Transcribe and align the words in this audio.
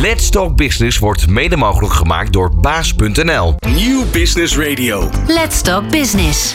Let's 0.00 0.30
Talk 0.30 0.56
Business 0.56 0.98
wordt 0.98 1.28
mede 1.28 1.56
mogelijk 1.56 1.92
gemaakt 1.92 2.32
door 2.32 2.56
baas.nl. 2.56 3.54
Nieuw 3.74 4.04
Business 4.12 4.56
Radio. 4.58 5.08
Let's 5.26 5.62
Talk 5.62 5.90
Business. 5.90 6.54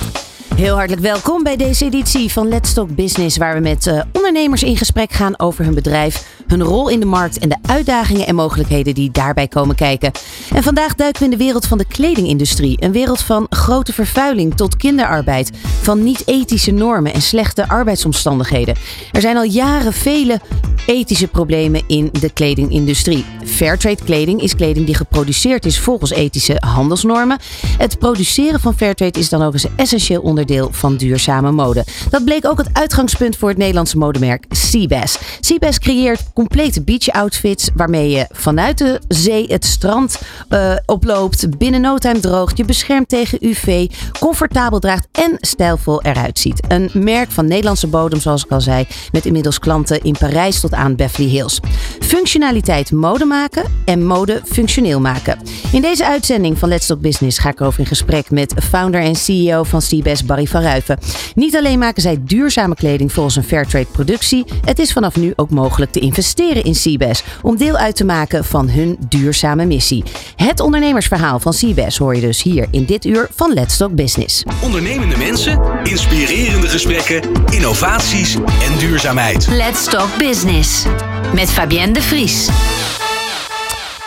Heel 0.55 0.75
hartelijk 0.75 1.01
welkom 1.01 1.43
bij 1.43 1.55
deze 1.55 1.85
editie 1.85 2.31
van 2.31 2.47
Let's 2.47 2.73
Talk 2.73 2.95
Business, 2.95 3.37
waar 3.37 3.53
we 3.53 3.59
met 3.59 3.85
uh, 3.85 4.01
ondernemers 4.11 4.63
in 4.63 4.77
gesprek 4.77 5.11
gaan 5.11 5.39
over 5.39 5.65
hun 5.65 5.73
bedrijf, 5.73 6.40
hun 6.51 6.63
rol 6.63 6.89
in 6.89 6.99
de 6.99 7.05
markt 7.05 7.39
en 7.39 7.49
de 7.49 7.57
uitdagingen 7.61 8.27
en 8.27 8.35
mogelijkheden 8.35 8.93
die 8.93 9.11
daarbij 9.11 9.47
komen 9.47 9.75
kijken. 9.75 10.11
En 10.53 10.63
vandaag 10.63 10.95
duiken 10.95 11.19
we 11.19 11.31
in 11.31 11.37
de 11.37 11.43
wereld 11.43 11.67
van 11.67 11.77
de 11.77 11.85
kledingindustrie, 11.85 12.83
een 12.83 12.91
wereld 12.91 13.21
van 13.21 13.45
grote 13.49 13.93
vervuiling 13.93 14.55
tot 14.55 14.77
kinderarbeid, 14.77 15.51
van 15.81 16.03
niet-ethische 16.03 16.71
normen 16.71 17.13
en 17.13 17.21
slechte 17.21 17.67
arbeidsomstandigheden. 17.67 18.75
Er 19.11 19.21
zijn 19.21 19.37
al 19.37 19.43
jaren 19.43 19.93
vele 19.93 20.39
ethische 20.85 21.27
problemen 21.27 21.83
in 21.87 22.09
de 22.19 22.29
kledingindustrie. 22.29 23.25
Fairtrade 23.45 24.03
kleding 24.03 24.41
is 24.41 24.55
kleding 24.55 24.85
die 24.85 24.95
geproduceerd 24.95 25.65
is 25.65 25.79
volgens 25.79 26.11
ethische 26.11 26.57
handelsnormen. 26.59 27.39
Het 27.77 27.99
produceren 27.99 28.59
van 28.59 28.73
Fairtrade 28.73 29.19
is 29.19 29.29
dan 29.29 29.41
ook 29.41 29.53
een 29.53 29.69
essentieel 29.75 30.21
onderdeel 30.21 30.69
van 30.71 30.95
duurzame 30.95 31.51
mode. 31.51 31.85
Dat 32.09 32.23
bleek 32.23 32.45
ook 32.45 32.57
het 32.57 32.69
uitgangspunt 32.73 33.37
voor 33.37 33.49
het 33.49 33.57
Nederlandse 33.57 33.97
modemerk 33.97 34.45
Seabass. 34.49 35.17
Seabass 35.39 35.79
creëert 35.79 36.21
complete 36.47 36.81
beach 36.81 37.09
outfits 37.09 37.69
waarmee 37.75 38.09
je 38.09 38.27
vanuit 38.31 38.77
de 38.77 38.99
zee 39.07 39.45
het 39.47 39.65
strand 39.65 40.21
uh, 40.49 40.75
oploopt, 40.85 41.57
binnen 41.57 41.81
no 41.81 41.97
time 41.97 42.19
droogt, 42.19 42.57
je 42.57 42.65
beschermt 42.65 43.09
tegen 43.09 43.37
UV, 43.41 43.87
comfortabel 44.19 44.79
draagt 44.79 45.07
en 45.11 45.37
stijlvol 45.39 46.01
eruit 46.01 46.39
ziet. 46.39 46.61
Een 46.67 46.89
merk 46.93 47.31
van 47.31 47.47
Nederlandse 47.47 47.87
bodem, 47.87 48.19
zoals 48.19 48.43
ik 48.43 48.51
al 48.51 48.61
zei, 48.61 48.87
met 49.11 49.25
inmiddels 49.25 49.59
klanten 49.59 50.01
in 50.01 50.15
Parijs 50.19 50.59
tot 50.59 50.73
aan 50.73 50.95
Beverly 50.95 51.29
Hills. 51.29 51.59
Functionaliteit 51.99 52.91
mode 52.91 53.25
maken 53.25 53.63
en 53.85 54.05
mode 54.05 54.41
functioneel 54.45 54.99
maken. 54.99 55.39
In 55.71 55.81
deze 55.81 56.05
uitzending 56.05 56.57
van 56.57 56.69
Let's 56.69 56.85
Talk 56.85 57.01
Business 57.01 57.37
ga 57.37 57.49
ik 57.49 57.61
over 57.61 57.79
in 57.79 57.85
gesprek 57.85 58.31
met 58.31 58.53
founder 58.69 59.01
en 59.01 59.15
CEO 59.15 59.63
van 59.63 59.81
Seabass, 59.81 60.25
Barry 60.25 60.45
van 60.45 60.61
Ruiven. 60.61 60.99
Niet 61.35 61.55
alleen 61.55 61.79
maken 61.79 62.01
zij 62.01 62.17
duurzame 62.21 62.75
kleding 62.75 63.11
volgens 63.13 63.35
een 63.35 63.43
Fairtrade 63.43 63.87
productie, 63.91 64.45
het 64.65 64.79
is 64.79 64.93
vanaf 64.93 65.15
nu 65.15 65.33
ook 65.35 65.49
mogelijk 65.49 65.91
te 65.91 65.99
investeren 65.99 66.29
in 66.39 66.75
Seabass 66.75 67.23
om 67.41 67.57
deel 67.57 67.77
uit 67.77 67.95
te 67.95 68.05
maken 68.05 68.45
van 68.45 68.69
hun 68.69 68.97
duurzame 69.09 69.65
missie. 69.65 70.03
Het 70.35 70.59
ondernemersverhaal 70.59 71.39
van 71.39 71.53
Seabass 71.53 71.97
hoor 71.97 72.15
je 72.15 72.21
dus 72.21 72.43
hier 72.43 72.67
in 72.71 72.85
dit 72.85 73.05
uur 73.05 73.27
van 73.31 73.53
Let's 73.53 73.77
Talk 73.77 73.95
Business. 73.95 74.43
Ondernemende 74.63 75.17
mensen, 75.17 75.61
inspirerende 75.83 76.67
gesprekken, 76.67 77.21
innovaties 77.49 78.35
en 78.35 78.77
duurzaamheid. 78.79 79.47
Let's 79.47 79.85
Talk 79.85 80.17
Business 80.17 80.85
met 81.33 81.51
Fabienne 81.51 81.93
de 81.93 82.01
Vries. 82.01 82.49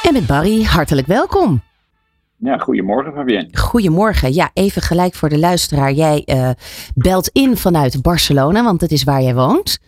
En 0.02 0.12
met 0.12 0.26
Barry, 0.26 0.62
hartelijk 0.62 1.06
welkom. 1.06 1.62
Ja, 2.36 2.58
goedemorgen 2.58 3.12
Fabienne. 3.12 3.48
Goedemorgen. 3.52 4.34
Ja, 4.34 4.50
even 4.52 4.82
gelijk 4.82 5.14
voor 5.14 5.28
de 5.28 5.38
luisteraar. 5.38 5.92
Jij 5.92 6.22
uh, 6.26 6.50
belt 6.94 7.28
in 7.32 7.56
vanuit 7.56 8.02
Barcelona, 8.02 8.64
want 8.64 8.80
dat 8.80 8.90
is 8.90 9.04
waar 9.04 9.22
jij 9.22 9.34
woont. 9.34 9.78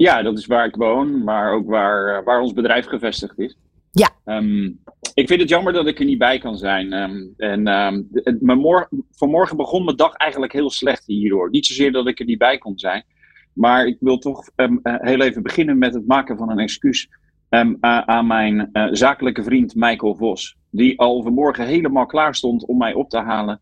Ja, 0.00 0.22
dat 0.22 0.38
is 0.38 0.46
waar 0.46 0.66
ik 0.66 0.74
woon, 0.74 1.24
maar 1.24 1.52
ook 1.52 1.66
waar, 1.66 2.16
eh, 2.18 2.24
waar 2.24 2.40
ons 2.40 2.52
bedrijf 2.52 2.86
gevestigd 2.86 3.38
is. 3.38 3.56
Ja. 3.90 4.10
Um, 4.24 4.80
ik 5.14 5.28
vind 5.28 5.40
het 5.40 5.48
jammer 5.48 5.72
dat 5.72 5.86
ik 5.86 5.98
er 5.98 6.04
niet 6.04 6.18
bij 6.18 6.38
kan 6.38 6.56
zijn. 6.56 6.92
Um, 6.92 7.34
en 7.36 7.68
um, 7.68 8.08
het, 8.12 8.40
mijn 8.40 8.58
morgen, 8.58 9.06
vanmorgen 9.10 9.56
begon 9.56 9.84
mijn 9.84 9.96
dag 9.96 10.14
eigenlijk 10.14 10.52
heel 10.52 10.70
slecht 10.70 11.06
hierdoor. 11.06 11.50
Niet 11.50 11.66
zozeer 11.66 11.92
dat 11.92 12.06
ik 12.06 12.18
er 12.18 12.24
niet 12.24 12.38
bij 12.38 12.58
kon 12.58 12.78
zijn, 12.78 13.04
maar 13.52 13.86
ik 13.86 13.96
wil 14.00 14.18
toch 14.18 14.50
uh, 14.56 14.68
heel 14.82 15.20
even 15.20 15.42
beginnen 15.42 15.78
met 15.78 15.94
het 15.94 16.06
maken 16.06 16.36
van 16.36 16.50
een 16.50 16.58
excuus 16.58 17.08
uh, 17.50 17.72
aan 18.00 18.26
mijn 18.26 18.68
uh, 18.72 18.86
zakelijke 18.90 19.42
vriend 19.42 19.74
Michael 19.74 20.14
Vos. 20.14 20.56
Die 20.70 20.98
al 20.98 21.22
vanmorgen 21.22 21.66
helemaal 21.66 22.06
klaar 22.06 22.34
stond 22.34 22.66
om 22.66 22.78
mij 22.78 22.94
op 22.94 23.10
te 23.10 23.18
halen 23.18 23.60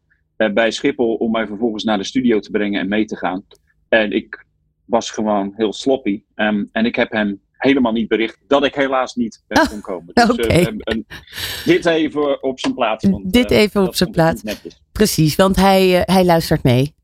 bij 0.55 0.71
Schiphol. 0.71 1.15
Om 1.15 1.31
mij 1.31 1.47
vervolgens 1.47 1.85
naar 1.85 1.99
de 1.99 2.05
studio 2.05 2.41
te 2.41 2.51
brengen 2.51 2.81
en 2.81 2.89
mee 2.89 3.05
te 3.05 3.17
gaan. 3.17 3.45
En 3.89 4.13
ik 4.13 4.47
was 4.89 5.11
gewoon 5.11 5.53
heel 5.57 5.73
sloppy. 5.73 6.23
Um, 6.35 6.69
en 6.73 6.87
ik 6.87 6.97
heb 6.97 7.13
hem 7.13 7.41
helemaal 7.53 7.93
niet 7.93 8.09
bericht 8.09 8.39
dat 8.47 8.65
ik 8.65 8.75
helaas 8.75 9.15
niet 9.15 9.45
uh, 9.49 9.69
kon 9.69 9.81
komen. 9.81 10.15
Dus 10.15 10.31
okay. 10.31 10.61
uh, 10.61 10.97
uh, 10.97 11.03
dit 11.65 11.87
even 11.87 12.43
op 12.43 12.61
zijn 12.61 12.75
plaats. 12.75 13.05
Want, 13.11 13.33
dit 13.33 13.51
even 13.51 13.87
op 13.87 13.95
zijn 13.95 14.11
plaats. 14.11 14.43
Precies, 14.93 15.37
want 15.37 15.57
hij, 15.57 16.03
hij 16.07 16.25
luistert 16.25 16.63
mee. 16.63 16.95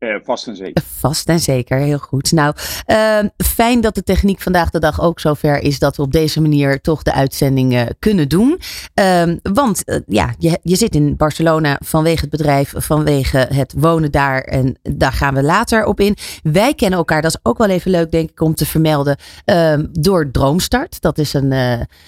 Uh, 0.00 0.14
vast 0.24 0.46
en 0.46 0.56
zeker. 0.56 0.82
Vast 0.98 1.28
en 1.28 1.40
zeker, 1.40 1.78
heel 1.78 1.98
goed. 1.98 2.32
Nou, 2.32 2.54
uh, 2.86 3.18
fijn 3.36 3.80
dat 3.80 3.94
de 3.94 4.02
techniek 4.02 4.40
vandaag 4.40 4.70
de 4.70 4.78
dag 4.78 5.00
ook 5.00 5.20
zover 5.20 5.62
is 5.62 5.78
dat 5.78 5.96
we 5.96 6.02
op 6.02 6.12
deze 6.12 6.40
manier 6.40 6.80
toch 6.80 7.02
de 7.02 7.12
uitzending 7.12 7.72
uh, 7.72 7.82
kunnen 7.98 8.28
doen. 8.28 8.60
Uh, 9.00 9.22
want 9.42 9.82
uh, 9.86 9.96
ja, 10.06 10.34
je, 10.38 10.58
je 10.62 10.76
zit 10.76 10.94
in 10.94 11.16
Barcelona 11.16 11.78
vanwege 11.84 12.20
het 12.20 12.30
bedrijf, 12.30 12.72
vanwege 12.76 13.38
het 13.38 13.74
wonen 13.76 14.10
daar. 14.10 14.40
En 14.40 14.78
daar 14.82 15.12
gaan 15.12 15.34
we 15.34 15.42
later 15.42 15.84
op 15.84 16.00
in. 16.00 16.16
Wij 16.42 16.74
kennen 16.74 16.98
elkaar, 16.98 17.22
dat 17.22 17.34
is 17.34 17.40
ook 17.42 17.58
wel 17.58 17.68
even 17.68 17.90
leuk 17.90 18.10
denk 18.10 18.30
ik 18.30 18.40
om 18.40 18.54
te 18.54 18.66
vermelden, 18.66 19.16
ehm, 19.44 19.86
door 19.92 20.30
Droomstart. 20.30 21.00
Dat 21.00 21.18
is, 21.18 21.34
een, 21.34 21.48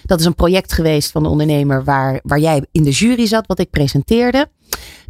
dat 0.02 0.20
is 0.20 0.26
een 0.26 0.34
project 0.34 0.72
geweest 0.72 1.10
van 1.10 1.22
de 1.22 1.28
ondernemer 1.28 1.84
waar, 1.84 2.20
waar 2.22 2.38
jij 2.38 2.66
in 2.70 2.82
de 2.82 2.90
jury 2.90 3.26
zat, 3.26 3.46
wat 3.46 3.58
ik 3.58 3.70
presenteerde. 3.70 4.48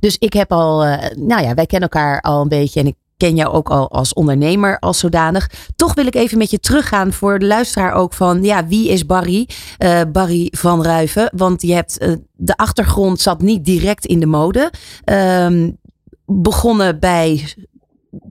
Dus 0.00 0.17
ik 0.19 0.33
heb 0.33 0.53
al, 0.53 0.87
uh, 0.87 0.97
nou 1.15 1.43
ja, 1.43 1.55
wij 1.55 1.67
kennen 1.67 1.89
elkaar 1.89 2.21
al 2.21 2.41
een 2.41 2.49
beetje 2.49 2.81
en 2.81 2.87
ik 2.87 2.95
ken 3.17 3.37
jou 3.37 3.53
ook 3.53 3.71
al 3.71 3.91
als 3.91 4.12
ondernemer 4.12 4.78
als 4.78 4.99
zodanig. 4.99 5.50
Toch 5.77 5.95
wil 5.95 6.06
ik 6.06 6.15
even 6.15 6.39
met 6.39 6.50
je 6.50 6.61
teruggaan 6.61 7.12
voor 7.12 7.39
de 7.39 7.47
luisteraar 7.47 7.93
ook 7.93 8.12
van, 8.12 8.43
ja, 8.43 8.67
wie 8.67 8.89
is 8.89 9.06
Barry? 9.06 9.49
Uh, 9.78 10.00
Barry 10.12 10.49
van 10.50 10.83
Ruiven. 10.84 11.31
Want 11.34 11.62
je 11.62 11.75
hebt, 11.75 12.03
uh, 12.03 12.15
de 12.33 12.56
achtergrond 12.56 13.21
zat 13.21 13.43
niet 13.43 13.65
direct 13.65 14.06
in 14.06 14.21
de 14.21 14.27
mode. 14.27 14.73
Um, 15.05 15.79
begonnen 16.27 17.00
bij 17.00 17.55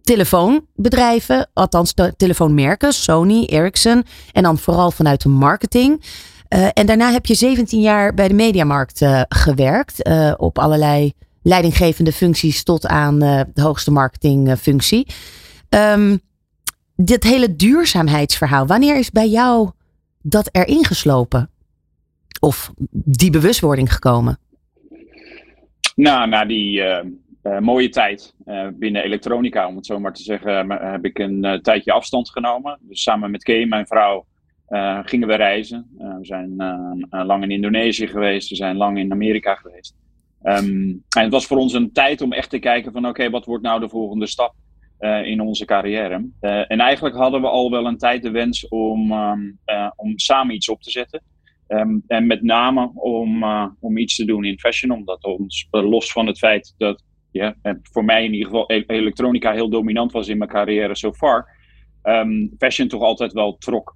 telefoonbedrijven, 0.02 1.50
althans 1.54 1.94
te 1.94 2.14
telefoonmerken, 2.18 2.94
Sony, 2.94 3.46
Ericsson. 3.46 4.04
En 4.32 4.44
dan 4.44 4.58
vooral 4.58 4.92
vanuit 4.92 5.22
de 5.22 5.30
marketing. 5.30 6.04
Uh, 6.56 6.68
en 6.74 6.86
daarna 6.86 7.12
heb 7.12 7.26
je 7.26 7.34
17 7.34 7.82
jaar 7.82 8.14
bij 8.14 8.28
de 8.28 8.34
mediamarkt 8.34 9.02
uh, 9.02 9.22
gewerkt. 9.28 10.08
Uh, 10.08 10.34
op 10.38 10.60
allerlei 10.60 11.12
leidinggevende 11.44 12.12
functies 12.12 12.64
tot 12.64 12.88
aan 12.88 13.20
de 13.20 13.62
hoogste 13.62 13.92
marketingfunctie. 13.92 15.08
Um, 15.70 16.20
dit 16.96 17.24
hele 17.24 17.56
duurzaamheidsverhaal, 17.56 18.68
wanneer 18.68 18.98
is 18.98 19.12
bij 19.12 19.28
jou 19.28 19.70
dat 20.22 20.50
erin 20.52 20.86
geslopen? 20.86 21.50
Of 22.40 22.72
die 22.92 23.32
bewustwording 23.32 23.94
gekomen? 23.94 24.38
Nou, 25.96 26.30
na 26.30 26.46
die 26.46 26.84
mooie 27.60 27.90
tijd 27.90 28.34
binnen 28.74 29.04
elektronica, 29.04 29.68
om 29.68 29.76
het 29.76 29.86
zo 29.86 30.00
maar 30.00 30.14
te 30.14 30.24
zeggen, 30.24 30.70
heb 30.70 31.06
ik 31.06 31.20
een 31.20 31.60
tijdje 31.62 31.92
afstand 31.92 32.30
genomen. 32.30 32.80
Dus 32.82 33.02
samen 33.04 33.32
met 33.32 33.44
Kay, 33.44 33.66
mijn 33.66 33.88
vrouw, 33.88 34.26
uh, 34.72 35.00
gingen 35.04 35.28
we 35.28 35.36
reizen. 35.36 35.88
Uh, 36.00 36.18
we 36.18 36.26
zijn 36.26 36.54
uh, 36.58 37.26
lang 37.26 37.44
in 37.44 37.52
Indonesië 37.52 38.08
geweest, 38.08 38.50
we 38.50 38.56
zijn 38.56 38.78
lang 38.78 38.98
in 38.98 39.12
Amerika 39.12 39.56
geweest. 39.56 39.96
Um, 40.44 41.04
en 41.16 41.22
het 41.22 41.32
was 41.32 41.46
voor 41.46 41.58
ons 41.58 41.74
een 41.74 41.92
tijd 41.92 42.22
om 42.22 42.34
echt 42.34 42.50
te 42.50 42.60
kijken 42.60 42.92
van 42.92 43.08
oké, 43.08 43.30
wat 43.30 43.46
wordt 43.46 43.64
nou 43.64 43.80
de 43.80 43.90
volgende 43.90 44.28
stap 44.28 44.54
in 45.24 45.42
onze 45.42 45.66
carrière? 45.66 46.30
en 46.40 46.80
eigenlijk 46.80 47.16
hadden 47.16 47.42
we 47.42 47.48
al 47.48 47.72
wel 47.72 47.86
een 47.86 47.98
tijd 47.98 48.24
de 48.24 48.32
wens 48.32 48.68
om, 48.68 49.12
um, 49.12 49.60
om 49.96 50.20
samen 50.20 50.56
iets 50.56 50.70
op 50.70 50.82
te 50.82 50.92
zetten. 50.92 51.22
Um, 51.68 52.04
en 52.08 52.28
met 52.28 52.42
name 52.42 52.92
om, 52.96 53.44
om 53.80 53.98
iets 53.98 54.16
te 54.16 54.26
doen 54.26 54.46
in 54.46 54.60
fashion, 54.60 54.92
omdat 54.92 55.24
ons 55.24 55.68
los 55.72 56.12
van 56.12 56.28
het 56.28 56.38
feit 56.38 56.74
dat 56.78 57.04
ja, 57.32 57.56
voor 57.82 58.06
mij 58.06 58.24
in 58.24 58.34
ieder 58.34 58.48
geval 58.48 58.70
elektronica 58.70 59.52
heel 59.52 59.70
dominant 59.70 60.12
was 60.12 60.28
in 60.28 60.38
mijn 60.38 60.50
carrière 60.50 60.96
so 60.96 61.14
far, 61.14 61.48
fashion 62.58 62.88
toch 62.88 63.02
altijd 63.02 63.34
wel 63.34 63.58
trok. 63.58 63.96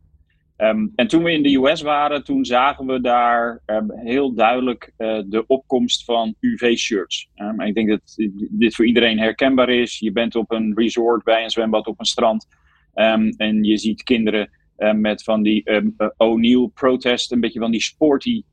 Um, 0.58 0.92
en 0.96 1.08
toen 1.08 1.24
we 1.24 1.32
in 1.32 1.44
de 1.44 1.56
US 1.56 1.82
waren, 1.82 2.24
toen 2.24 2.46
zagen 2.46 2.86
we 2.86 3.02
daar 3.02 3.62
um, 3.66 3.92
heel 3.92 4.34
duidelijk 4.34 4.94
uh, 4.98 5.22
de 5.26 5.44
opkomst 5.48 6.04
van 6.04 6.36
UV-shirts. 6.40 7.30
Um, 7.36 7.62
ik 7.62 7.76
denk 7.76 7.90
dat 7.90 8.16
dit 8.50 8.76
voor 8.76 8.86
iedereen 8.86 9.20
herkenbaar 9.20 9.70
is. 9.70 10.00
Je 10.00 10.12
bent 10.12 10.36
op 10.36 10.52
een 10.52 10.74
resort, 10.76 11.24
bij 11.24 11.44
een 11.44 11.50
zwembad, 11.50 11.88
op 11.88 12.00
een 12.00 12.06
strand. 12.06 12.48
en 12.94 13.64
je 13.64 13.78
ziet 13.78 14.04
kinderen 14.04 14.50
met 14.96 15.24
van 15.24 15.42
die 15.42 15.62
uh, 15.70 16.10
O'Neill 16.18 16.70
protest, 16.74 17.32
een 17.32 17.40
beetje 17.40 17.60
van 17.60 17.72
die 17.72 17.82
sporty 17.82 18.44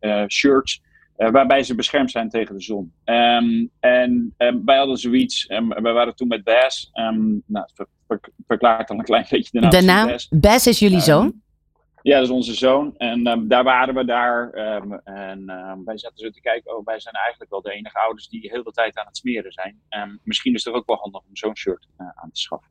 uh, 0.00 0.24
shirts. 0.26 0.82
Waarbij 1.16 1.62
ze 1.62 1.74
beschermd 1.74 2.10
zijn 2.10 2.28
tegen 2.28 2.54
de 2.54 2.62
zon. 2.62 2.92
En 3.04 3.70
um, 3.80 4.64
wij 4.64 4.76
hadden 4.76 4.96
zoiets, 4.96 5.50
um, 5.50 5.68
wij 5.68 5.92
waren 5.92 6.14
toen 6.14 6.28
met 6.28 6.44
Bas, 6.44 6.90
nou, 7.46 7.66
verklaart 8.46 8.88
dan 8.88 8.98
een 8.98 9.04
klein 9.04 9.26
beetje 9.30 9.50
de 9.52 9.60
naam. 9.60 9.70
De 9.70 9.82
naam. 9.82 10.16
Bas 10.30 10.66
is 10.66 10.78
jullie 10.78 11.00
zoon? 11.00 11.40
Ja, 12.02 12.14
dat 12.14 12.24
is 12.24 12.34
onze 12.34 12.54
zoon. 12.54 12.96
En 12.96 13.46
daar 13.48 13.64
waren 13.64 13.94
we 13.94 14.04
daar. 14.04 14.50
en 15.04 15.44
wij 15.84 15.98
zaten 15.98 16.18
zo 16.18 16.30
te 16.30 16.40
kijken, 16.40 16.76
oh, 16.76 16.84
wij 16.84 17.00
zijn 17.00 17.14
eigenlijk 17.14 17.50
wel 17.50 17.62
de 17.62 17.72
enige 17.72 17.98
ouders 17.98 18.28
die 18.28 18.40
de 18.40 18.48
hele 18.48 18.72
tijd 18.72 18.98
aan 18.98 19.06
het 19.06 19.16
smeren 19.16 19.52
zijn. 19.52 19.80
misschien 20.22 20.54
is 20.54 20.64
het 20.64 20.74
ook 20.74 20.86
wel 20.86 20.96
handig 20.96 21.20
om 21.20 21.36
zo'n 21.36 21.56
shirt 21.56 21.88
uh, 21.98 22.06
aan 22.14 22.30
te 22.32 22.40
schaffen. 22.40 22.70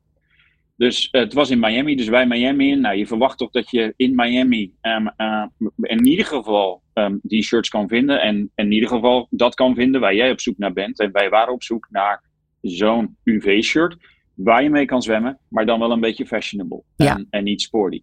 Dus 0.76 1.08
het 1.10 1.32
was 1.32 1.50
in 1.50 1.58
Miami, 1.58 1.96
dus 1.96 2.08
wij 2.08 2.26
Miami 2.26 2.70
in. 2.70 2.80
Nou, 2.80 2.96
je 2.96 3.06
verwacht 3.06 3.38
toch 3.38 3.50
dat 3.50 3.70
je 3.70 3.94
in 3.96 4.14
Miami 4.14 4.72
uh, 4.82 5.44
in 5.76 6.06
ieder 6.06 6.26
geval 6.26 6.82
die 7.22 7.42
shirts 7.42 7.68
kan 7.68 7.88
vinden. 7.88 8.20
En 8.20 8.50
in 8.54 8.72
ieder 8.72 8.88
geval 8.88 9.26
dat 9.30 9.54
kan 9.54 9.74
vinden 9.74 10.00
waar 10.00 10.14
jij 10.14 10.30
op 10.30 10.40
zoek 10.40 10.58
naar 10.58 10.72
bent. 10.72 10.98
En 10.98 11.12
wij 11.12 11.28
waren 11.28 11.52
op 11.52 11.62
zoek 11.62 11.88
naar 11.90 12.22
zo'n 12.60 13.16
UV-shirt 13.24 13.96
waar 14.38 14.62
je 14.62 14.70
mee 14.70 14.84
kan 14.84 15.02
zwemmen, 15.02 15.38
maar 15.48 15.66
dan 15.66 15.78
wel 15.78 15.90
een 15.90 16.00
beetje 16.00 16.26
fashionable 16.26 16.82
Ja. 16.96 17.16
en, 17.16 17.26
en 17.30 17.44
niet 17.44 17.62
sporty. 17.62 18.02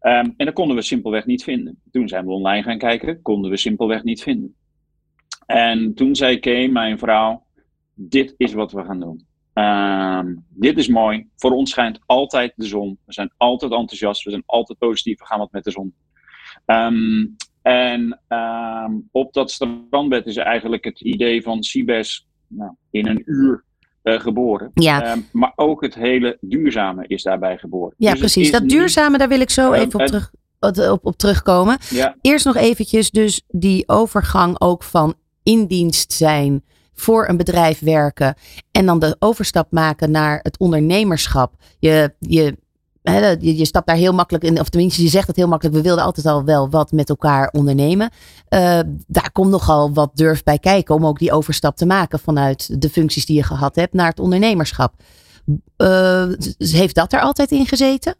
Um, 0.00 0.34
en 0.36 0.46
dat 0.46 0.54
konden 0.54 0.76
we 0.76 0.82
simpelweg 0.82 1.26
niet 1.26 1.44
vinden. 1.44 1.80
Toen 1.90 2.08
zijn 2.08 2.26
we 2.26 2.32
online 2.32 2.62
gaan 2.62 2.78
kijken, 2.78 3.22
konden 3.22 3.50
we 3.50 3.56
simpelweg 3.56 4.02
niet 4.02 4.22
vinden. 4.22 4.54
En 5.46 5.94
toen 5.94 6.16
zei 6.16 6.38
Kay, 6.38 6.68
mijn 6.68 6.98
vrouw, 6.98 7.46
dit 7.94 8.34
is 8.36 8.52
wat 8.52 8.72
we 8.72 8.84
gaan 8.84 9.00
doen. 9.00 9.26
Um, 9.54 10.44
dit 10.48 10.78
is 10.78 10.88
mooi. 10.88 11.28
Voor 11.36 11.50
ons 11.50 11.70
schijnt 11.70 12.00
altijd 12.06 12.52
de 12.56 12.66
zon. 12.66 12.98
We 13.04 13.12
zijn 13.12 13.32
altijd 13.36 13.72
enthousiast. 13.72 14.24
We 14.24 14.30
zijn 14.30 14.42
altijd 14.46 14.78
positief. 14.78 15.18
We 15.18 15.26
gaan 15.26 15.38
wat 15.38 15.52
met 15.52 15.64
de 15.64 15.70
zon. 15.70 15.94
Um, 16.66 17.36
en 17.62 18.20
um, 18.28 19.08
op 19.12 19.32
dat 19.32 19.50
strandbed 19.50 20.26
is 20.26 20.36
eigenlijk 20.36 20.84
het 20.84 21.00
idee 21.00 21.42
van 21.42 21.62
Cibes 21.62 22.28
nou, 22.46 22.74
in 22.90 23.06
een 23.06 23.22
uur 23.24 23.64
uh, 24.04 24.20
geboren. 24.20 24.70
Ja. 24.74 25.16
maar 25.32 25.52
ook 25.56 25.82
het 25.82 25.94
hele 25.94 26.38
duurzame 26.40 27.04
is 27.06 27.22
daarbij 27.22 27.58
geboren. 27.58 27.94
Ja, 27.96 28.10
dus 28.10 28.18
precies. 28.18 28.50
Dat 28.50 28.68
duurzame, 28.68 29.18
daar 29.18 29.28
wil 29.28 29.40
ik 29.40 29.50
zo 29.50 29.72
even 29.72 30.00
op, 30.00 30.06
terug, 30.06 30.30
op, 30.90 31.06
op 31.06 31.16
terugkomen. 31.16 31.78
Ja. 31.90 32.16
Eerst 32.20 32.44
nog 32.44 32.56
eventjes 32.56 33.10
dus 33.10 33.42
die 33.48 33.88
overgang 33.88 34.60
ook 34.60 34.82
van 34.82 35.14
in 35.42 35.66
dienst 35.66 36.12
zijn 36.12 36.64
voor 36.94 37.28
een 37.28 37.36
bedrijf 37.36 37.78
werken 37.78 38.34
en 38.70 38.86
dan 38.86 38.98
de 38.98 39.16
overstap 39.18 39.66
maken 39.70 40.10
naar 40.10 40.40
het 40.42 40.58
ondernemerschap. 40.58 41.54
Je, 41.78 42.14
je, 42.18 42.56
je, 43.12 43.56
je 43.56 43.64
stapt 43.64 43.86
daar 43.86 43.96
heel 43.96 44.12
makkelijk 44.12 44.44
in, 44.44 44.60
of 44.60 44.68
tenminste 44.68 45.02
je 45.02 45.08
zegt 45.08 45.26
het 45.26 45.36
heel 45.36 45.48
makkelijk, 45.48 45.76
we 45.76 45.82
wilden 45.82 46.04
altijd 46.04 46.26
al 46.26 46.44
wel 46.44 46.70
wat 46.70 46.92
met 46.92 47.08
elkaar 47.08 47.48
ondernemen. 47.52 48.10
Uh, 48.50 48.80
daar 49.06 49.32
komt 49.32 49.50
nogal 49.50 49.92
wat 49.92 50.16
durf 50.16 50.42
bij 50.42 50.58
kijken 50.58 50.94
om 50.94 51.06
ook 51.06 51.18
die 51.18 51.32
overstap 51.32 51.76
te 51.76 51.86
maken 51.86 52.18
vanuit 52.18 52.80
de 52.80 52.88
functies 52.88 53.26
die 53.26 53.36
je 53.36 53.42
gehad 53.42 53.76
hebt 53.76 53.92
naar 53.92 54.08
het 54.08 54.20
ondernemerschap. 54.20 54.94
Uh, 55.78 56.32
heeft 56.58 56.94
dat 56.94 57.12
er 57.12 57.20
altijd 57.20 57.50
in 57.50 57.66
gezeten? 57.66 58.14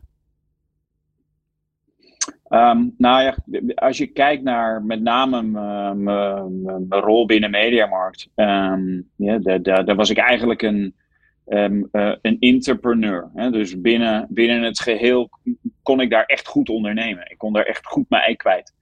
Um, 2.48 2.94
nou 2.98 3.22
ja, 3.22 3.36
als 3.74 3.98
je 3.98 4.06
kijkt 4.06 4.42
naar 4.42 4.82
met 4.82 5.02
name 5.02 5.42
mijn 5.42 6.86
rol 6.88 7.26
binnen 7.26 7.50
Mediamarkt, 7.50 8.28
um, 8.34 9.08
ja, 9.16 9.38
daar 9.58 9.94
was 9.94 10.10
ik 10.10 10.18
eigenlijk 10.18 10.62
een, 10.62 10.94
um, 11.46 11.88
uh, 11.92 12.14
een 12.22 12.36
entrepreneur. 12.38 13.30
Hè? 13.34 13.50
Dus 13.50 13.80
binnen, 13.80 14.26
binnen 14.30 14.62
het 14.62 14.80
geheel 14.80 15.30
kon 15.82 16.00
ik 16.00 16.10
daar 16.10 16.24
echt 16.24 16.46
goed 16.46 16.68
ondernemen. 16.68 17.30
Ik 17.30 17.38
kon 17.38 17.52
daar 17.52 17.64
echt 17.64 17.86
goed 17.86 18.08
mijn 18.08 18.22
ei 18.22 18.36
kwijt. 18.36 18.74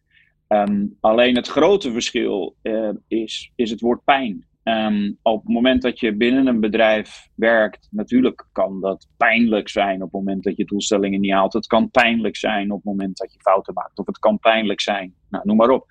alleen 1.00 1.36
het 1.36 1.48
grote 1.48 1.92
verschil 1.92 2.56
uh, 2.62 2.90
is, 3.08 3.52
is 3.54 3.70
het 3.70 3.80
woord 3.80 4.04
pijn. 4.04 4.46
Um, 4.64 5.18
op 5.22 5.42
het 5.42 5.52
moment 5.52 5.82
dat 5.82 6.00
je 6.00 6.16
binnen 6.16 6.46
een 6.46 6.60
bedrijf 6.60 7.28
werkt, 7.34 7.88
natuurlijk 7.90 8.46
kan 8.52 8.80
dat 8.80 9.08
pijnlijk 9.16 9.68
zijn 9.68 9.96
op 9.96 10.02
het 10.02 10.12
moment 10.12 10.42
dat 10.42 10.56
je 10.56 10.64
doelstellingen 10.64 11.20
niet 11.20 11.32
haalt. 11.32 11.52
Het 11.52 11.66
kan 11.66 11.90
pijnlijk 11.90 12.36
zijn 12.36 12.70
op 12.70 12.76
het 12.76 12.84
moment 12.84 13.16
dat 13.16 13.32
je 13.32 13.40
fouten 13.40 13.74
maakt. 13.74 13.98
Of 13.98 14.06
het 14.06 14.18
kan 14.18 14.38
pijnlijk 14.38 14.80
zijn, 14.80 15.14
nou, 15.28 15.44
noem 15.46 15.56
maar 15.56 15.70
op. 15.70 15.86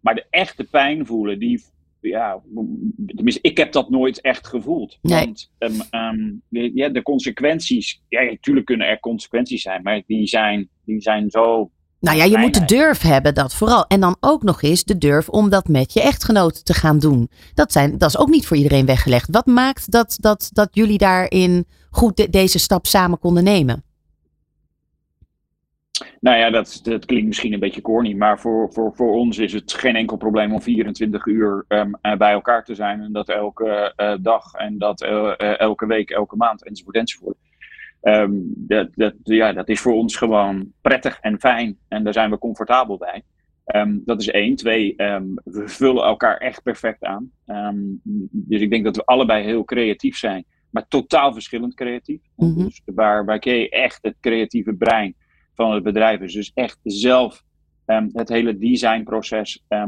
Maar 0.00 0.14
de 0.14 0.26
echte 0.30 0.64
pijn 0.64 1.06
voelen, 1.06 1.38
die, 1.38 1.64
ja, 2.00 2.42
tenminste, 3.06 3.40
ik 3.42 3.56
heb 3.56 3.72
dat 3.72 3.90
nooit 3.90 4.20
echt 4.20 4.46
gevoeld. 4.46 4.98
Nee. 5.02 5.24
Want 5.24 5.50
um, 5.90 6.42
ja, 6.48 6.88
de 6.88 7.02
consequenties, 7.02 8.02
ja, 8.08 8.22
natuurlijk 8.22 8.66
kunnen 8.66 8.86
er 8.86 9.00
consequenties 9.00 9.62
zijn, 9.62 9.82
maar 9.82 10.02
die 10.06 10.26
zijn, 10.26 10.68
die 10.84 11.00
zijn 11.00 11.30
zo 11.30 11.70
nou 12.00 12.16
ja, 12.16 12.24
je 12.24 12.38
moet 12.38 12.54
de 12.54 12.64
durf 12.64 13.00
hebben, 13.00 13.34
dat 13.34 13.54
vooral. 13.54 13.86
En 13.86 14.00
dan 14.00 14.16
ook 14.20 14.42
nog 14.42 14.62
eens 14.62 14.84
de 14.84 14.98
durf 14.98 15.28
om 15.28 15.48
dat 15.48 15.68
met 15.68 15.92
je 15.92 16.02
echtgenoot 16.02 16.64
te 16.64 16.74
gaan 16.74 16.98
doen. 16.98 17.30
Dat, 17.54 17.72
zijn, 17.72 17.98
dat 17.98 18.08
is 18.08 18.18
ook 18.18 18.28
niet 18.28 18.46
voor 18.46 18.56
iedereen 18.56 18.86
weggelegd. 18.86 19.28
Wat 19.30 19.46
maakt 19.46 19.90
dat, 19.90 20.16
dat, 20.20 20.50
dat 20.52 20.68
jullie 20.72 20.98
daarin 20.98 21.66
goed 21.90 22.16
de, 22.16 22.30
deze 22.30 22.58
stap 22.58 22.86
samen 22.86 23.18
konden 23.18 23.44
nemen? 23.44 23.84
Nou 26.20 26.36
ja, 26.36 26.50
dat, 26.50 26.80
dat 26.82 27.04
klinkt 27.04 27.26
misschien 27.26 27.52
een 27.52 27.60
beetje 27.60 27.80
corny, 27.80 28.12
maar 28.12 28.40
voor, 28.40 28.72
voor, 28.72 28.94
voor 28.94 29.12
ons 29.12 29.38
is 29.38 29.52
het 29.52 29.72
geen 29.72 29.96
enkel 29.96 30.16
probleem 30.16 30.52
om 30.52 30.62
24 30.62 31.26
uur 31.26 31.64
um, 31.68 31.96
uh, 32.02 32.16
bij 32.16 32.32
elkaar 32.32 32.64
te 32.64 32.74
zijn. 32.74 33.00
En 33.00 33.12
dat 33.12 33.28
elke 33.28 33.94
uh, 33.96 34.14
dag 34.20 34.52
en 34.52 34.78
dat 34.78 35.02
uh, 35.02 35.60
elke 35.60 35.86
week, 35.86 36.10
elke 36.10 36.36
maand 36.36 36.64
enzovoort 36.64 36.96
enzovoort. 36.96 37.36
Um, 38.02 38.52
dat, 38.56 38.88
dat, 38.94 39.14
ja, 39.22 39.52
dat 39.52 39.68
is 39.68 39.80
voor 39.80 39.94
ons 39.94 40.16
gewoon 40.16 40.72
prettig 40.80 41.18
en 41.20 41.38
fijn. 41.38 41.78
En 41.88 42.04
daar 42.04 42.12
zijn 42.12 42.30
we 42.30 42.38
comfortabel 42.38 42.98
bij. 42.98 43.22
Um, 43.66 44.02
dat 44.04 44.20
is 44.20 44.28
één. 44.28 44.56
Twee, 44.56 44.94
we 45.44 45.62
vullen 45.64 46.04
elkaar 46.04 46.36
echt 46.36 46.62
perfect 46.62 47.04
aan. 47.04 47.30
dus 48.30 48.60
ik 48.60 48.70
denk 48.70 48.84
dat 48.84 48.96
we 48.96 49.04
allebei 49.04 49.44
heel 49.44 49.64
creatief 49.64 50.16
zijn. 50.16 50.44
Maar 50.70 50.88
totaal 50.88 51.32
verschillend 51.32 51.74
creatief. 51.74 52.20
Mm 52.36 52.54
-hmm. 52.54 52.64
dus 52.64 52.82
waar, 52.84 53.24
waar 53.24 53.38
Kay 53.38 53.66
echt 53.66 53.98
het 54.02 54.16
creatieve 54.20 54.74
brein 54.74 55.14
van 55.58 55.72
het 55.72 55.82
bedrijf 55.82 56.20
is. 56.20 56.32
Dus 56.32 56.50
echt 56.54 56.78
zelf 56.82 57.42
het 58.12 58.28
hele 58.28 58.58
designproces 58.58 59.64
uh, 59.68 59.84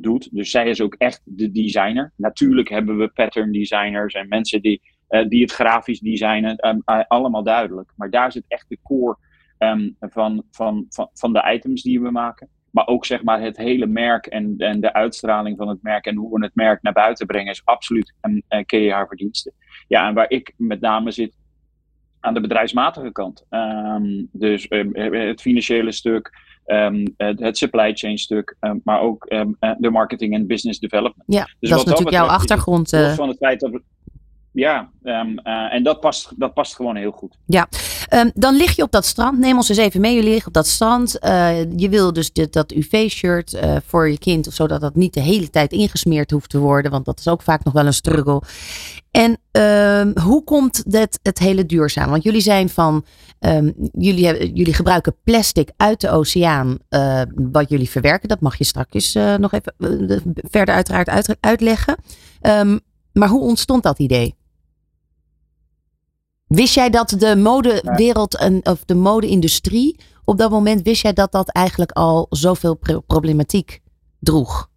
doet. 0.00 0.28
Dus 0.32 0.50
zij 0.50 0.68
is 0.68 0.80
ook 0.80 0.94
echt 0.94 1.20
de 1.24 1.50
designer. 1.50 2.12
Natuurlijk 2.16 2.68
hebben 2.68 2.98
we 2.98 3.08
pattern 3.08 3.52
designers 3.52 4.14
en 4.14 4.28
mensen 4.28 4.62
die 4.62 4.80
uh, 5.08 5.28
die 5.28 5.42
het 5.42 5.52
grafisch 5.52 6.00
designen, 6.00 6.68
um, 6.68 6.82
uh, 6.86 7.00
allemaal 7.08 7.42
duidelijk. 7.42 7.92
Maar 7.96 8.10
daar 8.10 8.32
zit 8.32 8.44
echt 8.48 8.68
de 8.68 8.78
core 8.82 9.16
van, 10.00 10.44
van, 10.50 10.86
van, 10.88 11.10
van 11.12 11.32
de 11.32 11.52
items 11.52 11.82
die 11.82 12.00
we 12.00 12.10
maken. 12.10 12.48
Maar 12.70 12.86
ook 12.86 13.06
zeg 13.06 13.22
maar 13.22 13.40
het 13.40 13.56
hele 13.56 13.86
merk 13.86 14.26
en, 14.26 14.54
en 14.58 14.80
de 14.80 14.92
uitstraling 14.92 15.56
van 15.56 15.68
het 15.68 15.82
merk 15.82 16.06
en 16.06 16.16
hoe 16.16 16.38
we 16.38 16.44
het 16.44 16.54
merk 16.54 16.82
naar 16.82 16.92
buiten 16.92 17.26
brengen 17.26 17.52
is 17.52 17.64
absoluut 17.64 18.14
een 18.20 18.44
uh, 18.48 18.58
KH 18.64 19.06
verdienste. 19.06 19.52
Ja, 19.88 20.08
en 20.08 20.14
waar 20.14 20.30
ik 20.30 20.54
met 20.56 20.80
name 20.80 21.10
zit 21.10 21.36
aan 22.24 22.34
de 22.34 22.40
bedrijfsmatige 22.40 23.12
kant. 23.12 23.44
Um, 23.50 24.28
dus 24.32 24.66
het 24.92 25.40
financiële 25.40 25.92
stuk, 25.92 26.30
um, 26.66 27.14
het, 27.16 27.40
het, 27.40 27.58
supply 27.58 27.94
chain 27.94 28.18
stuk, 28.18 28.56
um, 28.60 28.80
maar 28.84 29.00
ook 29.00 29.26
de 29.78 29.90
marketing 29.90 30.34
en 30.34 30.46
business 30.46 30.78
development. 30.78 31.24
Ja, 31.26 31.48
dus 31.60 31.70
dat 31.70 31.78
is 31.78 31.84
natuurlijk 31.84 32.16
jouw 32.16 32.26
achtergrond. 32.26 32.92
Los 32.92 33.14
van 33.14 33.28
het 33.28 33.36
feit 33.36 33.60
dat 33.60 33.70
we, 33.70 33.82
ja, 34.54 34.90
um, 35.02 35.40
uh, 35.44 35.74
en 35.74 35.82
dat 35.82 36.00
past, 36.00 36.32
dat 36.36 36.54
past 36.54 36.74
gewoon 36.74 36.96
heel 36.96 37.10
goed. 37.10 37.38
Ja, 37.46 37.68
um, 38.10 38.30
dan 38.34 38.56
lig 38.56 38.76
je 38.76 38.82
op 38.82 38.92
dat 38.92 39.04
strand. 39.04 39.38
Neem 39.38 39.56
ons 39.56 39.68
eens 39.68 39.78
even 39.78 40.00
mee. 40.00 40.14
Jullie 40.14 40.30
liggen 40.30 40.46
op 40.46 40.52
dat 40.52 40.66
strand. 40.66 41.18
Uh, 41.24 41.72
je 41.76 41.88
wil 41.88 42.12
dus 42.12 42.32
dit, 42.32 42.52
dat 42.52 42.72
UV-shirt 42.72 43.54
uh, 43.54 43.76
voor 43.86 44.08
je 44.08 44.18
kind, 44.18 44.48
zodat 44.52 44.80
dat 44.80 44.94
niet 44.94 45.14
de 45.14 45.20
hele 45.20 45.50
tijd 45.50 45.72
ingesmeerd 45.72 46.30
hoeft 46.30 46.50
te 46.50 46.58
worden. 46.58 46.90
Want 46.90 47.04
dat 47.04 47.18
is 47.18 47.28
ook 47.28 47.42
vaak 47.42 47.64
nog 47.64 47.74
wel 47.74 47.86
een 47.86 47.92
struggle. 47.92 48.42
En 49.10 49.38
um, 49.62 50.18
hoe 50.18 50.44
komt 50.44 50.90
dit, 50.90 51.18
het 51.22 51.38
hele 51.38 51.66
duurzaam? 51.66 52.10
Want 52.10 52.22
jullie 52.22 52.40
zijn 52.40 52.68
van, 52.68 53.04
jullie, 53.92 54.26
hebben, 54.26 54.54
jullie 54.54 54.74
gebruiken 54.74 55.16
plastic 55.24 55.70
uit 55.76 56.00
de 56.00 56.10
oceaan, 56.10 56.78
wat 57.34 57.68
jullie 57.68 57.90
verwerken. 57.90 58.28
Dat 58.28 58.40
mag 58.40 58.58
je 58.58 58.64
straks 58.64 59.12
nog 59.38 59.52
even 59.52 59.74
verder 60.34 60.74
uiteraard 60.74 61.08
uit, 61.08 61.36
uitleggen. 61.40 61.96
maar 63.12 63.28
hoe 63.28 63.42
ontstond 63.42 63.82
dat 63.82 63.98
idee? 63.98 64.34
Wist 66.46 66.74
jij 66.74 66.90
dat 66.90 67.08
de 67.08 67.36
modewereld 67.36 68.38
en, 68.38 68.60
of 68.62 68.84
de 68.84 68.94
mode-industrie 68.94 69.96
op 70.24 70.38
dat 70.38 70.50
moment, 70.50 70.82
wist 70.82 71.02
jij 71.02 71.12
dat 71.12 71.32
dat 71.32 71.48
eigenlijk 71.48 71.92
al 71.92 72.26
zoveel 72.30 72.78
problematiek 73.06 73.80
droeg? 74.18 74.70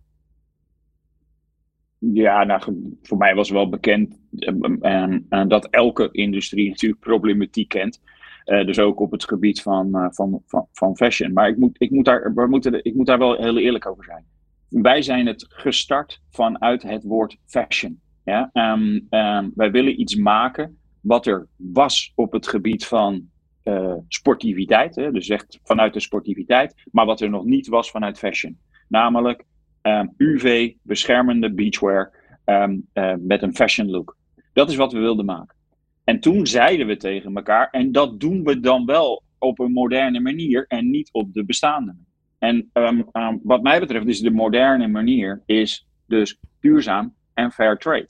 Ja, 1.97 2.43
nou, 2.43 2.61
voor 3.01 3.17
mij 3.17 3.35
was 3.35 3.49
wel 3.49 3.69
bekend 3.69 4.19
uh, 4.31 5.07
uh, 5.29 5.47
dat 5.47 5.67
elke 5.69 6.09
industrie 6.11 6.69
natuurlijk 6.69 7.01
problematiek 7.01 7.67
kent. 7.67 8.01
Uh, 8.45 8.65
dus 8.65 8.79
ook 8.79 8.99
op 8.99 9.11
het 9.11 9.23
gebied 9.23 9.61
van, 9.61 10.09
van, 10.11 10.41
van, 10.45 10.67
van 10.71 10.95
fashion. 10.95 11.33
Maar 11.33 11.49
ik 11.49 11.57
moet, 11.57 11.81
ik, 11.81 11.91
moet 11.91 12.05
daar, 12.05 12.33
we 12.33 12.47
moeten, 12.47 12.83
ik 12.83 12.95
moet 12.95 13.05
daar 13.05 13.17
wel 13.17 13.35
heel 13.35 13.57
eerlijk 13.57 13.85
over 13.85 14.03
zijn. 14.03 14.25
Wij 14.69 15.01
zijn 15.01 15.25
het 15.25 15.45
gestart 15.49 16.21
vanuit 16.29 16.83
het 16.83 17.03
woord 17.03 17.37
fashion. 17.45 17.99
Ja? 18.23 18.49
Um, 18.53 19.07
um, 19.09 19.51
wij 19.55 19.71
willen 19.71 19.99
iets 19.99 20.15
maken 20.15 20.77
wat 21.07 21.25
er 21.25 21.47
was 21.55 22.11
op 22.15 22.31
het 22.31 22.47
gebied 22.47 22.85
van 22.85 23.29
uh, 23.63 23.93
sportiviteit. 24.07 24.95
Hè, 24.95 25.11
dus 25.11 25.29
echt 25.29 25.59
vanuit 25.63 25.93
de 25.93 25.99
sportiviteit. 25.99 26.75
Maar 26.91 27.05
wat 27.05 27.21
er 27.21 27.29
nog 27.29 27.45
niet 27.45 27.67
was 27.67 27.91
vanuit 27.91 28.17
fashion. 28.17 28.59
Namelijk 28.87 29.43
um, 29.81 30.13
UV, 30.17 30.73
beschermende 30.81 31.53
beachwear 31.53 32.11
um, 32.45 32.87
uh, 32.93 33.13
met 33.19 33.41
een 33.41 33.55
fashion 33.55 33.89
look. 33.89 34.17
Dat 34.53 34.69
is 34.69 34.75
wat 34.75 34.91
we 34.91 34.99
wilden 34.99 35.25
maken. 35.25 35.55
En 36.03 36.19
toen 36.19 36.47
zeiden 36.47 36.87
we 36.87 36.97
tegen 36.97 37.35
elkaar, 37.35 37.69
en 37.69 37.91
dat 37.91 38.19
doen 38.19 38.43
we 38.43 38.59
dan 38.59 38.85
wel 38.85 39.23
op 39.37 39.59
een 39.59 39.71
moderne 39.71 40.19
manier 40.19 40.65
en 40.67 40.89
niet 40.89 41.09
op 41.11 41.33
de 41.33 41.45
bestaande. 41.45 41.95
En 42.39 42.69
um, 42.73 43.09
wat 43.43 43.61
mij 43.61 43.79
betreft 43.79 44.07
is 44.07 44.19
de 44.19 44.31
moderne 44.31 44.87
manier 44.87 45.41
is 45.45 45.87
dus 46.05 46.39
duurzaam 46.59 47.13
en 47.33 47.51
fair 47.51 47.77
trade. 47.77 48.09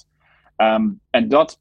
en 1.09 1.27
dat 1.27 1.59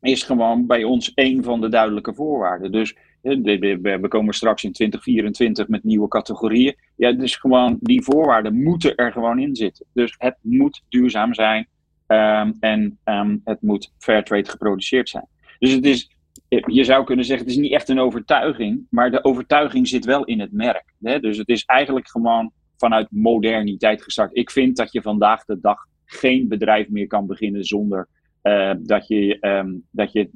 is 0.00 0.22
gewoon 0.22 0.66
bij 0.66 0.84
ons 0.84 1.12
een 1.14 1.42
van 1.42 1.60
de 1.60 1.68
duidelijke 1.68 2.14
voorwaarden. 2.14 2.72
Dus 2.72 2.96
we 3.20 4.06
komen 4.08 4.34
straks 4.34 4.64
in 4.64 4.72
2024 4.72 5.68
met 5.68 5.84
nieuwe 5.84 6.08
categorieën. 6.08 6.76
Ja, 6.96 7.12
dus 7.12 7.36
gewoon 7.36 7.76
die 7.80 8.02
voorwaarden 8.02 8.62
moeten 8.62 8.94
er 8.94 9.12
gewoon 9.12 9.38
in 9.38 9.56
zitten. 9.56 9.86
Dus 9.92 10.14
het 10.18 10.36
moet 10.40 10.82
duurzaam 10.88 11.34
zijn 11.34 11.68
um, 12.06 12.56
en 12.60 12.98
um, 13.04 13.40
het 13.44 13.62
moet 13.62 13.92
fair 13.98 14.24
trade 14.24 14.50
geproduceerd 14.50 15.08
zijn. 15.08 15.26
Dus 15.58 15.72
het 15.72 15.86
is, 15.86 16.10
je 16.48 16.84
zou 16.84 17.04
kunnen 17.04 17.24
zeggen, 17.24 17.46
het 17.46 17.54
is 17.56 17.60
niet 17.62 17.72
echt 17.72 17.88
een 17.88 18.00
overtuiging, 18.00 18.86
maar 18.90 19.10
de 19.10 19.24
overtuiging 19.24 19.88
zit 19.88 20.04
wel 20.04 20.24
in 20.24 20.40
het 20.40 20.52
merk. 20.52 20.94
Hè? 21.02 21.20
Dus 21.20 21.36
het 21.36 21.48
is 21.48 21.64
eigenlijk 21.64 22.08
gewoon 22.08 22.52
vanuit 22.76 23.06
moderniteit 23.10 24.02
gestart. 24.02 24.36
Ik 24.36 24.50
vind 24.50 24.76
dat 24.76 24.92
je 24.92 25.02
vandaag 25.02 25.44
de 25.44 25.58
dag 25.60 25.86
geen 26.04 26.48
bedrijf 26.48 26.88
meer 26.88 27.06
kan 27.06 27.26
beginnen 27.26 27.64
zonder 27.64 28.08
uh, 28.42 28.72
dat, 28.78 29.08
je, 29.08 29.36
um, 29.40 29.86
dat 29.90 30.12
je 30.12 30.30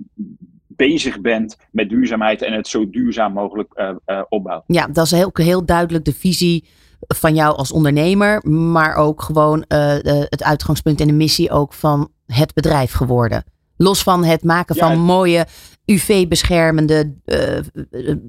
bezig 0.66 1.20
bent 1.20 1.56
met 1.70 1.88
duurzaamheid 1.88 2.42
en 2.42 2.52
het 2.52 2.68
zo 2.68 2.90
duurzaam 2.90 3.32
mogelijk 3.32 3.72
uh, 3.76 3.90
uh, 4.06 4.22
opbouwen. 4.28 4.64
Ja, 4.66 4.86
dat 4.86 5.04
is 5.04 5.10
heel, 5.10 5.30
heel 5.32 5.64
duidelijk 5.64 6.04
de 6.04 6.14
visie 6.14 6.64
van 7.00 7.34
jou 7.34 7.56
als 7.56 7.72
ondernemer, 7.72 8.48
maar 8.48 8.94
ook 8.94 9.22
gewoon 9.22 9.64
het 9.68 10.42
uitgangspunt 10.42 11.00
en 11.00 11.06
de 11.06 11.12
missie 11.12 11.50
ook 11.50 11.72
van 11.72 12.10
het 12.26 12.54
bedrijf 12.54 12.92
geworden. 12.92 13.44
Los 13.76 14.02
van 14.02 14.24
het 14.24 14.44
maken 14.44 14.76
van 14.76 14.98
mooie 14.98 15.46
UV-beschermende, 15.84 17.14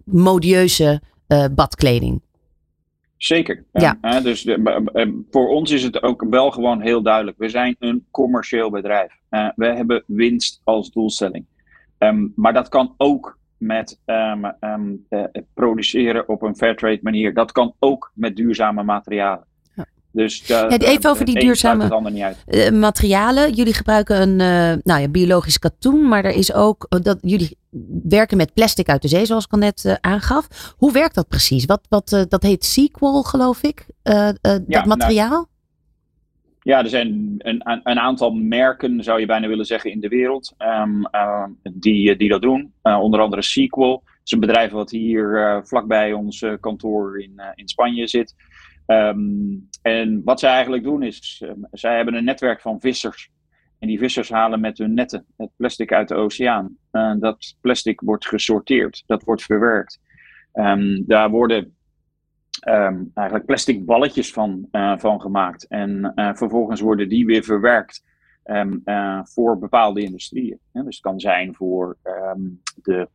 modieuze 0.05 1.01
badkleding. 1.51 2.21
Zeker. 3.23 3.63
Ja. 3.71 3.97
ja. 4.01 4.19
dus 4.19 4.41
de, 4.41 5.23
voor 5.29 5.47
ons 5.47 5.71
is 5.71 5.83
het 5.83 6.01
ook 6.01 6.25
wel 6.29 6.51
gewoon 6.51 6.81
heel 6.81 7.01
duidelijk. 7.01 7.37
We 7.37 7.49
zijn 7.49 7.75
een 7.79 8.05
commercieel 8.11 8.69
bedrijf. 8.69 9.13
Uh, 9.29 9.49
we 9.55 9.65
hebben 9.65 10.03
winst 10.07 10.61
als 10.63 10.91
doelstelling. 10.91 11.45
Um, 11.99 12.33
maar 12.35 12.53
dat 12.53 12.69
kan 12.69 12.93
ook 12.97 13.37
met 13.57 13.99
um, 14.05 14.45
um, 14.59 15.05
uh, 15.09 15.23
produceren 15.53 16.29
op 16.29 16.41
een 16.41 16.55
fairtrade 16.55 16.99
manier. 17.01 17.33
Dat 17.33 17.51
kan 17.51 17.73
ook 17.79 18.11
met 18.13 18.35
duurzame 18.35 18.83
materialen. 18.83 19.45
Dus 20.13 20.47
ja, 20.47 20.69
even 20.69 21.09
over 21.09 21.25
die 21.25 21.39
duurzame 21.39 22.01
uh, 22.47 22.69
materialen. 22.69 23.53
Jullie 23.53 23.73
gebruiken 23.73 24.21
een 24.21 24.39
uh, 24.39 24.81
nou 24.83 25.01
ja, 25.01 25.07
biologisch 25.07 25.59
katoen, 25.59 26.07
maar 26.07 26.25
er 26.25 26.35
is 26.35 26.53
ook 26.53 26.85
uh, 26.89 27.01
dat 27.01 27.17
jullie 27.21 27.57
werken 28.03 28.37
met 28.37 28.53
plastic 28.53 28.89
uit 28.89 29.01
de 29.01 29.07
zee, 29.07 29.25
zoals 29.25 29.45
ik 29.45 29.51
al 29.51 29.57
net 29.57 29.97
aangaf. 30.01 30.73
Hoe 30.77 30.91
werkt 30.91 31.15
dat 31.15 31.27
precies? 31.27 31.65
Wat, 31.65 31.85
wat, 31.89 32.25
dat 32.29 32.43
heet 32.43 32.65
Sequel, 32.65 33.23
geloof 33.23 33.63
ik, 33.63 33.85
dat 34.03 34.39
nou, 34.41 34.87
materiaal? 34.87 35.47
ja, 36.61 36.79
er 36.79 36.89
zijn 36.89 37.35
een, 37.37 37.61
een, 37.83 37.99
aantal 37.99 38.31
merken, 38.31 39.03
zou 39.03 39.19
je 39.19 39.25
bijna 39.25 39.47
willen 39.47 39.65
zeggen, 39.65 39.91
in 39.91 39.99
de 39.99 40.07
wereld 40.07 40.53
um, 40.57 41.07
die, 41.73 42.15
die 42.15 42.29
dat 42.29 42.41
doen. 42.41 42.73
onder 42.81 43.19
andere 43.19 43.41
Sequel. 43.41 44.01
Dat 44.03 44.21
is 44.23 44.31
een 44.31 44.39
bedrijf 44.39 44.71
wat 44.71 44.91
hier 44.91 45.61
vlakbij 45.63 46.13
ons 46.13 46.45
kantoor 46.59 47.21
in, 47.21 47.41
in 47.55 47.67
Spanje 47.67 48.07
zit. 48.07 48.35
Um, 48.87 49.69
en 49.81 50.21
wat 50.23 50.39
zij 50.39 50.51
eigenlijk 50.51 50.83
doen 50.83 51.03
is, 51.03 51.43
um, 51.45 51.67
zij 51.71 51.95
hebben 51.95 52.13
een 52.13 52.23
netwerk 52.23 52.61
van 52.61 52.79
vissers. 52.79 53.31
En 53.79 53.87
die 53.87 53.99
vissers 53.99 54.29
halen 54.29 54.59
met 54.59 54.77
hun 54.77 54.93
netten 54.93 55.25
het 55.37 55.49
plastic 55.55 55.93
uit 55.93 56.07
de 56.07 56.15
oceaan. 56.15 56.77
Dat 57.19 57.55
plastic 57.61 58.01
wordt 58.01 58.27
gesorteerd, 58.27 59.03
dat 59.05 59.23
wordt 59.23 59.43
verwerkt. 59.43 59.99
Um, 60.53 61.03
daar 61.07 61.29
worden 61.29 61.75
eigenlijk 63.13 63.45
plastic 63.45 63.85
balletjes 63.85 64.33
van, 64.33 64.67
uh, 64.71 64.97
van 64.97 65.21
gemaakt. 65.21 65.67
En 65.67 66.11
uh, 66.15 66.33
vervolgens 66.33 66.81
worden 66.81 67.09
die 67.09 67.25
weer 67.25 67.43
verwerkt 67.43 68.03
voor 69.23 69.59
bepaalde 69.59 70.01
industrieën. 70.01 70.59
dus 70.71 70.83
het 70.83 70.99
kan 70.99 71.19
zijn 71.19 71.55
voor, 71.55 71.97
de, 72.75 73.07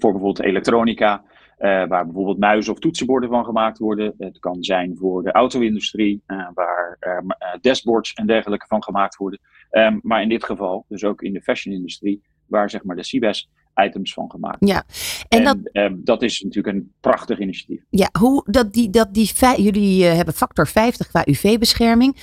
voor 0.00 0.12
bijvoorbeeld 0.12 0.40
elektronica. 0.46 1.24
Uh, 1.58 1.86
waar 1.86 2.04
bijvoorbeeld 2.04 2.38
muizen 2.38 2.72
of 2.72 2.78
toetsenborden 2.78 3.28
van 3.28 3.44
gemaakt 3.44 3.78
worden. 3.78 4.14
Het 4.18 4.38
kan 4.38 4.62
zijn 4.64 4.96
voor 4.96 5.22
de 5.22 5.32
auto-industrie, 5.32 6.22
uh, 6.26 6.48
waar 6.54 6.96
uh, 7.00 7.54
dashboards 7.60 8.12
en 8.12 8.26
dergelijke 8.26 8.66
van 8.66 8.82
gemaakt 8.82 9.16
worden. 9.16 9.40
Um, 9.70 10.00
maar 10.02 10.22
in 10.22 10.28
dit 10.28 10.44
geval, 10.44 10.84
dus 10.88 11.04
ook 11.04 11.22
in 11.22 11.32
de 11.32 11.42
fashion-industrie, 11.42 12.22
waar 12.46 12.70
zeg 12.70 12.84
maar 12.84 12.96
de 12.96 13.02
CBS 13.02 13.50
items 13.74 14.12
van 14.12 14.30
gemaakt 14.30 14.68
Ja, 14.68 14.84
en, 15.28 15.38
en 15.38 15.44
dat, 15.44 15.72
ehm, 15.72 15.94
dat 15.98 16.22
is 16.22 16.40
natuurlijk 16.40 16.76
een 16.76 16.92
prachtig 17.00 17.38
initiatief. 17.38 17.82
Ja, 17.90 18.08
hoe 18.18 18.44
dat 18.50 18.72
die, 18.72 18.90
dat 18.90 19.14
die 19.14 19.32
jullie 19.56 20.04
hebben 20.04 20.34
factor 20.34 20.66
50 20.66 21.08
qua 21.08 21.22
UV-bescherming. 21.26 22.16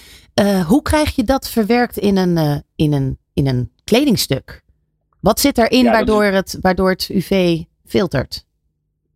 hoe 0.67 0.81
krijg 0.81 1.15
je 1.15 1.23
dat 1.23 1.49
verwerkt 1.49 1.97
in 1.97 2.17
een, 2.17 2.63
in 2.75 2.93
een, 2.93 3.17
in 3.33 3.47
een 3.47 3.71
kledingstuk? 3.83 4.63
Wat 5.19 5.39
zit 5.39 5.57
erin 5.57 5.83
ja, 5.83 5.91
waardoor, 5.91 6.23
het, 6.23 6.57
waardoor 6.61 6.89
het 6.89 7.09
UV 7.09 7.63
filtert? 7.85 8.45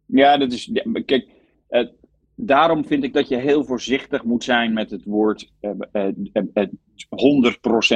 Ja, 0.05 0.37
dat 0.37 0.51
is. 0.51 0.71
kijk, 1.05 1.27
uh, 1.69 1.87
daarom 2.35 2.85
vind 2.85 3.03
ik 3.03 3.13
dat 3.13 3.27
je 3.27 3.37
heel 3.37 3.63
voorzichtig 3.63 4.23
moet 4.23 4.43
zijn 4.43 4.73
met 4.73 4.89
het 4.89 5.03
woord 5.03 5.51
uh, 5.61 5.71
uh, 6.53 6.67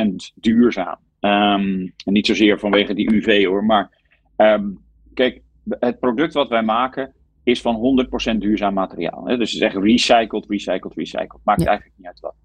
100% 0.02 0.16
duurzaam. 0.36 0.98
Um, 1.20 1.94
en 2.06 2.14
niet 2.14 2.26
zozeer 2.26 2.60
vanwege 2.60 2.94
die 2.94 3.14
UV 3.14 3.46
hoor, 3.46 3.66
maar 3.66 3.98
um, 4.38 4.80
kijk, 5.14 5.42
het 5.70 6.00
product 6.00 6.34
wat 6.34 6.50
wij 6.50 6.64
maken 6.64 7.14
is 7.44 7.62
van 7.62 8.08
100% 8.34 8.38
duurzaam 8.38 8.74
materiaal. 8.74 9.26
Hè? 9.26 9.38
Dus 9.38 9.52
het 9.52 9.62
is 9.62 9.68
echt 9.68 9.84
recycled, 9.84 10.46
recycled, 10.50 10.94
recycled. 10.96 11.42
Maakt 11.44 11.62
ja. 11.62 11.68
eigenlijk 11.68 11.98
niet 11.98 12.08
uit 12.08 12.20
wat. 12.20 12.36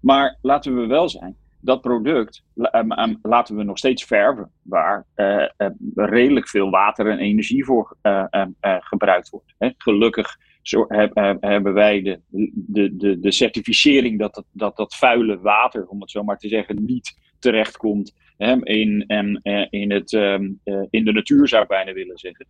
Maar 0.00 0.38
laten 0.42 0.76
we 0.76 0.86
wel 0.86 1.08
zijn, 1.08 1.36
dat 1.64 1.80
product 1.80 2.44
um, 2.54 3.18
laten 3.22 3.56
we 3.56 3.62
nog 3.62 3.78
steeds 3.78 4.04
verven, 4.04 4.50
waar 4.62 5.06
uh, 5.16 5.48
uh, 5.58 5.68
redelijk 5.94 6.48
veel 6.48 6.70
water 6.70 7.10
en 7.10 7.18
energie 7.18 7.64
voor 7.64 7.96
uh, 8.02 8.34
gebruikt 8.60 9.30
wordt. 9.30 9.54
Hè. 9.58 9.70
Gelukkig 9.76 10.36
zo, 10.62 10.84
hebben 10.88 11.72
wij 11.72 12.02
de, 12.02 12.20
de, 12.54 13.18
de, 13.18 13.32
certificering 13.32 14.18
dat 14.18 14.34
dat, 14.34 14.44
dat 14.52 14.76
dat 14.76 14.94
vuile 14.94 15.40
water, 15.40 15.86
om 15.86 16.00
het 16.00 16.10
zo 16.10 16.22
maar 16.22 16.38
te 16.38 16.48
zeggen, 16.48 16.84
niet 16.84 17.18
terechtkomt 17.38 18.14
in, 18.62 19.06
in, 19.70 19.90
het, 19.92 20.12
in 20.90 21.04
de 21.04 21.12
natuur, 21.12 21.48
zou 21.48 21.62
ik 21.62 21.68
bijna 21.68 21.92
willen 21.92 22.18
zeggen. 22.18 22.46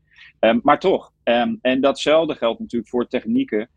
maar 0.62 0.78
toch, 0.78 1.12
en 1.61 1.80
datzelfde 1.80 2.35
geldt 2.35 2.61
natuurlijk 2.61 2.90
voor 2.90 3.06
technieken 3.06 3.68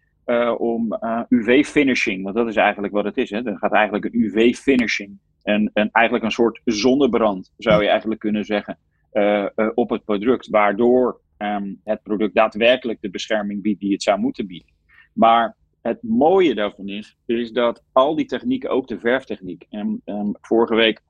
om 0.58 0.98
uh, 1.00 1.22
UV-finishing, 1.30 2.24
want 2.24 2.36
dat 2.36 2.48
is 2.48 2.56
eigenlijk 2.56 2.94
wat 2.94 3.06
het 3.06 3.18
is. 3.18 3.30
Hè. 3.30 3.46
Er 3.46 3.58
gaat 3.58 3.74
eigenlijk 3.74 4.06
een 4.06 4.22
UV-finishing 4.22 5.18
en, 5.44 5.72
en 5.74 5.90
eigenlijk 5.92 6.26
een 6.26 6.32
soort 6.32 6.62
zonnebrand, 6.66 7.54
zou 7.58 7.84
je 7.84 7.90
eigenlijk 7.90 8.20
kunnen 8.20 8.46
zeggen, 8.46 8.78
uh, 9.14 9.46
op 9.74 9.90
het 9.90 10.04
product, 10.04 10.48
waardoor 10.48 11.22
um, 11.38 11.82
het 11.84 12.04
product 12.04 12.36
daadwerkelijk 12.36 13.02
de 13.02 13.10
bescherming 13.10 13.62
biedt 13.62 13.80
die 13.80 13.92
het 13.92 14.04
zou 14.04 14.20
moeten 14.20 14.48
bieden. 14.48 14.74
Maar 15.14 15.56
het 15.82 16.04
mooie 16.04 16.56
daarvan 16.56 16.88
is, 16.88 17.18
is 17.26 17.52
dat 17.52 17.84
al 17.92 18.16
die 18.16 18.26
technieken, 18.26 18.70
ook 18.70 18.88
de 18.88 19.00
verftechniek, 19.00 19.66
en 19.70 20.02
um, 20.06 20.32
vorige 20.42 20.76
week 20.76 21.02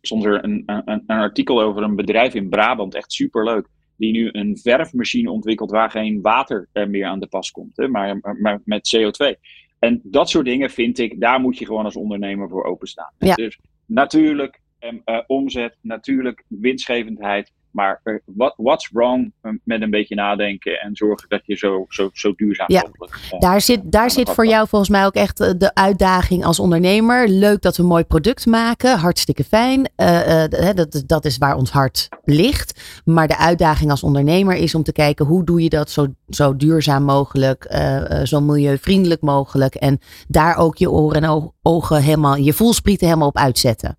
stond 0.00 0.24
er 0.24 0.44
een, 0.44 0.62
een, 0.66 0.84
een 0.86 1.18
artikel 1.18 1.62
over 1.62 1.82
een 1.82 1.96
bedrijf 1.96 2.34
in 2.34 2.48
Brabant, 2.48 2.94
echt 2.94 3.12
superleuk 3.12 3.68
die 3.96 4.12
nu 4.12 4.28
een 4.32 4.58
verfmachine 4.62 5.30
ontwikkelt 5.30 5.70
waar 5.70 5.90
geen 5.90 6.20
water 6.20 6.68
meer 6.72 7.06
aan 7.06 7.20
de 7.20 7.26
pas 7.26 7.50
komt, 7.50 7.76
hè, 7.76 7.88
maar, 7.88 8.36
maar, 8.40 8.60
met 8.64 8.96
CO2. 8.96 9.40
En 9.78 10.00
dat 10.02 10.30
soort 10.30 10.44
dingen 10.44 10.70
vind 10.70 10.98
ik, 10.98 11.20
daar 11.20 11.40
moet 11.40 11.58
je 11.58 11.66
gewoon 11.66 11.84
als 11.84 11.96
ondernemer 11.96 12.48
voor 12.48 12.64
openstaan. 12.64 13.12
Ja. 13.18 13.34
Dus 13.34 13.58
natuurlijk 13.86 14.60
um, 14.80 15.02
uh, 15.04 15.18
omzet, 15.26 15.76
natuurlijk 15.80 16.44
winstgevendheid, 16.48 17.52
maar 17.74 18.00
uh, 18.04 18.18
what, 18.24 18.54
what's 18.56 18.90
wrong 18.92 19.32
met 19.64 19.82
een 19.82 19.90
beetje 19.90 20.14
nadenken 20.14 20.80
en 20.80 20.96
zorgen 20.96 21.28
dat 21.28 21.40
je 21.44 21.56
zo, 21.56 21.84
zo, 21.88 22.10
zo 22.12 22.32
duurzaam 22.36 22.66
ja, 22.70 22.80
mogelijk. 22.80 23.30
Uh, 23.32 23.40
daar 23.40 23.60
zit, 23.60 23.80
daar 23.84 24.10
zit 24.10 24.30
voor 24.30 24.46
jou 24.46 24.68
volgens 24.68 24.90
mij 24.90 25.04
ook 25.04 25.14
echt 25.14 25.36
de 25.60 25.74
uitdaging 25.74 26.44
als 26.44 26.60
ondernemer. 26.60 27.28
Leuk 27.28 27.62
dat 27.62 27.76
we 27.76 27.82
een 27.82 27.88
mooi 27.88 28.04
product 28.04 28.46
maken, 28.46 28.98
hartstikke 28.98 29.44
fijn. 29.44 29.90
Uh, 29.96 30.44
dat, 30.74 31.02
dat 31.06 31.24
is 31.24 31.38
waar 31.38 31.56
ons 31.56 31.70
hart 31.70 32.08
ligt. 32.24 33.00
Maar 33.04 33.28
de 33.28 33.38
uitdaging 33.38 33.90
als 33.90 34.02
ondernemer 34.02 34.56
is 34.56 34.74
om 34.74 34.82
te 34.82 34.92
kijken 34.92 35.26
hoe 35.26 35.44
doe 35.44 35.62
je 35.62 35.68
dat 35.68 35.90
zo, 35.90 36.06
zo 36.28 36.56
duurzaam 36.56 37.02
mogelijk, 37.02 37.76
zo 38.22 38.40
milieuvriendelijk 38.40 39.20
mogelijk. 39.20 39.74
En 39.74 39.98
daar 40.28 40.56
ook 40.56 40.76
je 40.76 40.90
oren 40.90 41.22
en 41.22 41.52
ogen 41.62 42.02
helemaal, 42.02 42.36
je 42.36 42.52
voelsprieten 42.52 43.06
helemaal 43.06 43.28
op 43.28 43.36
uitzetten. 43.36 43.96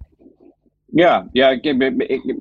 Ja, 0.96 1.30
ja 1.32 1.50
ik, 1.50 1.64
ik, 1.98 2.36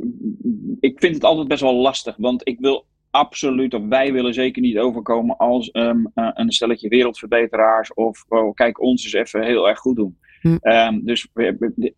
ik 0.81 1.01
vind 1.01 1.15
het 1.15 1.25
altijd 1.25 1.49
best 1.49 1.61
wel 1.61 1.75
lastig, 1.75 2.17
want 2.17 2.49
ik 2.49 2.61
wil 2.61 2.87
absoluut, 3.11 3.75
of 3.75 3.83
wij 3.89 4.13
willen 4.13 4.35
zeker 4.35 4.63
niet 4.63 4.79
overkomen 4.79 5.37
als 5.37 5.71
um, 5.73 6.11
uh, 6.15 6.31
een 6.35 6.53
stelletje 6.53 6.89
wereldverbeteraars 6.89 7.95
of 7.95 8.25
oh, 8.29 8.55
kijk, 8.55 8.81
ons 8.81 9.05
eens 9.05 9.13
even 9.13 9.43
heel 9.43 9.69
erg 9.69 9.79
goed 9.79 9.97
doen. 9.97 10.19
Hm. 10.41 10.57
Um, 10.63 11.05
dus 11.05 11.29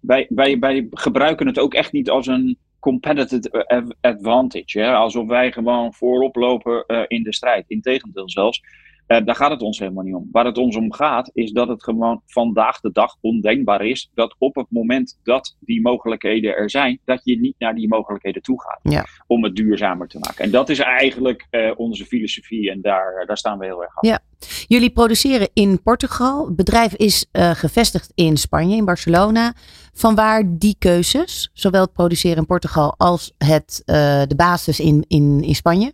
wij, 0.01 0.27
wij, 0.29 0.59
wij 0.59 0.87
gebruiken 0.91 1.47
het 1.47 1.59
ook 1.59 1.75
echt 1.75 1.93
niet 1.93 2.11
als 2.11 2.27
een 2.27 2.59
competitive 2.81 3.97
advantage, 4.01 4.81
hè? 4.81 4.93
alsof 4.93 5.27
wij 5.27 5.53
gewoon 5.53 5.95
voorop 5.95 6.37
lopen 6.37 6.85
uh, 6.87 7.03
in 7.07 7.23
de 7.23 7.35
strijd. 7.35 7.65
Integendeel 7.69 8.31
zelfs. 8.31 8.63
Uh, 9.09 9.25
daar 9.25 9.35
gaat 9.35 9.51
het 9.51 9.63
ons 9.63 9.79
helemaal 9.79 10.05
niet 10.05 10.15
om. 10.15 10.29
Waar 10.33 10.45
het 10.45 10.59
ons 10.59 10.77
om 10.77 10.93
gaat, 10.93 11.31
is 11.35 11.53
dat 11.53 11.69
het 11.69 11.85
gewoon 11.85 12.23
vandaag 12.27 12.81
de 12.81 12.93
dag 12.93 13.17
ondenkbaar 13.21 13.85
is 13.85 14.11
dat 14.15 14.35
op 14.39 14.55
het 14.55 14.67
moment 14.69 15.19
dat 15.23 15.57
die 15.61 15.83
mogelijkheden 15.83 16.57
er 16.57 16.71
zijn, 16.71 17.01
dat 17.05 17.21
je 17.25 17.41
niet 17.41 17.55
naar 17.59 17.75
die 17.75 17.89
mogelijkheden 17.89 18.43
toe 18.43 18.63
gaat 18.63 18.81
ja. 18.83 19.07
om 19.27 19.45
het 19.45 19.57
duurzamer 19.57 20.09
te 20.09 20.19
maken. 20.19 20.45
En 20.45 20.51
dat 20.51 20.69
is 20.69 20.79
eigenlijk 20.79 21.47
uh, 21.51 21.73
onze 21.77 22.05
filosofie 22.05 22.71
en 22.71 22.81
daar, 22.81 23.25
daar 23.27 23.39
staan 23.39 23.59
we 23.59 23.65
heel 23.65 23.83
erg 23.83 23.97
aan. 23.97 24.09
Ja. 24.09 24.19
Jullie 24.67 24.91
produceren 24.91 25.49
in 25.53 25.83
Portugal. 25.83 26.47
Het 26.47 26.57
bedrijf 26.57 26.95
is 26.95 27.27
uh, 27.33 27.51
gevestigd 27.51 28.13
in 28.15 28.37
Spanje, 28.37 28.77
in 28.77 28.85
Barcelona. 28.85 29.55
Vanwaar 29.93 30.43
die 30.49 30.77
keuzes, 30.79 31.51
zowel 31.53 31.83
het 31.83 31.93
produceren 31.93 32.37
in 32.37 32.47
Portugal 32.47 32.95
als 32.97 33.35
het, 33.39 33.83
de 34.29 34.35
basis 34.37 34.81
in, 34.81 35.05
in, 35.09 35.43
in 35.43 35.55
Spanje? 35.55 35.93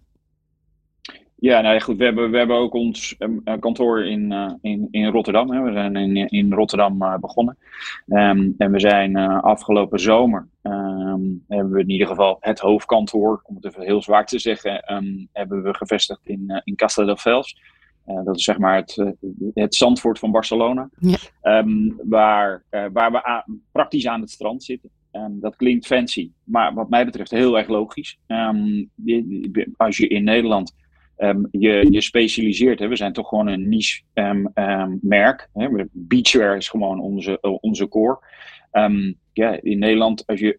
Ja, 1.43 1.61
nou 1.61 1.75
ja, 1.75 1.81
goed. 1.81 1.97
We 1.97 2.05
hebben, 2.05 2.31
we 2.31 2.39
hebben 2.39 2.57
ook 2.57 2.75
ons 2.75 3.15
um, 3.19 3.43
kantoor 3.59 4.05
in, 4.05 4.33
uh, 4.33 4.53
in, 4.61 4.89
in 4.91 5.07
Rotterdam. 5.07 5.51
Hè. 5.51 5.63
We 5.63 5.73
zijn 5.73 5.97
in, 5.97 6.17
in 6.29 6.53
Rotterdam 6.53 7.03
uh, 7.03 7.19
begonnen. 7.19 7.59
Um, 8.07 8.55
en 8.59 8.73
we 8.73 8.81
zijn 8.81 9.17
afgelopen 9.17 10.01
zomer, 10.01 10.49
um, 10.63 11.45
hebben 11.49 11.73
we 11.73 11.81
in 11.81 11.91
ieder 11.91 12.07
geval 12.07 12.37
het 12.41 12.59
hoofdkantoor, 12.59 13.41
om 13.45 13.55
het 13.55 13.65
even 13.65 13.83
heel 13.83 14.03
zwaar 14.03 14.27
te 14.27 14.39
zeggen, 14.39 14.83
hebben 15.33 15.63
we 15.63 15.75
gevestigd 15.75 16.21
in, 16.27 16.63
in 16.65 16.75
Casta 16.75 17.05
del 17.05 17.17
Fels. 17.17 17.61
dat 18.05 18.37
is 18.37 18.45
zeg 18.45 18.59
maar 18.59 18.77
het, 18.77 19.15
het 19.55 19.75
Zandvoort 19.75 20.19
van 20.19 20.31
Barcelona. 20.31 20.91
Ja. 20.99 21.19
waar, 22.03 22.65
waar 22.93 23.13
we 23.13 23.25
aan, 23.25 23.45
praktisch 23.73 24.07
aan 24.07 24.21
het 24.21 24.31
strand 24.31 24.65
zitten. 24.65 24.91
dat 25.31 25.57
klinkt 25.57 25.87
fancy, 25.87 26.31
maar 26.45 26.75
wat 26.75 26.91
mij 26.91 27.05
betreft 27.05 27.31
heel 27.31 27.59
erg 27.59 27.69
logisch. 27.69 28.19
als 29.77 29.97
je 29.97 30.09
in 30.09 30.25
Nederland 30.25 30.81
Um, 31.19 31.49
je, 31.51 31.87
je 31.91 32.01
specialiseert. 32.01 32.79
Hè. 32.79 32.89
We 32.89 32.97
zijn 32.97 33.13
toch 33.13 33.29
gewoon 33.29 33.47
een 33.47 33.69
niche 33.69 34.03
um, 34.15 34.51
um, 34.55 34.99
merk. 35.03 35.49
Hè. 35.53 35.69
Beachwear 35.93 36.57
is 36.57 36.69
gewoon 36.69 37.01
onze, 37.01 37.41
onze 37.41 37.89
core. 37.89 38.19
ja, 39.33 39.59
in 39.63 39.79
Nederland, 39.79 40.27
als 40.27 40.41
je 40.41 40.59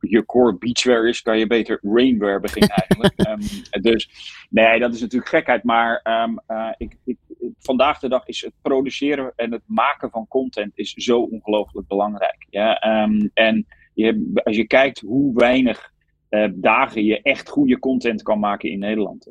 je 0.00 0.26
core 0.26 0.56
beachwear 0.56 1.08
is, 1.08 1.22
kan 1.22 1.38
je 1.38 1.46
beter 1.46 1.78
rainwear 1.82 2.40
beginnen 2.40 2.70
eigenlijk. 2.70 3.40
dus 3.88 4.10
nee, 4.50 4.78
dat 4.78 4.94
is 4.94 5.00
natuurlijk 5.00 5.30
gekheid. 5.30 5.64
Maar 5.64 6.00
uh, 6.48 6.72
ik, 6.76 6.96
ik, 7.04 7.16
vandaag 7.58 7.98
de 7.98 8.08
dag 8.08 8.26
is 8.26 8.40
het 8.40 8.52
produceren 8.62 9.32
en 9.36 9.52
het 9.52 9.62
maken 9.66 10.10
van 10.10 10.28
content 10.28 10.72
is 10.74 10.92
zo 10.92 11.20
ongelooflijk 11.20 11.86
belangrijk. 11.88 12.46
Ja? 12.50 12.78
en 13.34 13.66
je, 13.94 14.32
als 14.44 14.56
je 14.56 14.66
kijkt 14.66 15.00
hoe 15.00 15.34
weinig 15.34 15.91
uh, 16.32 16.48
dagen 16.54 17.04
je 17.04 17.22
echt 17.22 17.48
goede 17.48 17.78
content 17.78 18.22
kan 18.22 18.38
maken 18.38 18.70
in 18.70 18.78
Nederland. 18.78 19.26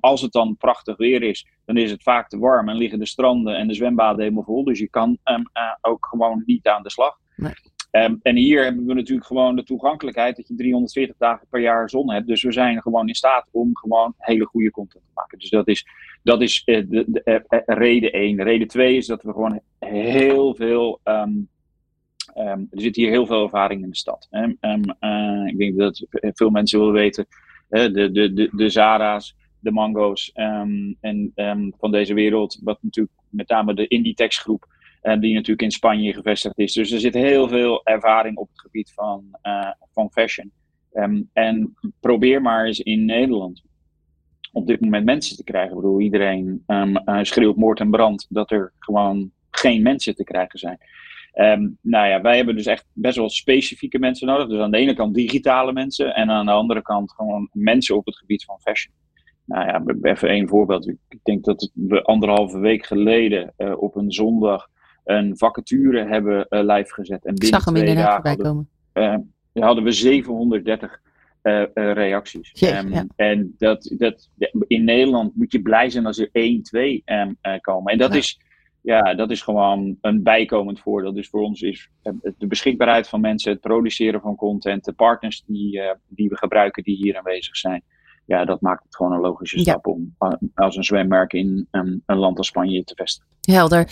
als 0.00 0.20
het 0.20 0.32
dan 0.32 0.56
prachtig 0.56 0.96
weer 0.96 1.22
is, 1.22 1.46
dan 1.64 1.76
is 1.76 1.90
het 1.90 2.02
vaak 2.02 2.28
te 2.28 2.38
warm 2.38 2.68
en 2.68 2.76
liggen 2.76 2.98
de 2.98 3.06
stranden 3.06 3.56
en 3.56 3.68
de 3.68 3.74
zwembaden 3.74 4.20
helemaal 4.20 4.44
vol. 4.44 4.64
Dus 4.64 4.78
je 4.78 4.88
kan 4.88 5.18
um, 5.24 5.40
uh, 5.54 5.62
ook 5.80 6.06
gewoon 6.06 6.42
niet 6.46 6.66
aan 6.68 6.82
de 6.82 6.90
slag. 6.90 7.18
Nee. 7.36 7.52
Um, 7.90 8.18
en 8.22 8.36
hier 8.36 8.64
hebben 8.64 8.86
we 8.86 8.94
natuurlijk 8.94 9.26
gewoon 9.26 9.56
de 9.56 9.64
toegankelijkheid 9.64 10.36
dat 10.36 10.48
je 10.48 10.54
340 10.54 11.16
dagen 11.18 11.46
per 11.50 11.60
jaar 11.60 11.90
zon 11.90 12.12
hebt. 12.12 12.26
Dus 12.26 12.42
we 12.42 12.52
zijn 12.52 12.82
gewoon 12.82 13.08
in 13.08 13.14
staat 13.14 13.48
om 13.50 13.76
gewoon 13.76 14.14
hele 14.18 14.44
goede 14.44 14.70
content 14.70 15.04
te 15.04 15.10
maken. 15.14 15.38
Dus 15.38 15.50
dat 15.50 15.68
is, 15.68 15.86
dat 16.22 16.42
is 16.42 16.64
de, 16.64 16.86
de, 16.88 17.62
reden 17.66 18.12
1. 18.12 18.42
Reden 18.42 18.68
2 18.68 18.96
is 18.96 19.06
dat 19.06 19.22
we 19.22 19.32
gewoon 19.32 19.60
heel 19.78 20.54
veel 20.54 21.00
um, 21.04 21.48
Um, 22.36 22.66
er 22.70 22.80
zit 22.80 22.96
hier 22.96 23.10
heel 23.10 23.26
veel 23.26 23.42
ervaring 23.42 23.82
in 23.82 23.90
de 23.90 23.96
stad. 23.96 24.28
Um, 24.30 24.58
uh, 25.00 25.46
ik 25.46 25.58
denk 25.58 25.76
dat 25.78 26.06
veel 26.18 26.50
mensen 26.50 26.78
willen 26.78 26.94
weten, 26.94 27.26
de, 27.68 28.10
de, 28.12 28.32
de, 28.32 28.50
de 28.52 28.68
Zara's, 28.68 29.36
de 29.58 29.70
Mango's 29.70 30.30
um, 30.34 30.96
en 31.00 31.32
van 31.78 31.90
deze 31.90 32.14
wereld, 32.14 32.60
wat 32.62 32.78
natuurlijk 32.82 33.14
met 33.28 33.48
name 33.48 33.74
de 33.74 33.86
Inditex 33.86 34.38
groep, 34.38 34.66
uh, 35.02 35.20
die 35.20 35.34
natuurlijk 35.34 35.62
in 35.62 35.70
Spanje 35.70 36.12
gevestigd 36.12 36.58
is. 36.58 36.72
Dus 36.72 36.90
er 36.90 37.00
zit 37.00 37.14
heel 37.14 37.48
veel 37.48 37.84
ervaring 37.84 38.36
op 38.36 38.48
het 38.48 38.60
gebied 38.60 38.92
van, 38.94 39.24
uh, 39.42 39.70
van 39.92 40.10
fashion. 40.10 40.52
en 41.32 41.74
probeer 42.00 42.42
maar 42.42 42.66
eens 42.66 42.80
in 42.80 43.04
Nederland 43.04 43.62
op 44.52 44.66
dit 44.66 44.80
moment 44.80 45.04
mensen 45.04 45.36
te 45.36 45.44
krijgen. 45.44 45.70
Ik 45.70 45.82
bedoel, 45.82 46.00
iedereen 46.00 46.64
schreeuwt 47.22 47.56
moord 47.56 47.80
en 47.80 47.90
brand 47.90 48.26
dat 48.28 48.50
er 48.50 48.72
gewoon 48.78 49.30
geen 49.50 49.82
mensen 49.82 50.14
te 50.14 50.24
krijgen 50.24 50.58
zijn. 50.58 50.78
Um, 51.34 51.78
nou 51.80 52.08
ja, 52.08 52.20
wij 52.20 52.36
hebben 52.36 52.56
dus 52.56 52.66
echt 52.66 52.86
best 52.92 53.16
wel 53.16 53.28
specifieke 53.30 53.98
mensen 53.98 54.26
nodig. 54.26 54.48
Dus 54.48 54.58
aan 54.58 54.70
de 54.70 54.76
ene 54.78 54.94
kant 54.94 55.14
digitale 55.14 55.72
mensen 55.72 56.14
en 56.14 56.30
aan 56.30 56.46
de 56.46 56.52
andere 56.52 56.82
kant 56.82 57.12
gewoon 57.12 57.48
mensen 57.52 57.96
op 57.96 58.06
het 58.06 58.16
gebied 58.16 58.44
van 58.44 58.60
fashion. 58.60 58.94
Nou 59.44 59.66
ja, 59.66 59.82
even 60.12 60.28
één 60.28 60.48
voorbeeld. 60.48 60.88
Ik 60.88 61.18
denk 61.22 61.44
dat 61.44 61.70
we 61.74 62.02
anderhalve 62.02 62.58
week 62.58 62.86
geleden 62.86 63.52
uh, 63.58 63.82
op 63.82 63.96
een 63.96 64.12
zondag 64.12 64.68
een 65.04 65.38
vacature 65.38 66.04
hebben 66.06 66.46
uh, 66.50 66.60
live 66.60 66.92
gezet. 66.94 67.24
En 67.24 67.34
binnen 67.34 67.42
Ik 67.44 67.54
zag 67.54 67.64
hem 67.64 67.74
twee 67.74 67.86
inderdaad 67.88 68.12
voorbij 68.14 68.32
hadden, 68.32 68.68
komen. 68.92 69.28
uh, 69.54 69.64
hadden 69.64 69.84
we 69.84 69.92
730 69.92 71.00
uh, 71.42 71.62
reacties. 71.74 72.50
Jeetje, 72.52 72.78
um, 72.78 72.92
ja. 72.92 73.06
En 73.16 73.54
dat, 73.58 73.94
dat, 73.98 74.30
in 74.66 74.84
Nederland 74.84 75.36
moet 75.36 75.52
je 75.52 75.62
blij 75.62 75.90
zijn 75.90 76.06
als 76.06 76.18
er 76.18 76.28
1, 76.32 76.62
2 76.62 77.02
um, 77.06 77.36
komen. 77.60 77.92
En 77.92 77.98
dat 77.98 78.12
Ja. 78.12 78.18
is 78.18 78.40
ja, 78.82 79.14
dat 79.14 79.30
is 79.30 79.42
gewoon 79.42 79.96
een 80.00 80.22
bijkomend 80.22 80.80
voordeel. 80.80 81.12
Dus 81.12 81.28
voor 81.28 81.42
ons 81.42 81.60
is 81.60 81.88
eh, 82.02 82.12
de 82.38 82.46
beschikbaarheid 82.46 83.08
van 83.08 83.20
mensen, 83.20 83.52
het 83.52 83.60
produceren 83.60 84.20
van 84.20 84.36
content, 84.36 84.84
de 84.84 84.92
partners 84.92 85.42
die, 85.46 85.76
uh, 85.76 85.90
die 86.08 86.28
we 86.28 86.36
gebruiken 86.36 86.82
die 86.82 86.96
hier 86.96 87.16
aanwezig 87.16 87.56
zijn. 87.56 87.82
Ja, 88.26 88.44
dat 88.44 88.60
maakt 88.60 88.84
het 88.84 88.96
gewoon 88.96 89.12
een 89.12 89.20
logische 89.20 89.56
Ja. 89.56 89.62
stap 89.62 89.86
om 89.86 90.14
uh, 90.20 90.32
als 90.54 90.76
een 90.76 90.84
zwemmerk 90.84 91.32
in 91.32 91.68
um, 91.70 92.02
een 92.06 92.16
land 92.16 92.38
als 92.38 92.46
Spanje 92.46 92.84
te 92.84 92.94
vestigen. 92.94 93.30
Helder. 93.40 93.88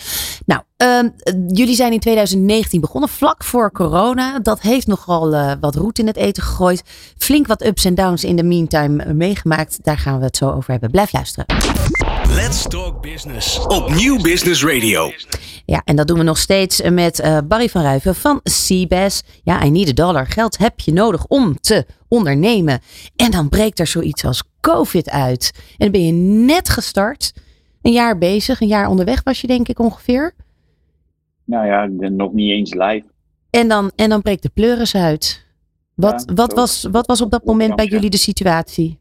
Nou, 0.46 0.62
ehm, 0.76 1.09
jullie 1.46 1.74
zijn 1.74 1.92
in 1.92 2.00
2019 2.00 2.81
begonnen, 2.81 3.09
vlak 3.11 3.44
voor 3.44 3.72
corona. 3.72 4.38
Dat 4.38 4.61
heeft 4.61 4.87
nogal 4.87 5.35
eh, 5.35 5.53
wat 5.61 5.74
roet 5.74 5.98
in 5.98 6.07
het 6.07 6.16
eten 6.16 6.42
gegooid. 6.42 6.83
Flink 7.18 7.46
wat 7.46 7.64
ups 7.64 7.85
en 7.85 7.94
downs 7.94 8.24
in 8.24 8.37
de 8.37 8.42
meantime 8.42 9.03
eh, 9.03 9.12
meegemaakt. 9.12 9.85
Daar 9.85 9.98
gaan 9.98 10.18
we 10.18 10.24
het 10.24 10.37
zo 10.37 10.50
over 10.50 10.70
hebben. 10.70 10.90
Blijf 10.90 11.12
luisteren. 11.12 11.46
Let's 12.35 12.69
Talk 12.69 13.03
Business 13.03 13.66
op 13.66 13.90
Nieuw 13.95 14.23
Business 14.23 14.64
Radio. 14.64 15.11
Ja, 15.64 15.83
en 15.85 15.97
dat 15.97 16.07
doen 16.07 16.19
we 16.19 16.25
nog 16.25 16.38
steeds 16.38 16.90
met 16.90 17.21
eh, 17.21 17.38
Barry 17.45 17.69
van 17.69 17.83
Ruiven 17.83 18.14
van 18.14 18.40
Seabass. 18.45 19.23
Ja, 19.43 19.64
I 19.64 19.71
need 19.71 19.88
a 19.88 19.93
dollar. 19.93 20.27
Geld 20.27 20.59
heb 20.59 20.81
je 20.81 20.93
nodig 20.93 21.27
om 21.27 21.61
te 21.61 21.87
ondernemen. 22.09 22.81
En 23.16 23.31
dan 23.31 23.49
breekt 23.49 23.79
er 23.79 23.87
zoiets 23.87 24.25
als 24.25 24.43
COVID 24.61 25.11
uit. 25.11 25.51
En 25.55 25.77
dan 25.79 25.90
ben 25.90 26.07
je 26.07 26.12
net 26.45 26.69
gestart. 26.69 27.33
Een 27.83 27.93
jaar 27.93 28.19
bezig, 28.19 28.61
een 28.61 28.69
jaar 28.69 28.88
onderweg 28.88 29.23
was 29.23 29.40
je 29.40 29.47
denk 29.47 29.69
ik 29.69 29.79
ongeveer. 29.79 30.35
Nou 31.45 31.66
ja, 31.66 31.87
nog 32.09 32.33
niet 32.33 32.51
eens 32.51 32.75
live. 32.75 33.05
En 33.51 33.69
dan, 33.69 33.90
en 33.97 34.09
dan 34.09 34.23
breekt 34.23 34.43
de 34.43 34.51
pleuris 34.55 34.95
uit. 34.95 35.47
Wat, 35.95 36.25
Ja, 36.27 36.35
wat, 36.35 36.53
was, 36.53 36.88
wat 36.90 37.07
was 37.07 37.21
op 37.21 37.31
dat 37.31 37.45
moment 37.45 37.77
bij 37.77 37.87
jullie 37.87 38.11
de 38.11 38.16
situatie? 38.16 39.00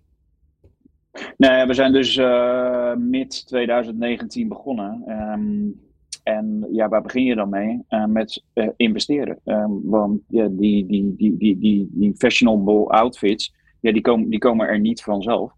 Nee, 1.38 1.65
we 1.65 1.74
zijn 1.74 1.91
dus 1.91 2.15
uh, 2.15 2.95
mid 2.95 3.48
2019 3.48 4.48
begonnen. 4.48 5.04
Um, 5.08 5.88
en 6.24 6.67
ja, 6.72 6.89
waar 6.89 7.02
begin 7.02 7.24
je 7.24 7.36
dan 7.36 7.50
mee? 7.50 7.84
Uh, 7.89 8.06
met 8.06 8.43
uh, 8.54 8.67
investeren. 8.76 9.39
Um, 9.45 9.82
want 9.84 10.22
ja, 10.28 10.48
die, 10.48 10.86
die, 10.86 11.15
die, 11.15 11.38
die, 11.38 11.60
die, 11.60 11.89
die 11.91 12.13
fashionable 12.17 12.86
outfits, 12.88 13.56
ja, 13.80 13.91
die, 13.91 14.02
komen, 14.02 14.30
die 14.30 14.39
komen 14.39 14.67
er 14.67 14.80
niet 14.80 15.02
vanzelf. 15.02 15.52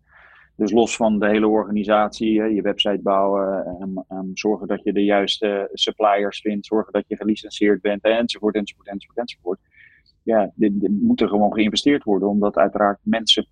Dus 0.55 0.71
los 0.71 0.95
van 0.95 1.19
de 1.19 1.27
hele 1.27 1.47
organisatie, 1.47 2.31
je 2.31 2.61
website 2.61 2.99
bouwen, 3.01 3.77
um, 4.09 4.31
zorgen 4.33 4.67
dat 4.67 4.83
je 4.83 4.93
de 4.93 5.03
juiste 5.03 5.69
suppliers 5.73 6.41
vindt, 6.41 6.65
zorgen 6.65 6.93
dat 6.93 7.03
je 7.07 7.15
gelicenseerd 7.15 7.81
bent, 7.81 8.03
enzovoort, 8.03 8.55
enzovoort, 8.55 8.87
enzovoort, 8.87 9.17
enzovoort. 9.17 9.59
Ja, 10.23 10.51
dit, 10.55 10.79
dit 10.79 11.01
moet 11.01 11.21
er 11.21 11.27
gewoon 11.27 11.53
geïnvesteerd 11.53 12.03
worden, 12.03 12.29
omdat 12.29 12.57
uiteraard 12.57 12.99
mensen 13.03 13.47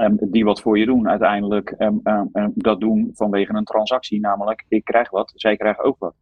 Um, 0.00 0.16
die 0.20 0.44
wat 0.44 0.60
voor 0.60 0.78
je 0.78 0.86
doen, 0.86 1.08
uiteindelijk 1.08 1.74
um, 1.78 2.00
um, 2.04 2.52
dat 2.54 2.80
doen 2.80 3.10
vanwege 3.14 3.54
een 3.54 3.64
transactie. 3.64 4.20
Namelijk, 4.20 4.64
ik 4.68 4.84
krijg 4.84 5.10
wat, 5.10 5.32
zij 5.34 5.56
krijgen 5.56 5.84
ook 5.84 5.98
wat. 5.98 6.14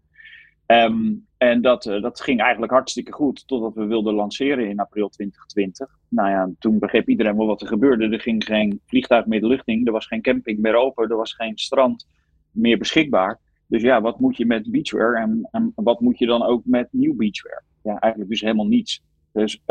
en 1.36 1.60
dat, 1.60 1.86
uh, 1.86 2.02
dat 2.02 2.20
ging 2.20 2.40
eigenlijk 2.40 2.72
hartstikke 2.72 3.12
goed, 3.12 3.46
totdat 3.46 3.74
we 3.74 3.84
wilden 3.84 4.14
lanceren 4.14 4.68
in 4.68 4.78
april 4.78 5.08
2020. 5.08 5.98
Nou 6.08 6.28
ja, 6.28 6.50
toen 6.58 6.78
begreep 6.78 7.08
iedereen 7.08 7.36
wel 7.36 7.46
wat 7.46 7.60
er 7.60 7.66
gebeurde. 7.66 8.08
Er 8.08 8.20
ging 8.20 8.44
geen 8.44 8.80
vliegtuig 8.86 9.26
meer 9.26 9.40
de 9.40 9.46
lucht 9.46 9.68
in, 9.68 9.86
er 9.86 9.92
was 9.92 10.06
geen 10.06 10.22
camping 10.22 10.58
meer 10.58 10.74
open, 10.74 11.10
er 11.10 11.16
was 11.16 11.34
geen 11.34 11.58
strand 11.58 12.06
meer 12.50 12.78
beschikbaar. 12.78 13.38
Dus 13.66 13.82
ja, 13.82 14.00
wat 14.00 14.20
moet 14.20 14.36
je 14.36 14.46
met 14.46 14.70
beachwear 14.70 15.14
en, 15.14 15.48
en 15.50 15.72
wat 15.74 16.00
moet 16.00 16.18
je 16.18 16.26
dan 16.26 16.42
ook 16.42 16.62
met 16.64 16.88
nieuw 16.90 17.14
beachwear? 17.16 17.64
Ja, 17.82 17.98
eigenlijk 17.98 18.30
dus 18.30 18.40
helemaal 18.40 18.66
niets. 18.66 19.02
Dus 19.32 19.62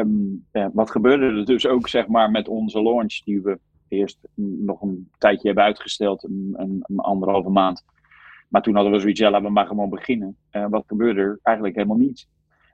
wat 0.74 0.92
gebeurde 0.92 1.26
er 1.26 1.46
dus 1.46 1.68
ook 1.68 1.88
zeg 1.88 2.08
maar 2.08 2.32
met 2.32 2.48
onze 2.48 2.82
launch 2.82 3.24
die 3.24 3.42
we 3.42 3.60
eerst 3.92 4.20
nog 4.36 4.82
een 4.82 5.10
tijdje 5.18 5.48
hebben 5.48 5.64
uitgesteld, 5.64 6.24
een, 6.24 6.54
een, 6.58 6.84
een, 6.88 7.00
anderhalve 7.00 7.50
maand. 7.50 7.86
Maar 8.50 8.62
toen 8.62 8.76
hadden 8.76 8.94
we 8.94 9.00
zoiets, 9.00 9.20
ja, 9.20 9.30
laten 9.30 9.46
we 9.46 9.52
maar 9.52 9.66
gewoon 9.66 9.90
beginnen. 9.90 10.38
Uh, 10.52 10.66
wat 10.70 10.84
gebeurde 10.88 11.22
er? 11.22 11.40
Eigenlijk 11.44 11.76
helemaal 11.76 11.98
niets. 11.98 12.28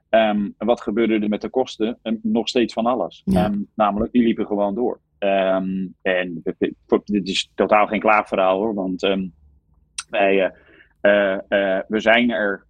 Um, 0.09 0.53
wat 0.57 0.81
gebeurde 0.81 1.19
er 1.19 1.29
met 1.29 1.41
de 1.41 1.49
kosten? 1.49 1.99
Um, 2.03 2.19
nog 2.21 2.47
steeds 2.47 2.73
van 2.73 2.85
alles. 2.85 3.21
Ja. 3.25 3.45
Um, 3.45 3.67
namelijk, 3.75 4.11
die 4.11 4.23
liepen 4.23 4.45
gewoon 4.45 4.75
door. 4.75 4.99
en 5.19 6.41
dit 7.05 7.27
is 7.27 7.51
totaal 7.55 7.87
geen 7.87 7.99
klaagverhaal 7.99 8.57
hoor, 8.57 8.73
want 8.73 9.01
Wij, 10.09 10.53
we 11.87 11.99
zijn 11.99 12.29
er 12.29 12.65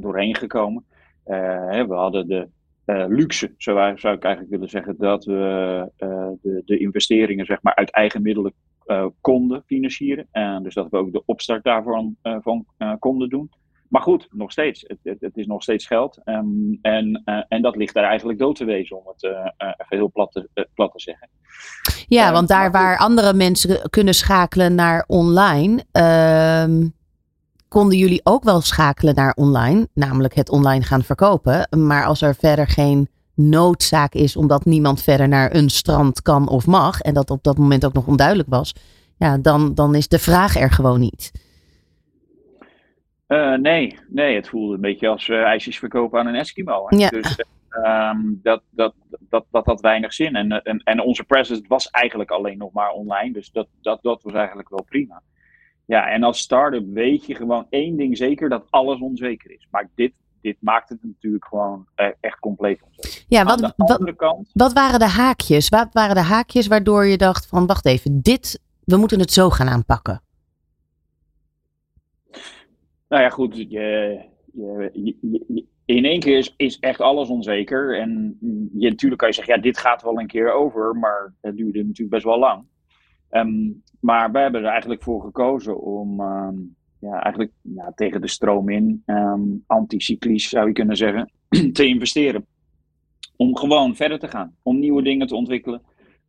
doorheen 0.00 0.36
gekomen. 0.36 0.84
we 1.24 1.86
hadden 1.88 2.28
de 2.28 2.48
luxe, 3.08 3.54
zou, 3.56 3.98
zou, 3.98 4.16
ik 4.16 4.22
eigenlijk 4.22 4.54
willen 4.54 4.68
zeggen, 4.68 4.94
dat 4.98 5.24
we 5.24 5.90
de, 6.42 6.62
de, 6.64 6.78
investeringen 6.78 7.46
zeg 7.46 7.62
maar, 7.62 7.74
uit 7.74 7.90
eigen 7.90 8.22
middelen 8.22 8.52
konden 9.20 9.62
financieren. 9.66 10.28
En 10.30 10.62
dus 10.62 10.74
dat 10.74 10.90
we 10.90 10.96
ook 10.96 11.12
de 11.12 11.22
opstart 11.24 11.64
daarvan 11.64 12.16
van, 12.22 12.66
konden 12.98 13.28
doen. 13.28 13.50
Maar 13.88 14.02
goed, 14.02 14.28
nog 14.30 14.52
steeds. 14.52 14.84
Het, 14.86 14.98
het, 15.02 15.20
het 15.20 15.36
is 15.36 15.46
nog 15.46 15.62
steeds 15.62 15.86
geld. 15.86 16.20
Ehm, 16.24 16.46
en, 16.82 17.22
en 17.48 17.62
dat 17.62 17.76
ligt 17.76 17.94
daar 17.94 18.04
eigenlijk 18.04 18.38
dood 18.38 18.56
te 18.56 18.64
wezen, 18.64 18.96
om 18.96 19.02
het 19.06 19.24
even 19.24 19.96
heel 19.96 20.10
plat 20.10 20.32
te, 20.32 20.68
plat 20.74 20.92
te 20.92 21.00
zeggen. 21.00 21.28
Ja, 22.08 22.26
um, 22.26 22.32
want 22.32 22.48
daar 22.48 22.70
waar 22.70 22.98
andere 22.98 23.34
mensen 23.34 23.90
kunnen 23.90 24.14
schakelen 24.14 24.74
naar 24.74 25.04
online, 25.06 25.84
ehm, 25.92 26.88
konden 27.70 27.98
jullie 27.98 28.20
ook 28.24 28.44
wel 28.44 28.60
schakelen 28.60 29.14
naar 29.14 29.32
online, 29.34 29.88
namelijk 29.94 30.34
het 30.34 30.50
online 30.50 30.84
gaan 30.84 31.02
verkopen. 31.02 31.68
Maar 31.86 32.04
als 32.04 32.22
er 32.22 32.34
verder 32.34 32.66
geen 32.66 33.08
noodzaak 33.34 34.12
is, 34.14 34.36
omdat 34.36 34.64
niemand 34.64 35.02
verder 35.02 35.28
naar 35.28 35.54
een 35.54 35.68
strand 35.68 36.22
kan 36.22 36.48
of 36.48 36.66
mag, 36.66 37.00
en 37.00 37.14
dat 37.14 37.30
op 37.30 37.42
dat 37.42 37.58
moment 37.58 37.84
ook 37.84 37.92
nog 37.92 38.06
onduidelijk 38.06 38.48
was, 38.48 38.74
ja, 39.18 39.38
dan, 39.38 39.74
dan 39.74 39.94
is 39.94 40.08
de 40.08 40.18
vraag 40.18 40.56
er 40.56 40.70
gewoon 40.70 41.00
niet. 41.00 41.32
Uh, 43.28 43.54
nee, 43.54 43.98
nee, 44.08 44.34
het 44.34 44.48
voelde 44.48 44.74
een 44.74 44.80
beetje 44.80 45.08
als 45.08 45.28
uh, 45.28 45.42
ijsjes 45.42 45.78
verkopen 45.78 46.18
aan 46.18 46.26
een 46.26 46.34
Eskimo. 46.34 46.86
Ja. 46.88 47.08
Dus 47.08 47.38
um, 47.84 48.40
dat, 48.42 48.62
dat, 48.70 48.94
dat, 49.28 49.44
dat 49.50 49.66
had 49.66 49.80
weinig 49.80 50.12
zin. 50.12 50.34
En, 50.34 50.62
en, 50.62 50.78
en 50.84 51.00
onze 51.00 51.24
presence 51.24 51.64
was 51.68 51.90
eigenlijk 51.90 52.30
alleen 52.30 52.58
nog 52.58 52.72
maar 52.72 52.90
online. 52.90 53.32
Dus 53.32 53.50
dat, 53.50 53.68
dat, 53.82 54.02
dat 54.02 54.22
was 54.22 54.32
eigenlijk 54.32 54.68
wel 54.68 54.82
prima. 54.82 55.22
Ja, 55.90 56.08
en 56.08 56.22
als 56.22 56.38
start-up 56.38 56.84
weet 56.92 57.26
je 57.26 57.34
gewoon 57.34 57.66
één 57.70 57.96
ding 57.96 58.16
zeker: 58.16 58.48
dat 58.48 58.64
alles 58.70 59.00
onzeker 59.00 59.50
is. 59.50 59.66
Maar 59.70 59.90
dit, 59.94 60.12
dit 60.40 60.56
maakt 60.60 60.88
het 60.88 60.98
natuurlijk 61.02 61.44
gewoon 61.44 61.86
echt 62.20 62.38
compleet 62.38 62.82
onzeker. 62.82 63.24
Ja, 63.28 63.44
wat, 63.44 63.74
wat, 63.76 64.16
kant, 64.16 64.50
wat 64.52 64.72
waren 64.72 64.98
de 64.98 65.08
haakjes? 65.08 65.68
Wat 65.68 65.88
waren 65.92 66.14
de 66.14 66.20
haakjes 66.20 66.66
waardoor 66.66 67.06
je 67.06 67.16
dacht: 67.16 67.46
van 67.46 67.66
wacht 67.66 67.86
even, 67.86 68.20
dit, 68.22 68.60
we 68.84 68.96
moeten 68.96 69.18
het 69.18 69.32
zo 69.32 69.50
gaan 69.50 69.68
aanpakken? 69.68 70.22
Nou 73.08 73.22
ja, 73.22 73.28
goed. 73.28 73.56
Je, 73.56 73.64
je, 74.52 74.90
je, 74.92 75.64
in 75.84 76.04
één 76.04 76.20
keer 76.20 76.38
is, 76.38 76.54
is 76.56 76.78
echt 76.78 77.00
alles 77.00 77.28
onzeker. 77.28 77.98
En 77.98 78.38
je, 78.72 78.88
natuurlijk 78.88 79.20
kan 79.20 79.28
je 79.28 79.34
zeggen, 79.34 79.54
ja, 79.54 79.60
dit 79.60 79.78
gaat 79.78 80.02
wel 80.02 80.18
een 80.18 80.26
keer 80.26 80.52
over. 80.52 80.96
Maar 80.96 81.34
het 81.40 81.56
duurde 81.56 81.78
natuurlijk 81.78 82.10
best 82.10 82.24
wel 82.24 82.38
lang. 82.38 82.64
Um, 83.30 83.82
maar 84.00 84.32
wij 84.32 84.42
hebben 84.42 84.62
er 84.62 84.70
eigenlijk 84.70 85.02
voor 85.02 85.22
gekozen 85.22 85.80
om 85.80 86.20
um, 86.20 86.76
ja, 87.00 87.22
eigenlijk 87.22 87.52
ja, 87.62 87.92
tegen 87.94 88.20
de 88.20 88.28
stroom 88.28 88.68
in, 88.68 89.02
um, 89.06 89.64
anticyclisch 89.66 90.48
zou 90.48 90.66
je 90.66 90.72
kunnen 90.72 90.96
zeggen, 90.96 91.30
te 91.72 91.86
investeren. 91.86 92.46
Om 93.36 93.56
gewoon 93.56 93.96
verder 93.96 94.18
te 94.18 94.28
gaan. 94.28 94.56
Om 94.62 94.78
nieuwe 94.78 95.02
dingen 95.02 95.26
te 95.26 95.34
ontwikkelen. 95.34 95.82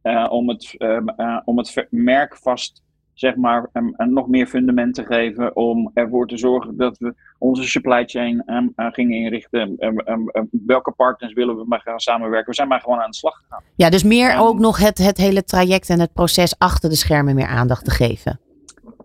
Uh, 0.04 0.28
om, 0.30 0.50
het, 0.50 0.76
uh, 0.78 1.40
om 1.46 1.58
het 1.58 1.88
merk 1.90 2.38
vast 2.38 2.84
zeg 3.14 3.36
maar, 3.36 3.70
um, 3.74 3.94
nog 3.98 4.28
meer 4.28 4.48
fundament 4.48 4.94
te 4.94 5.06
geven 5.06 5.56
om 5.56 5.92
ervoor 5.94 6.28
te 6.28 6.38
zorgen 6.38 6.78
dat 6.78 6.98
we 6.98 7.14
onze 7.38 7.64
supply 7.64 8.04
chain 8.06 8.44
um, 8.46 8.74
uh, 8.76 8.92
gingen 8.92 9.18
inrichten. 9.18 9.76
Um, 10.06 10.32
welke 10.66 10.92
partners 10.92 11.34
willen 11.34 11.56
we 11.58 11.66
maar 11.68 11.82
gaan 11.82 12.00
samenwerken? 12.00 12.50
We 12.50 12.56
zijn 12.56 12.68
maar 12.68 12.82
gewoon 12.82 13.00
aan 13.00 13.10
de 13.10 13.16
slag 13.16 13.38
gegaan. 13.38 13.64
Ja, 13.76 13.90
dus 13.90 14.04
meer 14.04 14.38
ook 14.38 14.60
nog 14.60 14.80
het, 14.80 14.98
het 14.98 15.18
hele 15.18 15.44
traject 15.44 15.90
en 15.90 16.00
het 16.00 16.14
proces 16.14 16.56
achter 16.58 16.90
de 16.90 16.96
schermen 16.96 17.36
meer 17.36 17.48
aandacht 17.48 17.86
te 17.86 17.92
geven. 17.92 18.40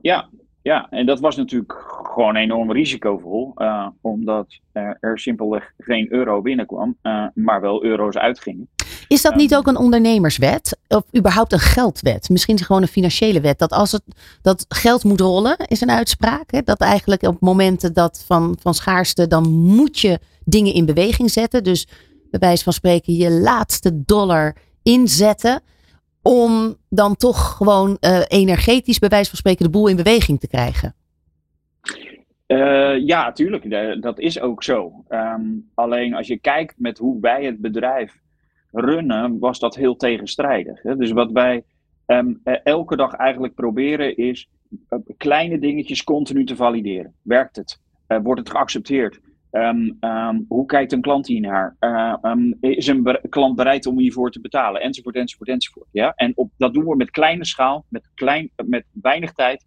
Ja, 0.01 0.29
ja, 0.67 0.87
en 0.91 1.07
dat 1.07 1.21
was 1.21 1.37
natuurlijk 1.37 1.73
gewoon 2.03 2.37
enorm 2.37 2.73
risicovol, 2.73 3.53
uh, 3.57 3.87
omdat 4.01 4.47
er, 4.73 4.97
er 5.01 5.19
simpelweg 5.19 5.73
geen 5.79 6.13
euro 6.13 6.43
binnenkwam, 6.43 6.97
uh, 7.03 7.27
maar 7.35 7.61
wel 7.61 7.85
euro's 7.85 8.17
uitgingen. 8.17 8.69
Is 9.09 9.23
dat 9.23 9.35
niet 9.35 9.57
ook 9.57 9.67
een 9.67 9.77
ondernemerswet? 9.77 10.79
Of 10.89 11.03
überhaupt 11.17 11.53
een 11.53 11.59
geldwet? 11.59 12.29
Misschien 12.29 12.59
gewoon 12.59 12.83
een 12.83 12.89
financiële 12.89 13.41
wet. 13.41 13.59
Dat 13.59 13.73
als 13.73 13.93
het 13.93 14.03
dat 14.43 14.65
geld 14.69 15.05
moet 15.05 15.21
rollen, 15.21 15.57
is 15.57 15.81
een 15.81 15.91
uitspraak. 15.91 16.51
Hè? 16.51 16.63
Dat 16.63 16.81
eigenlijk 16.81 17.23
op 17.23 17.41
momenten 17.41 17.95
dat 17.95 18.25
van, 18.27 18.57
van 18.61 18.75
schaarste, 18.75 19.27
dan 19.27 19.49
moet 19.51 19.99
je 19.99 20.19
dingen 20.45 20.75
in 20.75 20.87
beweging 20.87 21.31
zetten. 21.31 21.65
Dus 21.65 21.89
bij 22.31 22.41
wijze 22.41 22.65
van 22.65 22.73
spreken 22.73 23.15
je 23.15 23.31
laatste 23.31 24.03
dollar 24.05 24.57
inzetten. 24.83 25.63
Om 26.27 26.77
dan 26.89 27.17
toch 27.17 27.57
gewoon 27.57 27.97
uh, 28.01 28.21
energetisch, 28.29 28.99
bij 28.99 29.09
wijze 29.09 29.29
van 29.29 29.39
spreken, 29.39 29.65
de 29.65 29.71
boel 29.71 29.87
in 29.87 29.97
beweging 29.97 30.41
te 30.41 30.49
krijgen. 30.49 30.95
Uh, 32.47 33.07
ja, 33.07 33.33
tuurlijk. 33.33 33.71
Dat 34.03 34.19
is 34.19 34.41
ook 34.41 34.63
zo. 34.63 35.05
Um, 35.09 35.71
alleen 35.75 36.15
als 36.15 36.27
je 36.27 36.39
kijkt 36.39 36.75
met 36.79 36.99
hoe 36.99 37.21
wij 37.21 37.45
het 37.45 37.61
bedrijf 37.61 38.21
runnen, 38.73 39.39
was 39.39 39.59
dat 39.59 39.75
heel 39.75 39.97
tegenstrijdig. 39.97 40.83
Hè? 40.83 40.97
Dus 40.97 41.11
wat 41.11 41.33
wij 41.33 41.65
um, 42.07 42.41
elke 42.63 42.97
dag 42.97 43.13
eigenlijk 43.13 43.55
proberen 43.55 44.17
is 44.17 44.49
uh, 44.91 44.99
kleine 45.17 45.59
dingetjes 45.59 46.05
continu 46.05 46.45
te 46.45 46.57
valideren. 46.57 47.15
Werkt 47.23 47.57
het? 47.57 47.81
Wordt 48.23 48.41
het 48.41 48.51
geaccepteerd? 48.51 49.21
Um, 49.57 49.97
um, 50.01 50.45
hoe 50.49 50.67
kijkt 50.67 50.93
een 50.93 51.01
klant 51.01 51.27
hiernaar? 51.27 51.77
Uh, 51.81 52.15
is 52.61 52.87
een 52.87 53.19
klant 53.29 53.57
bereid 53.57 53.87
om 53.87 53.99
hiervoor 53.99 54.31
te 54.31 54.41
betalen? 54.41 54.81
Enzovoort, 54.81 55.17
enzovoort, 55.17 55.49
enzovoort. 55.49 55.89
Ja? 55.91 56.13
En 56.15 56.33
op, 56.37 56.51
dat 56.57 56.75
doen 56.75 56.85
we 56.85 56.97
met 56.97 57.11
kleine 57.11 57.45
schaal, 57.45 57.85
met, 57.89 58.11
klein, 58.15 58.51
met 58.65 58.85
weinig 58.93 59.33
tijd, 59.33 59.67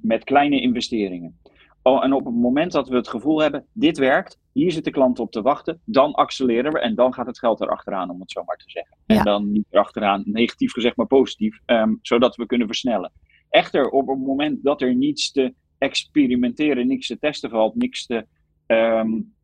met 0.00 0.24
kleine 0.24 0.60
investeringen. 0.60 1.40
Oh, 1.82 2.04
en 2.04 2.12
op 2.12 2.24
het 2.24 2.34
moment 2.34 2.72
dat 2.72 2.88
we 2.88 2.96
het 2.96 3.08
gevoel 3.08 3.40
hebben, 3.40 3.66
dit 3.72 3.98
werkt, 3.98 4.38
hier 4.52 4.72
zit 4.72 4.84
de 4.84 4.90
klant 4.90 5.18
op 5.18 5.30
te 5.32 5.42
wachten, 5.42 5.80
dan 5.84 6.12
accelereren 6.12 6.72
we 6.72 6.78
en 6.78 6.94
dan 6.94 7.14
gaat 7.14 7.26
het 7.26 7.38
geld 7.38 7.60
erachteraan, 7.60 8.10
om 8.10 8.20
het 8.20 8.30
zo 8.30 8.42
maar 8.44 8.56
te 8.56 8.70
zeggen. 8.70 8.96
Ja. 9.06 9.16
En 9.16 9.24
dan 9.24 9.52
niet 9.52 9.66
erachteraan, 9.70 10.22
negatief 10.24 10.72
gezegd, 10.72 10.96
maar 10.96 11.06
positief, 11.06 11.60
zodat 12.02 12.36
we 12.36 12.46
kunnen 12.46 12.66
versnellen. 12.66 13.12
Echter, 13.50 13.88
op 13.88 14.08
het 14.08 14.18
moment 14.18 14.62
dat 14.62 14.82
er 14.82 14.94
niets 14.94 15.32
te 15.32 15.54
experimenteren, 15.78 16.86
niks 16.86 17.06
te 17.06 17.18
testen 17.18 17.50
valt, 17.50 17.74
niks 17.74 18.06
te 18.06 18.26
um, 18.66 19.34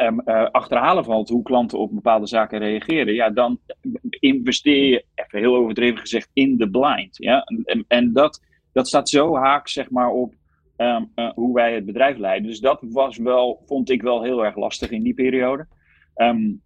um, 0.00 0.20
uh, 0.24 0.46
achterhalen 0.50 1.04
valt, 1.04 1.28
hoe 1.28 1.42
klanten 1.42 1.78
op 1.78 1.94
bepaalde 1.94 2.26
zaken 2.26 2.58
reageren, 2.58 3.14
ja, 3.14 3.30
dan 3.30 3.58
investeer 4.08 4.84
je, 4.84 5.04
even 5.14 5.38
heel 5.38 5.56
overdreven 5.56 5.98
gezegd, 5.98 6.30
in 6.32 6.56
de 6.56 6.70
blind. 6.70 7.16
Ja? 7.16 7.42
En, 7.64 7.84
en 7.88 8.12
dat, 8.12 8.40
dat 8.72 8.88
staat 8.88 9.08
zo 9.08 9.36
haak, 9.36 9.68
zeg 9.68 9.90
maar, 9.90 10.10
op 10.10 10.34
um, 10.76 11.12
uh, 11.14 11.30
hoe 11.34 11.54
wij 11.54 11.74
het 11.74 11.84
bedrijf 11.84 12.16
leiden. 12.16 12.48
Dus 12.48 12.60
dat 12.60 12.84
was 12.88 13.16
wel, 13.16 13.62
vond 13.66 13.90
ik 13.90 14.02
wel 14.02 14.22
heel 14.22 14.44
erg 14.44 14.56
lastig 14.56 14.90
in 14.90 15.02
die 15.02 15.14
periode. 15.14 15.66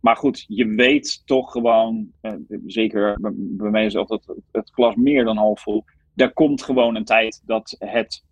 Maar 0.01 0.17
goed, 0.17 0.45
je 0.49 0.67
weet 0.67 1.23
toch 1.27 1.53
gewoon, 1.53 2.09
uh, 2.23 2.33
zeker 2.67 3.19
bij 3.37 3.71
mij 3.71 3.85
is 3.85 3.97
altijd 3.97 4.27
het, 4.27 4.71
het 4.77 4.97
meer 4.97 5.25
dan 5.25 5.37
half 5.37 5.61
vol. 5.61 5.85
Er 6.17 6.33
komt 6.33 6.63
gewoon 6.63 6.95
een 6.95 7.05
tijd 7.05 7.43
dat 7.47 7.77
het 7.79 8.25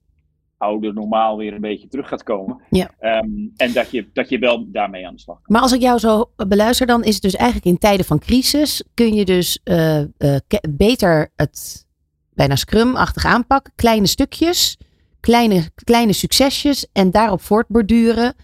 oude 0.62 0.92
normaal 0.92 1.36
weer 1.36 1.52
een 1.52 1.60
beetje 1.60 1.88
terug 1.88 2.08
gaat 2.08 2.22
komen. 2.22 2.60
Ja. 2.70 2.90
Um, 3.00 3.52
en 3.56 3.72
dat 3.72 3.90
je, 3.90 4.06
dat 4.12 4.28
je 4.28 4.38
wel 4.38 4.64
daarmee 4.68 5.06
aan 5.06 5.14
de 5.14 5.20
slag. 5.20 5.38
Maar 5.46 5.60
als 5.60 5.72
ik 5.72 5.80
jou 5.80 5.98
zo 5.98 6.30
beluister, 6.36 6.86
dan 6.86 7.04
is 7.04 7.14
het 7.14 7.22
dus 7.22 7.36
eigenlijk 7.36 7.66
in 7.66 7.78
tijden 7.78 8.06
van 8.06 8.18
crisis 8.18 8.84
kun 8.94 9.14
je 9.14 9.24
dus 9.24 9.60
uh, 9.64 9.98
uh, 9.98 10.36
beter 10.70 11.30
het 11.36 11.86
bijna 12.34 12.56
scrum-achtig 12.56 13.24
aanpakken. 13.24 13.72
Kleine 13.74 14.06
stukjes 14.06 14.76
kleine, 15.22 15.70
kleine 15.84 16.12
succesjes 16.12 16.86
en 16.92 17.10
daarop 17.10 17.40
voortborduren. 17.40 18.34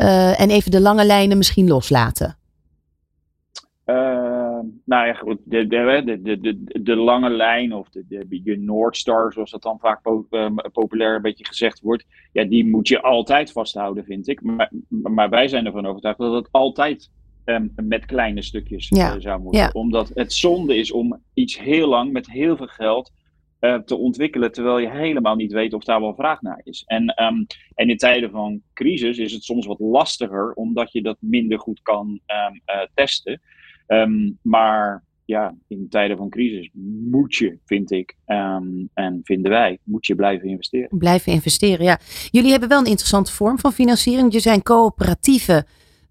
Uh, 0.00 0.40
en 0.40 0.50
even 0.50 0.70
de 0.70 0.80
lange 0.80 1.04
lijnen 1.04 1.36
misschien 1.36 1.68
loslaten? 1.68 2.36
Nou 4.92 5.06
ja, 5.06 5.14
goed. 5.14 5.38
De, 5.44 5.66
de, 5.66 6.20
de, 6.22 6.40
de, 6.40 6.82
de 6.82 6.96
lange 6.96 7.30
lijn 7.30 7.72
of 7.72 7.88
de, 7.88 8.04
de, 8.08 8.40
je 8.44 8.58
Noordstar, 8.58 9.32
zoals 9.32 9.50
dat 9.50 9.62
dan 9.62 9.78
vaak 9.78 10.02
po 10.02 10.26
uh, 10.30 10.46
populair 10.72 11.14
een 11.14 11.22
beetje 11.22 11.44
gezegd 11.44 11.80
wordt. 11.80 12.04
Ja, 12.32 12.44
die 12.44 12.66
moet 12.66 12.88
je 12.88 13.02
altijd 13.02 13.52
vasthouden, 13.52 14.04
vind 14.04 14.28
ik. 14.28 14.42
Maar, 14.42 14.72
maar 14.88 15.30
wij 15.30 15.48
zijn 15.48 15.66
ervan 15.66 15.86
overtuigd 15.86 16.18
dat 16.18 16.34
het 16.34 16.48
altijd 16.50 17.10
um, 17.44 17.72
met 17.76 18.06
kleine 18.06 18.42
stukjes 18.42 18.88
ja. 18.88 19.20
zou 19.20 19.40
moeten. 19.40 19.60
Ja. 19.60 19.70
Omdat 19.72 20.10
het 20.14 20.32
zonde 20.32 20.76
is 20.76 20.92
om 20.92 21.20
iets 21.34 21.58
heel 21.58 21.88
lang 21.88 22.12
met 22.12 22.30
heel 22.30 22.56
veel 22.56 22.66
geld 22.66 23.12
uh, 23.60 23.74
te 23.74 23.96
ontwikkelen, 23.96 24.52
terwijl 24.52 24.78
je 24.78 24.90
helemaal 24.90 25.36
niet 25.36 25.52
weet 25.52 25.72
of 25.72 25.84
daar 25.84 26.00
wel 26.00 26.14
vraag 26.14 26.42
naar 26.42 26.60
is. 26.64 26.82
En, 26.86 27.22
um, 27.22 27.46
en 27.74 27.90
in 27.90 27.96
tijden 27.96 28.30
van 28.30 28.62
crisis 28.74 29.18
is 29.18 29.32
het 29.32 29.44
soms 29.44 29.66
wat 29.66 29.80
lastiger, 29.80 30.52
omdat 30.52 30.92
je 30.92 31.02
dat 31.02 31.16
minder 31.20 31.58
goed 31.58 31.82
kan 31.82 32.06
um, 32.08 32.60
uh, 32.66 32.82
testen. 32.94 33.40
Um, 33.86 34.38
maar 34.42 35.04
ja, 35.24 35.54
in 35.68 35.88
tijden 35.88 36.16
van 36.16 36.28
crisis 36.28 36.70
moet 37.10 37.34
je, 37.34 37.58
vind 37.64 37.90
ik, 37.90 38.16
en 38.94 39.20
vinden 39.22 39.50
wij, 39.50 39.78
moet 39.84 40.06
je 40.06 40.14
blijven 40.14 40.48
investeren. 40.48 40.98
Blijven 40.98 41.32
investeren, 41.32 41.84
ja. 41.84 41.98
Jullie 42.30 42.50
hebben 42.50 42.68
wel 42.68 42.78
een 42.78 42.86
interessante 42.86 43.32
vorm 43.32 43.58
van 43.58 43.72
financiering. 43.72 44.32
Je 44.32 44.40
zijn 44.40 44.62
coöperatieve 44.62 45.66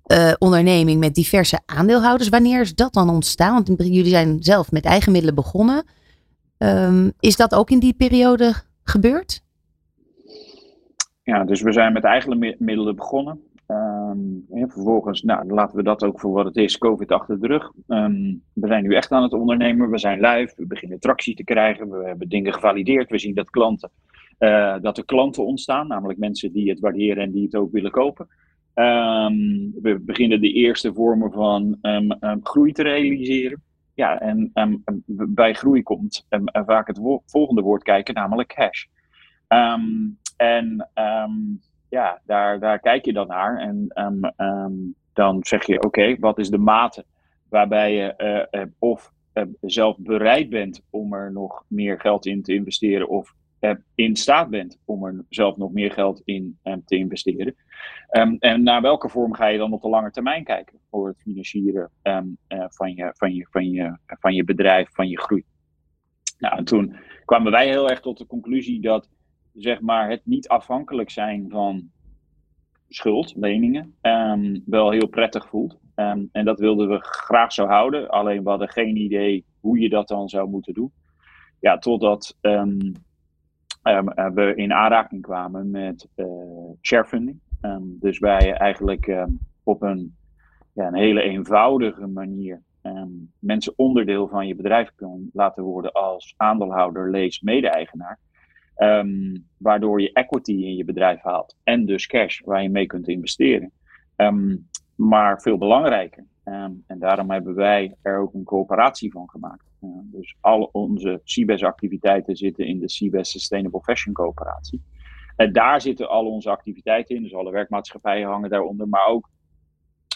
uh, 0.05 0.34
onderneming 0.38 0.99
met 0.99 1.15
diverse 1.15 1.60
aandeelhouders. 1.65 2.29
Wanneer 2.29 2.62
is 2.62 2.75
dat 2.75 2.93
dan 2.93 3.10
ontstaan? 3.10 3.53
Want 3.53 3.67
jullie 3.77 4.05
zijn 4.05 4.43
zelf 4.43 4.71
met 4.71 4.86
eigen 4.86 5.12
middelen 5.12 5.36
begonnen. 5.36 5.84
Um, 6.57 7.12
is 7.19 7.36
dat 7.36 7.55
ook 7.55 7.69
in 7.69 7.79
die 7.79 7.93
periode 7.93 8.53
gebeurd? 8.84 9.41
Ja, 11.23 11.43
dus 11.43 11.62
we 11.62 11.71
zijn 11.71 11.93
met 11.93 12.03
eigen 12.03 12.39
middelen 12.39 12.95
begonnen. 12.95 13.39
Um, 14.12 14.45
vervolgens, 14.50 15.21
nou, 15.21 15.54
laten 15.54 15.76
we 15.76 15.84
dat 15.84 16.04
ook 16.04 16.19
voor 16.19 16.32
wat 16.32 16.45
het 16.45 16.56
is, 16.56 16.78
COVID 16.78 17.12
achter 17.12 17.39
de 17.39 17.47
rug. 17.47 17.71
Ehm, 17.88 18.36
we 18.54 18.67
zijn 18.67 18.84
nu 18.84 18.95
echt 18.95 19.12
aan 19.12 19.24
het 19.24 19.34
ondernemen, 19.34 19.89
we 19.89 19.97
zijn 19.97 20.19
live, 20.19 20.54
we 20.58 20.65
beginnen 20.65 21.00
tractie 21.00 21.36
te 21.36 21.43
krijgen, 21.43 21.89
we 21.89 22.08
hebben 22.08 22.30
dingen 22.30 22.54
gevalideerd, 22.54 23.10
we 23.10 23.19
zien 23.19 23.34
dat, 23.34 23.50
klanten, 23.50 23.89
uh, 24.39 24.76
dat 24.82 24.97
er 24.97 25.06
klanten 25.06 25.45
ontstaan, 25.45 25.88
namelijk 25.88 26.19
mensen 26.19 26.52
die 26.52 26.69
het 26.69 26.80
waarderen 26.80 27.24
en 27.24 27.32
die 27.32 27.43
het 27.43 27.56
ook 27.56 27.71
willen 27.71 27.91
kopen. 27.91 28.28
Um, 28.76 29.74
we 29.82 30.00
beginnen 30.00 30.41
de 30.41 30.52
eerste 30.52 30.93
vormen 30.93 31.32
van 31.32 31.78
groei 32.43 32.71
te 32.71 32.84
realiseren. 32.84 33.63
Ja, 33.93 34.19
en 34.19 34.52
bij 35.06 35.54
groei 35.54 35.84
komt 35.84 36.28
vaak 36.65 36.88
het 36.88 37.00
volgende 37.26 37.62
woord 37.62 37.84
kijken, 37.84 38.13
namelijk 38.13 38.54
cash. 38.56 38.86
en 40.38 40.89
ja, 41.91 42.21
daar, 42.25 42.60
daar 42.60 42.80
kijk 42.80 43.06
je 43.06 43.13
dan 43.13 43.27
naar. 43.27 43.58
En 43.58 43.91
um, 43.95 44.45
um, 44.47 44.95
dan 45.13 45.38
zeg 45.41 45.65
je: 45.65 45.84
oké, 45.84 46.15
wat 46.19 46.38
is 46.39 46.49
de 46.49 46.58
mate 46.58 47.06
waarbij 47.49 47.93
je 47.93 48.47
uh, 48.51 48.63
of 48.80 49.12
uh, 49.34 49.43
zelf 49.62 49.97
bereid 49.99 50.49
bent 50.49 50.82
om 50.89 51.13
er 51.13 51.32
nog 51.32 51.63
meer 51.67 51.99
geld 51.99 52.25
in 52.25 52.41
te 52.41 52.54
investeren, 52.54 53.10
of 53.10 53.34
in 53.95 54.15
staat 54.15 54.49
bent 54.49 54.77
om 54.86 55.06
er 55.06 55.25
zelf 55.30 55.58
nog 55.58 55.71
meer 55.71 55.91
geld 55.91 56.21
in 56.25 56.58
um, 56.63 56.82
te 56.86 56.95
investeren. 56.95 57.56
En 58.39 58.63
naar 58.63 58.82
welke 58.82 59.10
vorm 59.10 59.34
ga 59.34 59.47
je 59.47 59.58
dan 59.58 59.73
op 59.73 59.82
de 59.82 59.89
lange 59.89 60.12
termijn 60.12 60.43
kijken 60.43 60.80
voor 60.89 61.08
het 61.08 61.21
financieren 61.21 61.89
van, 62.69 62.93
je, 62.95 63.12
van, 63.13 63.34
je, 63.34 63.47
van, 63.49 63.69
je, 63.71 63.97
van 64.06 64.34
je 64.34 64.43
bedrijf, 64.43 64.89
van 64.91 65.10
je 65.10 65.19
groei? 65.19 65.43
Nou, 66.39 66.58
en 66.58 66.63
toen 66.63 66.95
kwamen 67.25 67.51
wij 67.51 67.67
heel 67.67 67.89
erg 67.89 67.99
tot 67.99 68.17
de 68.17 68.25
conclusie 68.25 68.82
dat 68.82 69.10
zeg 69.53 69.81
maar, 69.81 70.09
het 70.09 70.21
niet 70.23 70.47
afhankelijk 70.47 71.09
zijn 71.09 71.49
van 71.49 71.89
schuld, 72.87 73.33
leningen, 73.35 73.95
um, 74.01 74.63
wel 74.65 74.91
heel 74.91 75.07
prettig 75.07 75.47
voelt. 75.47 75.79
Um, 75.95 76.29
en 76.31 76.45
dat 76.45 76.59
wilden 76.59 76.89
we 76.89 76.97
graag 76.99 77.53
zo 77.53 77.65
houden, 77.65 78.09
alleen 78.09 78.43
we 78.43 78.49
hadden 78.49 78.69
geen 78.69 78.95
idee 78.95 79.45
hoe 79.59 79.79
je 79.79 79.89
dat 79.89 80.07
dan 80.07 80.29
zou 80.29 80.49
moeten 80.49 80.73
doen. 80.73 80.91
Ja, 81.59 81.77
totdat 81.77 82.37
um, 82.41 82.77
we 84.33 84.53
in 84.55 84.73
aanraking 84.73 85.21
kwamen 85.21 85.71
met 85.71 86.07
uh, 86.15 86.25
sharefunding. 86.81 87.39
dus 87.99 88.19
wij 88.19 88.53
eigenlijk 88.53 89.25
op 89.63 89.81
een, 89.81 90.15
ja, 90.73 90.87
een 90.87 90.95
hele 90.95 91.21
eenvoudige 91.21 92.07
manier 92.07 92.61
mensen 93.39 93.73
onderdeel 93.75 94.27
van 94.27 94.47
je 94.47 94.55
bedrijf 94.55 94.91
kunnen 94.95 95.29
laten 95.33 95.63
worden 95.63 95.91
als 95.91 96.33
aandeelhouder, 96.37 97.11
lees, 97.11 97.41
mede-eigenaar. 97.41 98.19
Um, 98.84 99.48
waardoor 99.58 100.02
je 100.02 100.13
equity 100.13 100.52
in 100.52 100.76
je 100.76 100.86
bedrijf 100.86 101.22
haalt 101.22 101.56
en 101.63 101.86
dus 101.86 102.08
cash 102.08 102.39
waar 102.39 102.63
je 102.63 102.70
mee 102.70 102.86
kunt 102.86 103.08
investeren. 103.08 103.72
Um, 104.15 104.70
maar 104.96 105.41
veel 105.41 105.58
belangrijker, 105.58 106.26
um, 106.46 106.84
en 106.88 107.00
daarom 107.00 107.32
hebben 107.32 107.56
wij 107.56 107.96
er 108.02 108.20
ook 108.20 108.34
een 108.34 108.44
coöperatie 108.44 109.12
van 109.12 109.30
gemaakt. 109.30 109.72
Dus 110.04 110.36
al 110.39 110.70
onze 110.72 111.22
CBES 111.24 111.63
activiteiten 111.63 112.36
zitten 112.36 112.65
in 112.65 112.80
de 112.80 112.86
CBES 112.86 113.32
Sustainable 113.32 113.82
Fashion 113.82 114.13
Coöperatie. 114.13 114.82
En 115.36 115.54
daar 115.54 115.82
zitten 115.82 116.10
al 116.10 116.26
onze 116.26 116.50
activiteiten 116.50 117.15
in, 117.15 117.24
dus 117.24 117.36
alle 117.36 117.52
werkmaatschappijen 117.52 118.28
hangen 118.28 118.50
daaronder, 118.50 118.88
maar 118.88 119.06
ook 119.06 119.30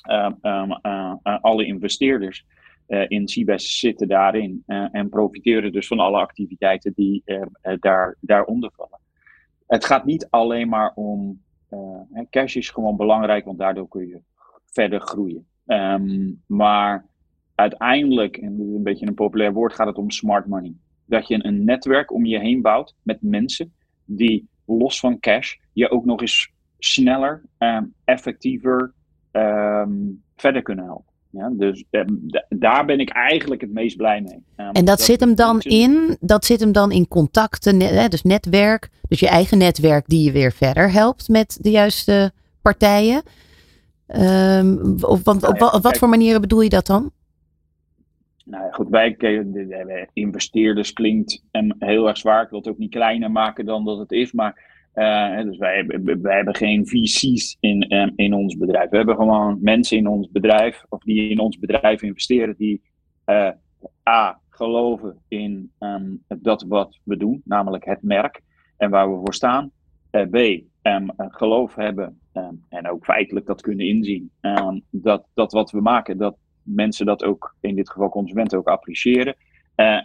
uh, 0.10 0.32
uh, 0.41 1.13
alle 1.41 1.65
investeerders 1.65 2.45
in 2.87 3.25
CBES 3.25 3.79
zitten 3.79 4.07
daarin 4.07 4.63
uh, 4.67 4.87
en 4.91 5.09
profiteren 5.09 5.71
dus 5.71 5.87
van 5.87 5.99
alle 5.99 6.17
activiteiten 6.17 6.93
die 6.95 7.21
uh, 7.25 7.41
daar, 7.79 8.17
daaronder 8.19 8.71
vallen. 8.75 8.99
Het 9.67 9.85
gaat 9.85 10.05
niet 10.05 10.27
alleen 10.29 10.69
maar 10.69 10.91
om 10.95 11.43
cash 12.29 12.55
is 12.55 12.69
gewoon 12.69 12.95
belangrijk, 12.97 13.45
want 13.45 13.57
daardoor 13.57 13.87
kun 13.87 14.07
je 14.07 14.21
verder 14.65 15.01
groeien. 15.01 15.47
Um, 15.65 16.41
maar 16.47 17.05
uiteindelijk, 17.55 18.37
en 18.37 18.59
een 18.59 18.83
beetje 18.83 19.07
een 19.07 19.13
populair 19.13 19.53
woord, 19.53 19.73
gaat 19.73 19.87
het 19.87 19.97
om 19.97 20.11
smart 20.11 20.45
money. 20.45 20.73
Dat 21.05 21.27
je 21.27 21.45
een 21.45 21.63
netwerk 21.63 22.11
om 22.11 22.25
je 22.25 22.39
heen 22.39 22.61
bouwt 22.61 22.95
met 23.03 23.21
mensen 23.21 23.73
die 24.05 24.47
los 24.65 24.99
van 24.99 25.19
cash 25.19 25.55
je 25.73 25.89
ook 25.89 26.05
nog 26.05 26.21
eens 26.21 26.53
sneller, 26.77 27.43
um, 27.59 27.93
effectiever 28.03 28.93
um, 29.31 30.23
verder 30.35 30.61
kunnen 30.61 30.85
helpen. 30.85 31.13
Ja, 31.35 31.49
dus 31.49 31.83
eh, 31.89 32.01
daar 32.49 32.85
ben 32.85 32.99
ik 32.99 33.09
eigenlijk 33.09 33.61
het 33.61 33.73
meest 33.73 33.97
blij 33.97 34.21
mee. 34.21 34.43
en 34.55 34.73
dat, 34.73 34.85
dat, 34.85 35.01
zit 35.01 35.19
hem 35.19 35.35
dan 35.35 35.59
in, 35.59 36.17
dat 36.19 36.45
zit 36.45 36.59
hem 36.59 36.71
dan 36.71 36.91
in 36.91 37.07
contacten, 37.07 37.81
hè, 37.81 38.07
dus 38.07 38.21
netwerk, 38.21 38.89
dus 39.07 39.19
je 39.19 39.27
eigen 39.27 39.57
netwerk 39.57 40.07
die 40.07 40.23
je 40.23 40.31
weer 40.31 40.51
verder 40.51 40.91
helpt 40.91 41.29
met 41.29 41.57
de 41.61 41.69
juiste 41.69 42.31
partijen. 42.61 43.23
Um, 44.07 44.95
of, 45.01 45.23
want, 45.23 45.41
nou 45.41 45.57
ja, 45.57 45.71
op, 45.71 45.83
wat 45.83 45.97
voor 45.97 46.09
manieren 46.09 46.41
bedoel 46.41 46.61
je 46.61 46.69
dat 46.69 46.85
dan? 46.85 47.11
Nou 48.45 48.63
ja, 48.63 48.71
goed, 48.71 48.89
wij, 48.89 49.15
de, 49.17 50.07
investeerders 50.13 50.93
klinkt 50.93 51.43
heel 51.79 52.07
erg 52.07 52.17
zwaar. 52.17 52.43
Ik 52.43 52.49
wil 52.49 52.59
het 52.59 52.67
ook 52.67 52.77
niet 52.77 52.91
kleiner 52.91 53.31
maken 53.31 53.65
dan 53.65 53.85
dat 53.85 53.97
het 53.97 54.11
is, 54.11 54.31
maar 54.31 54.74
uh, 54.95 55.41
dus 55.43 55.58
wij, 55.58 55.86
wij 56.21 56.36
hebben 56.36 56.55
geen 56.55 56.88
VC's 56.88 57.58
in, 57.60 57.93
um, 57.95 58.12
in 58.15 58.34
ons 58.34 58.58
bedrijf. 58.58 58.89
We 58.89 58.97
hebben 58.97 59.15
gewoon 59.15 59.58
mensen 59.62 59.97
in 59.97 60.08
ons 60.08 60.29
bedrijf, 60.31 60.86
of 60.89 61.03
die 61.03 61.29
in 61.29 61.39
ons 61.39 61.60
bedrijf 61.60 62.01
investeren, 62.01 62.55
die 62.58 62.81
uh, 63.25 63.49
A, 64.10 64.39
geloven 64.49 65.17
in 65.27 65.71
um, 65.79 66.23
dat 66.27 66.63
wat 66.67 66.99
we 67.03 67.17
doen, 67.17 67.41
namelijk 67.45 67.86
het 67.86 68.01
merk 68.01 68.41
en 68.77 68.89
waar 68.89 69.12
we 69.12 69.19
voor 69.19 69.34
staan. 69.34 69.71
Uh, 70.12 70.21
B, 70.21 70.36
um, 70.88 71.12
geloof 71.17 71.75
hebben 71.75 72.19
en 72.69 72.89
ook 72.89 73.05
feitelijk 73.05 73.45
dat 73.45 73.62
kunnen 73.62 73.88
inzien, 73.88 74.31
dat, 74.89 75.25
dat 75.34 75.51
wat 75.51 75.71
we 75.71 75.81
maken, 75.81 76.17
dat 76.17 76.38
mensen 76.63 77.05
dat 77.05 77.23
ook, 77.23 77.55
in 77.60 77.75
dit 77.75 77.89
geval 77.89 78.10
consumenten, 78.10 78.58
ook 78.58 78.67
appreciëren. 78.67 79.36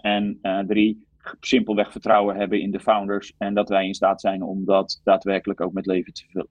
en 0.03 0.39
drie, 0.67 1.07
simpelweg 1.41 1.93
vertrouwen 1.93 2.37
hebben 2.37 2.61
in 2.61 2.71
de 2.71 2.81
founders 2.81 3.35
en 3.39 3.55
dat 3.55 3.69
wij 3.69 3.87
in 3.87 3.95
staat 3.95 4.21
zijn 4.21 4.43
om 4.43 4.65
dat 4.65 5.01
daadwerkelijk 5.05 5.61
ook 5.61 5.73
met 5.73 5.87
leven 5.87 6.13
te 6.13 6.25
vullen. 6.29 6.49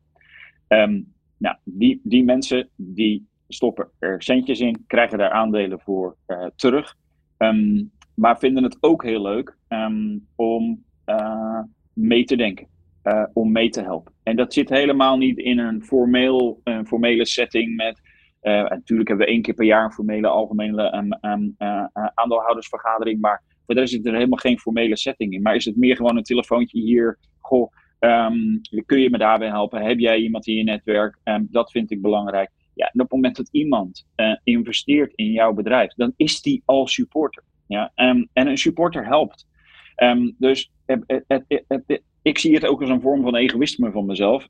Um, 0.67 1.13
nou, 1.37 1.55
die, 1.63 2.01
die 2.03 2.23
mensen 2.23 2.69
die 2.75 3.27
stoppen 3.47 3.89
er 3.99 4.23
centjes 4.23 4.59
in, 4.59 4.83
krijgen 4.87 5.17
daar 5.17 5.31
aandelen 5.31 5.79
voor 5.79 6.15
uh, 6.27 6.45
terug, 6.55 6.95
um, 7.37 7.91
maar 8.13 8.39
vinden 8.39 8.63
het 8.63 8.77
ook 8.79 9.03
heel 9.03 9.21
leuk 9.21 9.57
um, 9.67 10.27
om 10.35 10.83
uh, 11.05 11.61
mee 11.93 12.23
te 12.23 12.35
denken, 12.35 12.67
uh, 13.03 13.23
om 13.33 13.51
mee 13.51 13.69
te 13.69 13.81
helpen. 13.81 14.13
En 14.23 14.35
dat 14.35 14.53
zit 14.53 14.69
helemaal 14.69 15.17
niet 15.17 15.37
in 15.37 15.59
een 15.59 15.83
formeel, 15.83 16.61
een 16.63 16.87
formele 16.87 17.25
setting 17.25 17.75
met 17.75 18.01
natuurlijk 18.69 19.07
hebben 19.07 19.25
we 19.25 19.31
één 19.31 19.41
keer 19.41 19.53
per 19.53 19.65
jaar 19.65 19.83
een 19.83 19.91
formele 19.91 20.27
algemene 20.27 20.91
aandeelhoudersvergadering, 22.13 23.21
maar 23.21 23.43
maar 23.69 23.77
daar 23.77 23.87
zit 23.87 24.05
er 24.05 24.13
helemaal 24.13 24.37
geen 24.37 24.59
formele 24.59 24.97
setting 24.97 25.33
in. 25.33 25.41
Maar 25.41 25.55
is 25.55 25.65
het 25.65 25.77
meer 25.77 25.95
gewoon 25.95 26.17
een 26.17 26.23
telefoontje 26.23 26.79
hier? 26.79 27.17
Goh, 27.39 27.71
um, 27.99 28.61
kun 28.85 28.99
je 28.99 29.09
me 29.09 29.17
daarbij 29.17 29.47
helpen? 29.47 29.81
Heb 29.81 29.99
jij 29.99 30.17
iemand 30.17 30.47
in 30.47 30.55
je 30.55 30.63
netwerk? 30.63 31.17
Um, 31.23 31.47
dat 31.51 31.71
vind 31.71 31.91
ik 31.91 32.01
belangrijk. 32.01 32.49
Ja, 32.73 32.85
en 32.85 32.93
op 32.93 32.99
het 32.99 33.11
moment 33.11 33.35
dat 33.35 33.49
iemand 33.51 34.07
uh, 34.15 34.35
investeert 34.43 35.13
in 35.15 35.31
jouw 35.31 35.53
bedrijf, 35.53 35.93
dan 35.93 36.13
is 36.15 36.41
die 36.41 36.61
al 36.65 36.87
supporter. 36.87 37.43
Ja? 37.67 37.91
Um, 37.95 38.29
en 38.33 38.47
een 38.47 38.57
supporter 38.57 39.05
helpt. 39.05 39.47
dus 40.37 40.71
het, 40.85 42.01
ik 42.21 42.37
zie 42.37 42.53
het 42.53 42.65
ook 42.65 42.81
als 42.81 42.89
een 42.89 43.01
vorm 43.01 43.21
van 43.21 43.35
egoïsme 43.35 43.91
van 43.91 44.05
mezelf. 44.05 44.47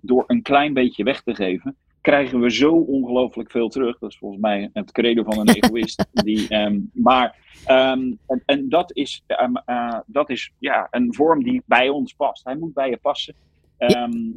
door 0.00 0.24
een 0.26 0.42
klein 0.42 0.72
beetje 0.72 1.04
weg 1.04 1.22
te 1.22 1.34
geven, 1.34 1.76
krijgen 2.02 2.40
we 2.40 2.50
zo 2.50 2.72
ongelooflijk 2.72 3.50
veel 3.50 3.68
terug. 3.68 3.98
Dat 3.98 4.10
is 4.10 4.18
volgens 4.18 4.40
mij 4.40 4.70
het 4.72 4.92
credo 4.92 5.22
van 5.22 5.38
een 5.38 5.54
egoïst. 5.60 6.06
Die, 6.12 6.54
um, 6.54 6.90
maar 6.92 7.36
um, 7.68 8.18
en, 8.26 8.42
en, 8.46 8.68
dat 8.68 8.96
is, 8.96 9.22
um, 9.42 9.62
uh, 9.66 9.98
dat 10.06 10.30
is 10.30 10.52
ja, 10.58 10.88
een 10.90 11.14
vorm 11.14 11.42
die 11.42 11.62
bij 11.66 11.88
ons 11.88 12.12
past. 12.14 12.44
Hij 12.44 12.56
moet 12.56 12.74
bij 12.74 12.90
je 12.90 12.96
passen. 12.96 13.34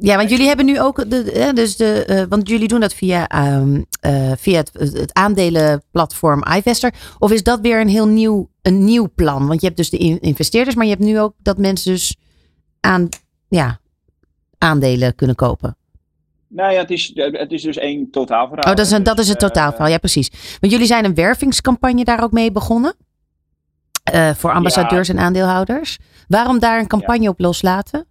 ja, 0.00 0.16
want 0.16 0.30
jullie 0.30 0.46
hebben 0.46 0.66
nu 0.66 0.80
ook, 0.80 1.10
de, 1.10 1.50
dus 1.54 1.76
de, 1.76 2.06
uh, 2.10 2.22
want 2.28 2.48
jullie 2.48 2.68
doen 2.68 2.80
dat 2.80 2.94
via, 2.94 3.50
uh, 3.54 4.32
via 4.36 4.56
het, 4.56 4.72
het 4.72 5.14
aandelenplatform 5.14 6.42
iVester. 6.56 6.94
Of 7.18 7.32
is 7.32 7.42
dat 7.42 7.60
weer 7.60 7.80
een 7.80 7.88
heel 7.88 8.08
nieuw, 8.08 8.50
een 8.62 8.84
nieuw 8.84 9.08
plan? 9.14 9.46
Want 9.46 9.60
je 9.60 9.66
hebt 9.66 9.78
dus 9.78 9.90
de 9.90 10.18
investeerders, 10.20 10.76
maar 10.76 10.84
je 10.84 10.92
hebt 10.92 11.04
nu 11.04 11.20
ook 11.20 11.34
dat 11.38 11.58
mensen 11.58 11.92
dus 11.92 12.16
aan, 12.80 13.08
ja, 13.48 13.80
aandelen 14.58 15.14
kunnen 15.14 15.36
kopen. 15.36 15.76
Nou 16.56 16.72
ja, 16.72 16.78
het 16.78 16.90
is, 16.90 17.12
het 17.14 17.52
is 17.52 17.62
dus 17.62 17.76
één 17.76 18.10
totaalverhaal. 18.10 18.70
Oh, 18.70 18.76
dat 18.76 18.86
is, 18.86 18.92
een, 18.92 19.02
dat 19.02 19.18
is 19.18 19.28
het 19.28 19.38
totaalverhaal, 19.38 19.90
ja 19.90 19.98
precies. 19.98 20.58
Want 20.60 20.72
jullie 20.72 20.86
zijn 20.86 21.04
een 21.04 21.14
wervingscampagne 21.14 22.04
daar 22.04 22.22
ook 22.22 22.32
mee 22.32 22.52
begonnen. 22.52 22.94
Uh, 24.14 24.30
voor 24.30 24.52
ambassadeurs 24.52 25.08
en 25.08 25.18
aandeelhouders. 25.18 25.98
Waarom 26.28 26.58
daar 26.58 26.78
een 26.78 26.86
campagne 26.86 27.22
ja. 27.22 27.28
op 27.28 27.38
loslaten? 27.38 28.06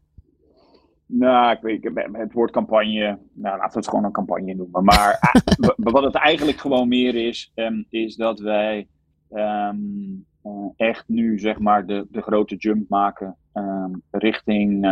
Nou, 1.05 1.51
ik 1.51 1.61
weet, 1.61 1.91
het 2.11 2.33
woord 2.33 2.51
campagne, 2.51 3.19
nou 3.33 3.57
laten 3.57 3.73
we 3.73 3.79
het 3.79 3.87
gewoon 3.87 4.03
een 4.03 4.11
campagne 4.11 4.53
noemen. 4.53 4.83
Maar 4.83 5.33
wat 5.77 6.03
het 6.03 6.15
eigenlijk 6.15 6.59
gewoon 6.59 6.87
meer 6.87 7.15
is, 7.15 7.51
um, 7.55 7.85
is 7.89 8.15
dat 8.15 8.39
wij 8.39 8.87
um, 9.31 10.25
uh, 10.43 10.51
echt 10.75 11.03
nu 11.07 11.39
zeg 11.39 11.59
maar 11.59 11.85
de, 11.85 12.07
de 12.09 12.21
grote 12.21 12.55
jump 12.55 12.89
maken 12.89 13.35
um, 13.53 14.01
richting 14.11 14.85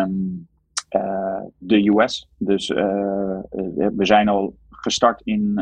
de 1.58 1.90
US. 1.90 2.28
Dus 2.38 2.68
we 2.68 3.94
zijn 4.06 4.28
al 4.28 4.56
gestart 4.70 5.22
in, 5.24 5.62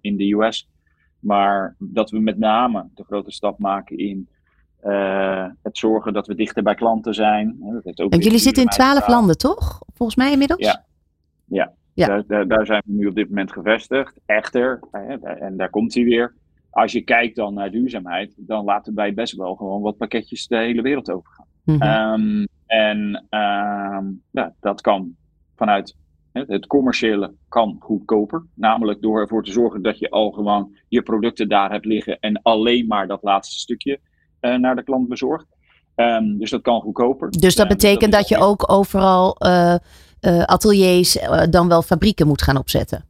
in 0.00 0.16
de 0.16 0.32
US. 0.32 0.68
Maar 1.18 1.76
dat 1.78 2.10
we 2.10 2.20
met 2.20 2.38
name 2.38 2.88
de 2.94 3.04
grote 3.04 3.30
stap 3.30 3.58
maken 3.58 3.98
in 3.98 4.28
het 5.62 5.78
zorgen 5.78 6.12
dat 6.12 6.26
we 6.26 6.34
dichter 6.34 6.62
bij 6.62 6.74
klanten 6.74 7.14
zijn. 7.14 7.56
Dat 7.60 7.84
heeft 7.84 8.00
ook 8.00 8.12
en 8.12 8.18
jullie 8.18 8.38
zitten 8.38 8.62
in 8.62 8.68
twaalf 8.68 9.08
landen, 9.08 9.38
toch? 9.38 9.82
Volgens 9.94 10.18
mij 10.18 10.32
inmiddels? 10.32 10.60
Ja, 10.60 10.84
ja. 11.44 11.72
ja. 11.94 12.22
Daar, 12.22 12.48
daar, 12.48 12.66
zijn 12.66 12.82
we 12.86 12.92
nu 12.92 13.06
op 13.06 13.14
dit 13.14 13.28
moment 13.28 13.52
gevestigd. 13.52 14.20
Echter, 14.26 14.80
en 15.40 15.56
daar 15.56 15.70
komt 15.70 15.94
hij 15.94 16.04
weer. 16.04 16.34
Als 16.70 16.92
je 16.92 17.00
kijkt 17.00 17.36
dan 17.36 17.54
naar 17.54 17.70
duurzaamheid, 17.70 18.34
dan 18.36 18.64
laten 18.64 18.94
wij 18.94 19.14
best 19.14 19.36
wel 19.36 19.54
gewoon 19.54 19.82
wat 19.82 19.96
pakketjes 19.96 20.46
de 20.46 20.56
hele 20.56 20.82
wereld 20.82 21.10
overgaan. 21.10 21.46
Mm 21.64 22.46
en 22.72 23.26
ehm, 23.28 24.04
ja, 24.30 24.54
dat 24.60 24.80
kan 24.80 25.16
vanuit 25.56 25.96
het 26.32 26.66
commerciële 26.66 27.34
kan 27.48 27.76
goedkoper. 27.80 28.46
Namelijk 28.54 29.02
door 29.02 29.20
ervoor 29.20 29.44
te 29.44 29.52
zorgen 29.52 29.82
dat 29.82 29.98
je 29.98 30.10
al 30.10 30.30
gewoon 30.30 30.76
je 30.88 31.02
producten 31.02 31.48
daar 31.48 31.70
hebt 31.70 31.84
liggen 31.84 32.18
en 32.20 32.42
alleen 32.42 32.86
maar 32.86 33.06
dat 33.06 33.22
laatste 33.22 33.58
stukje 33.58 34.00
uh, 34.40 34.54
naar 34.54 34.76
de 34.76 34.82
klant 34.82 35.08
bezorgt. 35.08 35.46
Um, 35.96 36.38
dus 36.38 36.50
dat 36.50 36.62
kan 36.62 36.80
goedkoper. 36.80 37.30
Dus 37.30 37.54
dat 37.54 37.68
betekent 37.68 38.12
dat, 38.12 38.20
dat, 38.20 38.28
je 38.28 38.38
ook 38.38 38.70
overal 38.70 39.36
uh, 39.46 39.74
uh, 40.20 40.42
ateliers, 40.42 41.18
dan 41.50 41.68
wel 41.68 41.82
fabrieken 41.82 42.26
moet 42.26 42.42
gaan 42.42 42.56
opzetten? 42.56 43.04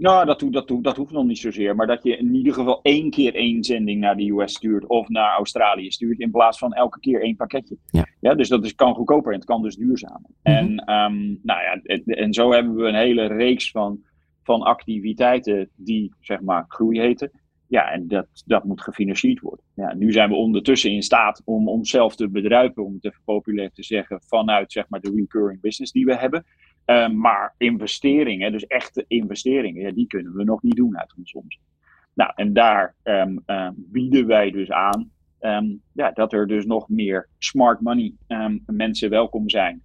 Nou, 0.00 0.26
dat, 0.26 0.44
dat, 0.50 0.72
dat 0.82 0.96
hoeft 0.96 1.12
nog 1.12 1.24
niet 1.24 1.38
zozeer. 1.38 1.74
Maar 1.74 1.86
dat 1.86 2.02
je 2.02 2.16
in 2.16 2.34
ieder 2.34 2.52
geval 2.52 2.80
één 2.82 3.10
keer 3.10 3.34
één 3.34 3.64
zending 3.64 4.00
naar 4.00 4.16
de 4.16 4.30
US 4.30 4.54
stuurt 4.54 4.86
of 4.86 5.08
naar 5.08 5.36
Australië 5.36 5.90
stuurt. 5.90 6.20
In 6.20 6.30
plaats 6.30 6.58
van 6.58 6.72
elke 6.72 7.00
keer 7.00 7.22
één 7.22 7.36
pakketje. 7.36 7.76
Ja. 7.86 8.06
ja 8.20 8.34
dus 8.34 8.48
dat 8.48 8.64
is, 8.64 8.74
kan 8.74 8.94
goedkoper 8.94 9.32
en 9.32 9.38
het 9.38 9.46
kan 9.46 9.62
dus 9.62 9.76
duurzamer. 9.76 10.30
Mhm. 10.42 10.54
En, 10.54 10.70
um, 10.70 11.40
nou 11.42 11.60
ja, 11.62 11.96
en 12.04 12.32
zo 12.32 12.52
hebben 12.52 12.74
we 12.74 12.88
een 12.88 12.94
hele 12.94 13.26
reeks 13.26 13.70
van, 13.70 14.00
van 14.42 14.62
activiteiten 14.62 15.70
die 15.74 16.14
zeg 16.20 16.40
maar 16.40 16.64
groei 16.68 17.00
heten. 17.00 17.30
Ja, 17.66 17.90
en 17.90 18.08
dat, 18.08 18.26
dat 18.46 18.64
moet 18.64 18.82
gefinancierd 18.82 19.40
worden. 19.40 19.64
Ja, 19.74 19.94
nu 19.94 20.12
zijn 20.12 20.28
we 20.28 20.34
ondertussen 20.34 20.90
in 20.90 21.02
staat 21.02 21.42
om 21.44 21.68
onszelf 21.68 22.16
te 22.16 22.28
bedruipen, 22.28 22.84
om 22.84 22.94
het 22.94 23.04
even 23.04 23.22
populair 23.24 23.70
te 23.70 23.82
zeggen, 23.82 24.22
vanuit 24.26 24.72
zeg 24.72 24.88
maar, 24.88 25.00
de 25.00 25.12
recurring 25.14 25.60
business 25.60 25.92
die 25.92 26.04
we 26.04 26.16
hebben. 26.16 26.44
Ehm, 26.90 27.16
maar 27.16 27.54
investeringen, 27.58 28.52
dus 28.52 28.66
echte 28.66 29.04
investeringen, 29.08 29.82
ja, 29.82 29.90
die 29.90 30.06
kunnen 30.06 30.32
we 30.32 30.44
nog 30.44 30.62
niet 30.62 30.76
doen 30.76 30.98
uit 30.98 31.14
ons 31.16 31.32
omzet. 31.32 31.62
Nou, 32.14 32.32
en 32.34 32.52
daar 32.52 32.94
um, 33.04 33.44
bieden 33.76 34.26
wij 34.26 34.50
dus 34.50 34.70
aan 34.70 35.10
ja, 35.92 36.10
dat 36.10 36.32
er 36.32 36.46
dus 36.46 36.64
nog 36.64 36.88
meer 36.88 37.28
smart 37.38 37.80
money 37.80 38.14
mensen 38.66 39.10
welkom 39.10 39.48
zijn. 39.48 39.82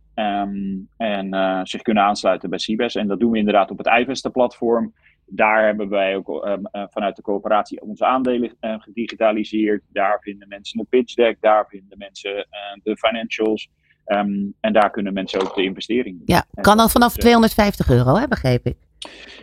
en 0.97 1.33
uh, 1.33 1.59
zich 1.63 1.81
kunnen 1.81 2.03
aansluiten 2.03 2.49
bij 2.49 2.59
Cibes. 2.59 2.95
En 2.95 3.07
dat 3.07 3.19
doen 3.19 3.31
we 3.31 3.37
inderdaad 3.37 3.71
op 3.71 3.77
het 3.77 3.87
iVesta-platform. 3.87 4.93
Daar 5.25 5.65
hebben 5.65 5.89
wij 5.89 6.15
ook 6.15 6.45
uh, 6.45 6.53
vanuit 6.71 7.15
de 7.15 7.21
coöperatie 7.21 7.81
onze 7.81 8.05
aandelen 8.05 8.57
gedigitaliseerd. 8.59 9.83
Daar 9.87 10.19
vinden 10.19 10.47
mensen 10.47 10.79
een 10.79 10.87
pitch 10.89 11.13
deck, 11.13 11.37
daar 11.41 11.67
vinden 11.67 11.97
mensen 11.97 12.47
de 12.83 12.97
financials. 12.97 13.69
Um, 14.07 14.53
en 14.59 14.73
daar 14.73 14.91
kunnen 14.91 15.13
mensen 15.13 15.41
ook 15.41 15.55
de 15.55 15.63
investering 15.63 16.17
doen. 16.17 16.35
Ja, 16.35 16.45
kan 16.61 16.77
dan 16.77 16.89
vanaf 16.89 17.15
250 17.15 17.89
eh, 17.89 17.95
euro, 17.95 18.15
hè, 18.15 18.27
begreep 18.27 18.65
ik? 18.65 18.77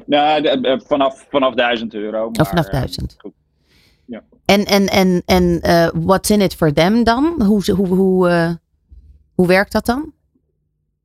Nou, 0.07 0.43
de, 0.43 0.83
vanaf, 0.87 1.27
vanaf 1.31 1.55
1000 1.55 1.95
euro. 1.95 2.31
Maar, 2.31 2.47
vanaf 2.47 2.69
1000. 2.69 3.17
Uh, 3.23 3.33
ja. 4.07 4.23
En, 4.45 4.65
en, 4.65 4.87
en, 4.87 5.23
en 5.27 5.61
uh, 5.63 5.89
what's 6.05 6.31
in 6.31 6.41
it 6.41 6.55
for 6.55 6.73
them 6.73 7.05
dan? 7.05 7.43
Hoe, 7.43 7.73
hoe, 7.73 7.87
hoe, 7.87 8.29
uh, 8.29 8.51
hoe 9.35 9.47
werkt 9.47 9.73
dat 9.73 9.87
dan? 9.87 10.13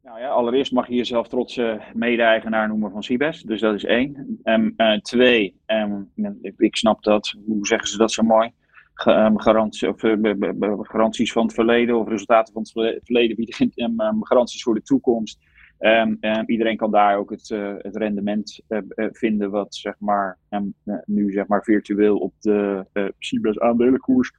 Nou 0.03 0.19
ja, 0.19 0.27
allereerst 0.29 0.71
mag 0.71 0.87
je 0.87 0.95
jezelf 0.95 1.27
trotse 1.27 1.81
mede-eigenaar 1.93 2.67
noemen 2.67 2.91
van 2.91 3.03
Cibes. 3.03 3.41
Dus 3.41 3.61
dat 3.61 3.75
is 3.75 3.83
één. 3.83 4.39
Um, 4.43 4.75
twee, 5.01 5.59
um, 5.65 6.11
ik 6.57 6.75
snap 6.75 7.03
dat, 7.03 7.35
hoe 7.45 7.67
zeggen 7.67 7.87
ze 7.87 7.97
dat 7.97 8.11
zo 8.11 8.23
mooi? 8.23 8.51
Ehm, 9.05 9.35
of, 9.35 10.03
eh, 10.03 10.79
garanties 10.81 11.31
van 11.31 11.43
het 11.43 11.53
verleden 11.53 11.99
of 11.99 12.07
resultaten 12.07 12.53
van 12.53 12.61
het 12.61 13.01
verleden 13.03 13.35
bieden 13.35 13.71
um, 13.75 14.25
garanties 14.25 14.63
voor 14.63 14.75
de 14.75 14.81
toekomst. 14.81 15.39
Um, 15.79 16.19
iedereen 16.45 16.77
kan 16.77 16.91
daar 16.91 17.17
ook 17.17 17.29
het, 17.29 17.49
uh, 17.49 17.73
het 17.77 17.95
rendement 17.95 18.61
uh, 18.69 18.79
vinden 19.11 19.49
wat 19.49 19.75
zeg 19.75 19.95
maar, 19.99 20.37
nu 21.05 21.31
zeg 21.31 21.47
maar, 21.47 21.63
virtueel 21.63 22.17
op 22.17 22.33
de 22.39 22.85
Cibes 23.19 23.59
aandelenkoers 23.59 24.31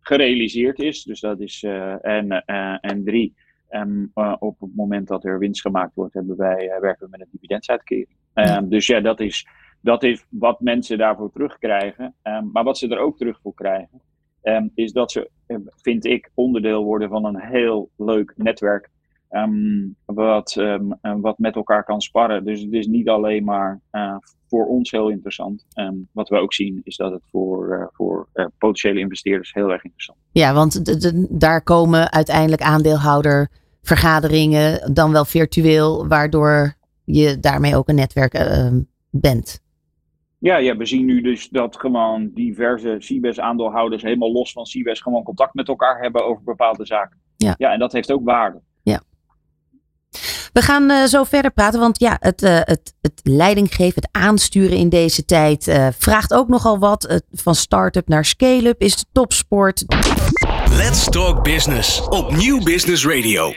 gerealiseerd 0.00 0.78
is. 0.78 1.02
Dus 1.02 1.20
dat 1.20 1.40
is 1.40 1.62
en, 2.00 2.44
en 2.80 3.04
drie. 3.04 3.34
op 4.38 4.60
het 4.60 4.74
moment 4.74 5.08
dat 5.08 5.24
er 5.24 5.38
winst 5.38 5.60
gemaakt 5.60 5.94
wordt, 5.94 6.14
hebben 6.14 6.36
wij, 6.36 6.76
werken 6.80 7.04
we 7.04 7.10
met 7.10 7.20
een 7.20 7.28
dividenduitkering. 7.30 8.08
dus 8.70 8.86
ja, 8.86 9.00
dat 9.00 9.20
is 9.20 9.46
dat 9.80 10.02
is 10.02 10.26
wat 10.28 10.60
mensen 10.60 10.98
daarvoor 10.98 11.32
terugkrijgen. 11.32 12.14
Um, 12.22 12.50
maar 12.52 12.64
wat 12.64 12.78
ze 12.78 12.88
er 12.88 12.98
ook 12.98 13.16
terug 13.16 13.38
voor 13.42 13.54
krijgen, 13.54 14.00
um, 14.42 14.70
is 14.74 14.92
dat 14.92 15.12
ze, 15.12 15.30
eh, 15.46 15.56
vind 15.76 16.04
ik, 16.04 16.30
onderdeel 16.34 16.84
worden 16.84 17.08
van 17.08 17.24
een 17.24 17.40
heel 17.40 17.90
leuk 17.96 18.32
netwerk. 18.36 18.90
Wat, 20.04 20.60
wat 21.00 21.38
met 21.38 21.54
elkaar 21.54 21.84
kan 21.84 22.00
sparren. 22.00 22.44
Dus 22.44 22.60
het 22.60 22.72
is 22.72 22.86
niet 22.86 23.08
alleen 23.08 23.44
maar 23.44 23.80
uh, 23.92 24.16
voor 24.48 24.66
ons 24.66 24.90
heel 24.90 25.08
interessant. 25.08 25.66
wat 26.12 26.28
we 26.28 26.36
ook 26.36 26.54
zien 26.54 26.80
is 26.84 26.96
dat 26.96 27.12
het 27.12 27.22
voor, 27.30 27.78
uh, 27.78 27.86
voor 27.92 28.28
potentiële 28.58 29.00
investeerders 29.00 29.52
heel 29.52 29.70
erg 29.70 29.84
interessant 29.84 30.18
is. 30.18 30.24
Ja, 30.40 30.54
want 30.54 31.00
daar 31.40 31.62
komen 31.62 32.12
uiteindelijk 32.12 32.62
aandeelhoudervergaderingen, 32.62 34.94
dan 34.94 35.12
wel 35.12 35.24
virtueel, 35.24 36.08
waardoor 36.08 36.74
je 37.04 37.40
daarmee 37.40 37.76
ook 37.76 37.88
een 37.88 37.94
netwerk 37.94 38.48
bent. 39.10 39.66
Ja, 40.38 40.56
ja, 40.56 40.76
we 40.76 40.86
zien 40.86 41.04
nu 41.04 41.20
dus 41.20 41.48
dat 41.48 41.76
gewoon 41.78 42.30
diverse 42.34 42.96
CBS-aandeelhouders 42.98 44.02
helemaal 44.02 44.32
los 44.32 44.52
van 44.52 44.64
CBS 44.64 45.00
gewoon 45.00 45.22
contact 45.22 45.54
met 45.54 45.68
elkaar 45.68 46.00
hebben 46.00 46.24
over 46.24 46.44
bepaalde 46.44 46.86
zaken. 46.86 47.18
Ja, 47.36 47.54
ja 47.58 47.72
en 47.72 47.78
dat 47.78 47.92
heeft 47.92 48.12
ook 48.12 48.24
waarde. 48.24 48.60
Ja. 48.82 49.02
We 50.52 50.62
gaan 50.62 50.90
uh, 50.90 51.04
zo 51.04 51.24
verder 51.24 51.50
praten, 51.50 51.80
want 51.80 52.00
ja, 52.00 52.16
het, 52.20 52.42
uh, 52.42 52.58
het, 52.62 52.94
het 53.00 53.20
leidinggeven, 53.22 54.02
het 54.02 54.08
aansturen 54.12 54.76
in 54.76 54.88
deze 54.88 55.24
tijd 55.24 55.66
uh, 55.66 55.88
vraagt 55.98 56.34
ook 56.34 56.48
nogal 56.48 56.78
wat. 56.78 57.22
van 57.32 57.54
start-up 57.54 58.08
naar 58.08 58.24
scale-up 58.24 58.80
is 58.80 59.04
topsport. 59.12 59.84
Let's 60.70 61.04
Talk 61.04 61.44
Business 61.44 62.08
op 62.08 62.36
Nieuw 62.36 62.62
Business 62.62 63.06
Radio. 63.06 63.52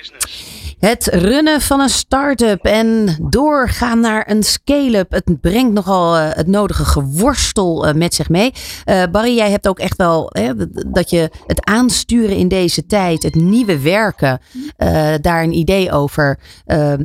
Het 0.81 1.07
runnen 1.07 1.61
van 1.61 1.79
een 1.79 1.89
start-up 1.89 2.65
en 2.65 3.17
doorgaan 3.29 3.99
naar 3.99 4.29
een 4.29 4.43
scale-up. 4.43 5.11
Het 5.11 5.41
brengt 5.41 5.73
nogal 5.73 6.15
uh, 6.15 6.29
het 6.31 6.47
nodige 6.47 6.85
geworstel 6.85 7.87
uh, 7.87 7.93
met 7.93 8.13
zich 8.13 8.29
mee. 8.29 8.51
Uh, 8.85 9.03
Barry, 9.11 9.35
jij 9.35 9.49
hebt 9.49 9.67
ook 9.67 9.79
echt 9.79 9.97
wel 9.97 10.29
hè, 10.31 10.53
dat 10.91 11.09
je 11.09 11.29
het 11.45 11.65
aansturen 11.65 12.37
in 12.37 12.47
deze 12.47 12.85
tijd, 12.85 13.23
het 13.23 13.35
nieuwe 13.35 13.81
werken, 13.81 14.39
daar 15.21 15.43
een 15.43 15.53
idee 15.53 15.91
over, 15.91 16.39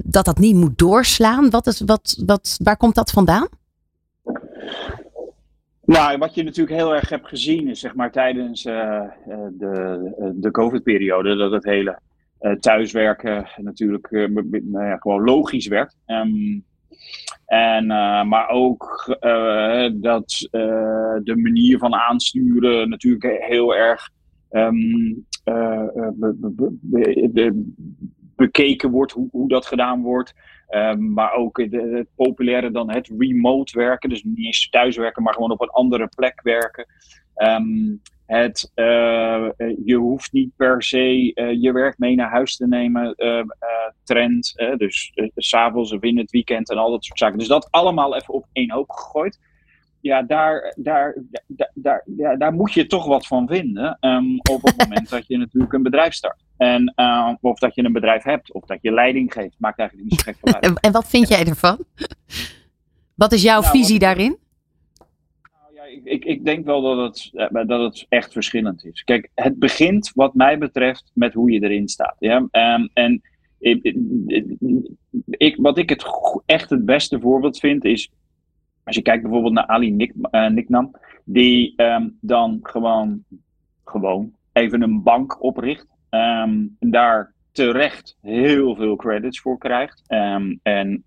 dat 0.04 0.24
dat 0.24 0.38
niet 0.38 0.56
moet 0.56 0.78
doorslaan. 0.78 1.50
Wat 1.50 1.66
is, 1.66 1.80
wat, 1.80 2.22
wat, 2.26 2.58
waar 2.62 2.76
komt 2.76 2.94
dat 2.94 3.10
vandaan? 3.10 3.48
Nou, 5.84 6.18
wat 6.18 6.34
je 6.34 6.42
natuurlijk 6.42 6.76
heel 6.76 6.94
erg 6.94 7.08
hebt 7.08 7.28
gezien 7.28 7.68
is 7.68 7.80
zeg 7.80 7.94
maar 7.94 8.12
tijdens 8.12 8.62
de, 8.62 10.32
de 10.34 10.50
COVID-periode 10.50 11.36
dat 11.36 11.52
het 11.52 11.64
hele 11.64 11.98
thuiswerken 12.60 13.48
natuurlijk 13.56 14.10
uh, 14.10 14.28
nou 14.62 14.86
ja, 14.86 14.96
gewoon 14.96 15.24
logisch 15.24 15.66
werd. 15.66 15.96
Um, 16.06 16.64
en, 17.46 17.84
uh, 17.84 18.24
maar 18.24 18.48
ook 18.48 19.16
dat 19.92 20.48
de 21.22 21.36
manier 21.36 21.78
van 21.78 21.94
aansturen 21.94 22.88
natuurlijk 22.88 23.42
heel 23.46 23.74
erg 23.74 24.10
be 26.80 27.64
bekeken 28.36 28.90
wordt, 28.90 29.12
hoe, 29.12 29.28
hoe, 29.30 29.48
dat 29.48 29.66
gedaan 29.66 30.02
wordt. 30.02 30.34
Um, 30.70 31.12
maar 31.12 31.32
ook 31.32 31.58
het 31.58 32.06
populaire 32.14 32.70
dan 32.70 32.90
het 32.90 33.10
remote 33.18 33.78
werken. 33.78 34.08
Dus 34.08 34.22
niet 34.22 34.44
eens 34.44 34.68
thuiswerken, 34.68 35.22
maar 35.22 35.32
gewoon 35.34 35.50
op 35.50 35.60
een 35.60 35.68
andere 35.68 36.08
plek 36.16 36.40
werken. 36.42 36.86
Het, 38.26 38.70
uh, 38.74 39.48
je 39.84 39.94
hoeft 39.94 40.32
niet 40.32 40.56
per 40.56 40.82
se 40.82 41.32
uh, 41.34 41.62
je 41.62 41.72
werk 41.72 41.98
mee 41.98 42.14
naar 42.14 42.30
huis 42.30 42.56
te 42.56 42.66
nemen, 42.66 43.14
uh, 43.16 43.42
trend. 44.04 44.54
dus 44.76 45.12
s'avonds 45.36 45.92
of 45.92 46.02
in 46.02 46.18
het 46.18 46.30
weekend 46.30 46.70
en 46.70 46.76
al 46.76 46.90
dat 46.90 47.04
soort 47.04 47.18
zaken. 47.18 47.38
Dus 47.38 47.48
dat 47.48 47.68
allemaal 47.70 48.16
even 48.16 48.34
op 48.34 48.46
één 48.52 48.70
hoop 48.70 48.90
gegooid. 48.90 49.38
Ja, 50.00 50.22
daar, 50.22 50.74
daar, 50.76 51.16
daar, 51.46 51.70
daar, 51.74 52.04
ja, 52.16 52.36
daar 52.36 52.52
moet 52.52 52.72
je 52.72 52.86
toch 52.86 53.06
wat 53.06 53.26
van 53.26 53.48
vinden. 53.48 53.98
Um, 54.00 54.38
op 54.50 54.62
het 54.62 54.76
moment 54.76 55.08
dat 55.08 55.26
je 55.26 55.36
natuurlijk 55.36 55.72
een 55.72 55.82
bedrijf 55.82 56.12
start. 56.12 56.44
En, 56.56 56.92
of 57.40 57.58
dat 57.58 57.74
je 57.74 57.84
een 57.84 57.92
bedrijf 57.92 58.22
hebt, 58.22 58.52
of 58.52 58.64
dat 58.64 58.78
je 58.80 58.92
leiding 58.92 59.32
geeft. 59.32 59.54
Maakt 59.58 59.78
eigenlijk 59.78 60.10
niet 60.10 60.20
zo 60.20 60.32
gek 60.32 60.40
van 60.40 60.54
uit. 60.54 60.80
En 60.80 60.92
wat 60.92 61.08
vind 61.08 61.28
jij 61.28 61.44
ervan? 61.44 61.78
Wat 63.14 63.32
is 63.32 63.42
jouw 63.42 63.60
nou, 63.60 63.78
visie 63.78 63.98
daarin? 63.98 64.38
Ik, 66.04 66.24
ik 66.24 66.44
denk 66.44 66.64
wel 66.64 66.82
dat 66.82 66.96
het, 66.96 67.30
eh, 67.32 67.66
dat 67.66 67.80
het 67.80 68.06
echt 68.08 68.32
verschillend 68.32 68.84
is. 68.84 69.04
Kijk, 69.04 69.30
het 69.34 69.58
begint 69.58 70.12
wat 70.14 70.34
mij 70.34 70.58
betreft 70.58 71.10
met 71.14 71.32
hoe 71.32 71.50
je 71.50 71.62
erin 71.62 71.88
staat. 71.88 72.16
Ja? 72.18 72.36
Um, 72.36 72.88
en 72.92 73.22
ik, 75.30 75.56
wat 75.56 75.78
ik 75.78 75.88
het 75.88 76.04
echt 76.46 76.70
het 76.70 76.84
beste 76.84 77.20
voorbeeld 77.20 77.58
vind 77.58 77.84
is. 77.84 78.10
Als 78.84 78.96
je 78.96 79.02
kijkt 79.02 79.22
bijvoorbeeld 79.22 79.52
naar 79.52 79.66
Ali 79.66 79.90
Nik, 79.90 80.12
uh, 80.30 80.48
Niknam, 80.48 80.90
die 81.24 81.72
ehm, 81.76 82.08
dan 82.20 82.58
gewoon, 82.62 83.24
gewoon 83.84 84.32
even 84.52 84.82
een 84.82 85.02
bank 85.02 85.42
opricht. 85.42 85.86
Um, 86.10 86.76
en 86.78 86.90
daar 86.90 87.32
terecht 87.52 88.16
heel 88.20 88.74
veel 88.74 88.96
credits 88.96 89.40
voor 89.40 89.58
krijgt. 89.58 90.02
En 90.06 91.02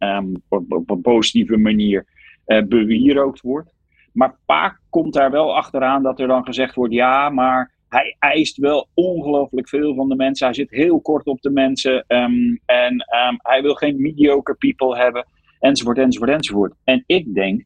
op, 0.48 0.90
een 0.90 1.02
positieve 1.02 1.58
manier 1.58 2.06
uh, 2.48 2.64
bewierookt 2.64 3.42
wordt. 3.42 3.74
Maar 4.14 4.36
vaak 4.46 4.80
komt 4.90 5.14
daar 5.14 5.32
wel 5.32 5.56
achteraan 5.56 6.04
dat 6.04 6.20
er 6.20 6.28
dan 6.28 6.46
gezegd 6.46 6.76
wordt: 6.76 6.94
ja, 6.94 7.30
maar 7.30 7.74
hij 7.90 8.16
eist 8.20 8.58
wel 8.58 8.88
ongelooflijk 8.94 9.70
veel 9.70 9.96
van 9.96 10.10
de 10.10 10.16
mensen. 10.16 10.46
Hij 10.46 10.56
zit 10.56 10.70
heel 10.70 11.02
kort 11.02 11.26
op 11.26 11.42
de 11.42 11.50
mensen. 11.50 12.06
Um, 12.08 12.60
en 12.66 12.94
um, 12.94 13.38
hij 13.38 13.62
wil 13.62 13.74
geen 13.74 14.02
mediocre 14.02 14.56
people 14.56 14.98
hebben. 14.98 15.28
Enzovoort, 15.60 15.98
enzovoort, 15.98 16.30
enzovoort. 16.30 16.74
En 16.84 17.04
ik 17.06 17.34
denk, 17.34 17.64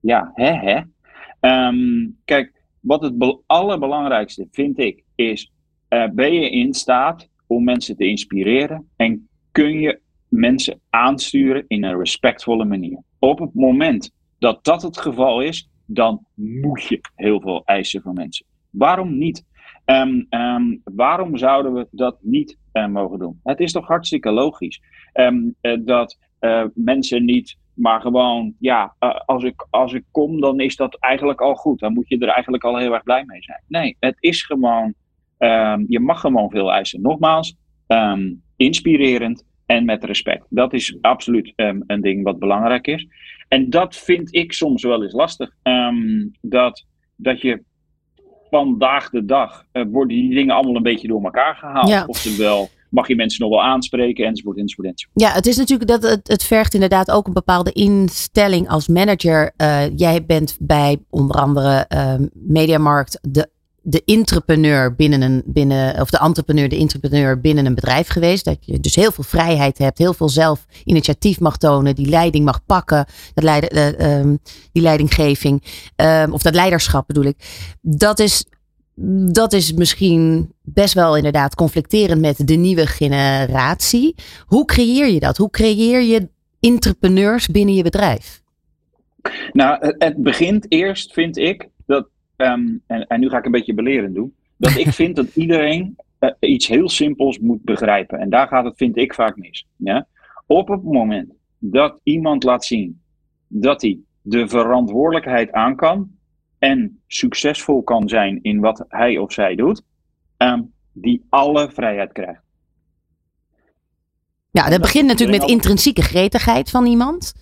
ja, 0.00 0.30
hè, 0.34 0.52
hè. 0.52 0.80
Um, 1.68 2.18
kijk, 2.24 2.62
wat 2.80 3.02
het 3.02 3.38
allerbelangrijkste 3.46 4.48
vind 4.50 4.78
ik 4.78 5.04
is: 5.14 5.52
uh, 5.88 6.08
ben 6.08 6.32
je 6.32 6.50
in 6.50 6.74
staat 6.74 7.28
om 7.46 7.64
mensen 7.64 7.96
te 7.96 8.06
inspireren? 8.06 8.90
En 8.96 9.28
kun 9.52 9.80
je 9.80 10.00
mensen 10.28 10.80
aansturen 10.90 11.64
in 11.66 11.84
een 11.84 11.98
respectvolle 11.98 12.64
manier? 12.64 13.02
Op 13.18 13.38
het 13.38 13.54
moment 13.54 14.10
dat 14.42 14.64
dat 14.64 14.82
het 14.82 14.98
geval 14.98 15.40
is, 15.40 15.70
dan 15.86 16.26
moet 16.34 16.82
je 16.82 17.00
heel 17.14 17.40
veel 17.40 17.62
eisen 17.64 18.02
van 18.02 18.14
mensen. 18.14 18.46
Waarom 18.70 19.18
niet? 19.18 19.44
Um, 19.86 20.26
um, 20.30 20.80
waarom 20.84 21.36
zouden 21.36 21.72
we 21.72 21.86
dat 21.90 22.16
niet 22.20 22.58
uh, 22.72 22.86
mogen 22.86 23.18
doen? 23.18 23.40
Het 23.42 23.60
is 23.60 23.72
toch 23.72 23.86
hartstikke 23.86 24.30
logisch 24.30 24.80
um, 25.14 25.54
uh, 25.62 25.78
dat 25.84 26.18
uh, 26.40 26.64
mensen 26.74 27.24
niet, 27.24 27.56
maar 27.74 28.00
gewoon, 28.00 28.54
ja, 28.58 28.94
als, 29.24 29.44
ik, 29.44 29.66
als 29.70 29.92
ik 29.92 30.04
kom, 30.10 30.40
dan 30.40 30.60
is 30.60 30.76
dat 30.76 30.96
eigenlijk 31.00 31.40
al 31.40 31.54
goed. 31.54 31.78
Dan 31.78 31.92
moet 31.92 32.08
je 32.08 32.18
er 32.18 32.28
eigenlijk 32.28 32.64
al 32.64 32.76
heel 32.76 32.92
erg 32.92 33.02
blij 33.02 33.24
mee 33.24 33.42
zijn. 33.42 33.62
Nee, 33.66 33.96
het 34.00 34.16
is 34.18 34.42
gewoon, 34.42 34.94
je 35.86 36.00
mag 36.00 36.20
gewoon 36.20 36.50
veel 36.50 36.72
eisen. 36.72 37.00
Nogmaals, 37.00 37.56
inspirerend 38.56 39.44
en 39.72 39.84
met 39.84 40.04
respect. 40.04 40.46
Dat 40.48 40.72
is 40.72 40.96
absoluut 41.00 41.52
een 41.56 42.00
ding 42.00 42.22
wat 42.22 42.38
belangrijk 42.38 42.86
is. 42.86 43.06
En 43.48 43.70
dat 43.70 43.96
vind 43.96 44.34
ik 44.34 44.52
soms 44.52 44.82
wel 44.82 45.02
eens 45.02 45.12
lastig. 45.12 45.50
dat, 46.40 46.84
dat 47.16 47.40
je 47.40 47.62
vandaag 48.50 49.10
de 49.10 49.24
dag 49.24 49.64
uh, 49.72 49.84
worden 49.90 50.16
die 50.16 50.34
dingen 50.34 50.54
allemaal 50.54 50.76
een 50.76 50.82
beetje 50.82 51.08
door 51.08 51.24
elkaar 51.24 51.54
gehaald. 51.54 51.88
Ja. 51.88 52.04
Oftewel, 52.06 52.68
mag 52.90 53.08
je 53.08 53.16
mensen 53.16 53.40
nog 53.40 53.50
wel 53.50 53.62
aanspreken, 53.62 54.26
enzovoort, 54.26 54.58
enzovoort, 54.58 54.88
enzovoort. 54.88 55.22
Ja, 55.22 55.32
het 55.32 55.46
is 55.46 55.56
natuurlijk 55.56 55.88
dat 55.88 56.02
het, 56.02 56.28
het 56.28 56.44
vergt 56.44 56.74
inderdaad 56.74 57.10
ook 57.10 57.26
een 57.26 57.32
bepaalde 57.32 57.72
instelling 57.72 58.68
als 58.68 58.88
manager. 58.88 59.52
Uh, 59.56 59.96
jij 59.96 60.24
bent 60.24 60.56
bij 60.60 60.98
onder 61.10 61.36
andere 61.36 61.86
uh, 61.94 62.14
Mediamarkt 62.32 63.18
de 63.22 63.48
de 63.82 64.02
entrepreneur 64.04 64.94
binnen 64.94 65.22
een, 65.22 65.42
binnen, 65.44 66.00
of 66.00 66.10
de 66.10 66.18
entrepreneur, 66.18 66.68
de 66.68 66.78
entrepreneur 66.78 67.40
binnen 67.40 67.66
een 67.66 67.74
bedrijf 67.74 68.08
geweest. 68.08 68.44
Dat 68.44 68.56
je 68.60 68.80
dus 68.80 68.94
heel 68.94 69.12
veel 69.12 69.24
vrijheid 69.24 69.78
hebt, 69.78 69.98
heel 69.98 70.14
veel 70.14 70.28
zelf 70.28 70.66
initiatief 70.84 71.40
mag 71.40 71.56
tonen, 71.56 71.94
die 71.94 72.08
leiding 72.08 72.44
mag 72.44 72.64
pakken, 72.66 73.06
dat 73.34 73.44
leid, 73.44 73.74
uh, 73.74 74.18
um, 74.18 74.38
die 74.72 74.82
leidinggeving, 74.82 75.62
um, 75.96 76.32
of 76.32 76.42
dat 76.42 76.54
leiderschap 76.54 77.06
bedoel 77.06 77.24
ik. 77.24 77.36
Dat 77.80 78.18
is, 78.18 78.44
dat 79.32 79.52
is 79.52 79.72
misschien 79.72 80.52
best 80.62 80.94
wel 80.94 81.16
inderdaad 81.16 81.54
conflicterend 81.54 82.20
met 82.20 82.46
de 82.46 82.54
nieuwe 82.54 82.86
generatie. 82.86 84.14
Hoe 84.46 84.64
creëer 84.64 85.08
je 85.08 85.20
dat? 85.20 85.36
Hoe 85.36 85.50
creëer 85.50 86.02
je 86.02 86.28
entrepreneurs 86.60 87.46
binnen 87.46 87.74
je 87.74 87.82
bedrijf? 87.82 88.40
Nou, 89.52 89.94
het 89.98 90.16
begint 90.16 90.66
eerst, 90.68 91.12
vind 91.12 91.36
ik, 91.36 91.68
um, 92.42 92.82
en, 92.86 93.06
en, 93.06 93.20
nu 93.20 93.28
ga 93.28 93.38
ik 93.38 93.44
een 93.44 93.50
beetje 93.50 93.74
belerend 93.74 94.14
doen, 94.14 94.34
dat 94.56 94.76
ik 94.76 94.88
vind 94.88 95.16
dat 95.16 95.36
iedereen 95.36 95.96
uh, 96.20 96.30
iets 96.40 96.68
heel 96.68 96.88
simpels 96.88 97.38
moet 97.38 97.62
begrijpen. 97.62 98.18
En 98.18 98.30
daar 98.30 98.48
gaat 98.48 98.64
het, 98.64 98.76
vind 98.76 98.96
ik, 98.96 99.14
vaak 99.14 99.36
mis. 99.36 99.66
Ja? 99.76 100.06
Op 100.46 100.68
het 100.68 100.82
moment 100.82 101.32
dat 101.58 102.00
iemand 102.02 102.42
laat 102.42 102.64
zien 102.64 103.00
dat 103.48 103.82
hij 103.82 103.98
de 104.22 104.48
verantwoordelijkheid 104.48 105.52
aan 105.52 105.76
kan 105.76 106.10
en 106.58 107.00
succesvol 107.06 107.82
kan 107.82 108.08
zijn 108.08 108.38
in 108.42 108.60
wat 108.60 108.84
hij 108.88 109.18
of 109.18 109.32
zij 109.32 109.54
doet, 109.54 109.82
um, 110.36 110.72
die 110.92 111.24
alle 111.28 111.70
vrijheid 111.72 112.12
krijgt. 112.12 112.40
Ja, 114.50 114.62
dat, 114.62 114.70
dat 114.70 114.80
begint 114.80 115.06
natuurlijk 115.06 115.40
met 115.40 115.50
intrinsieke 115.50 116.02
gretigheid 116.02 116.70
van 116.70 116.86
iemand. 116.86 117.34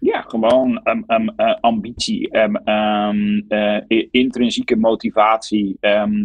Ja, 0.00 0.20
gewoon 0.20 0.80
um, 0.84 1.04
um, 1.06 1.30
uh, 1.36 1.54
ambitie, 1.60 2.38
um, 2.38 2.60
uh, 3.48 4.04
intrinsieke 4.10 4.76
motivatie 4.76 5.76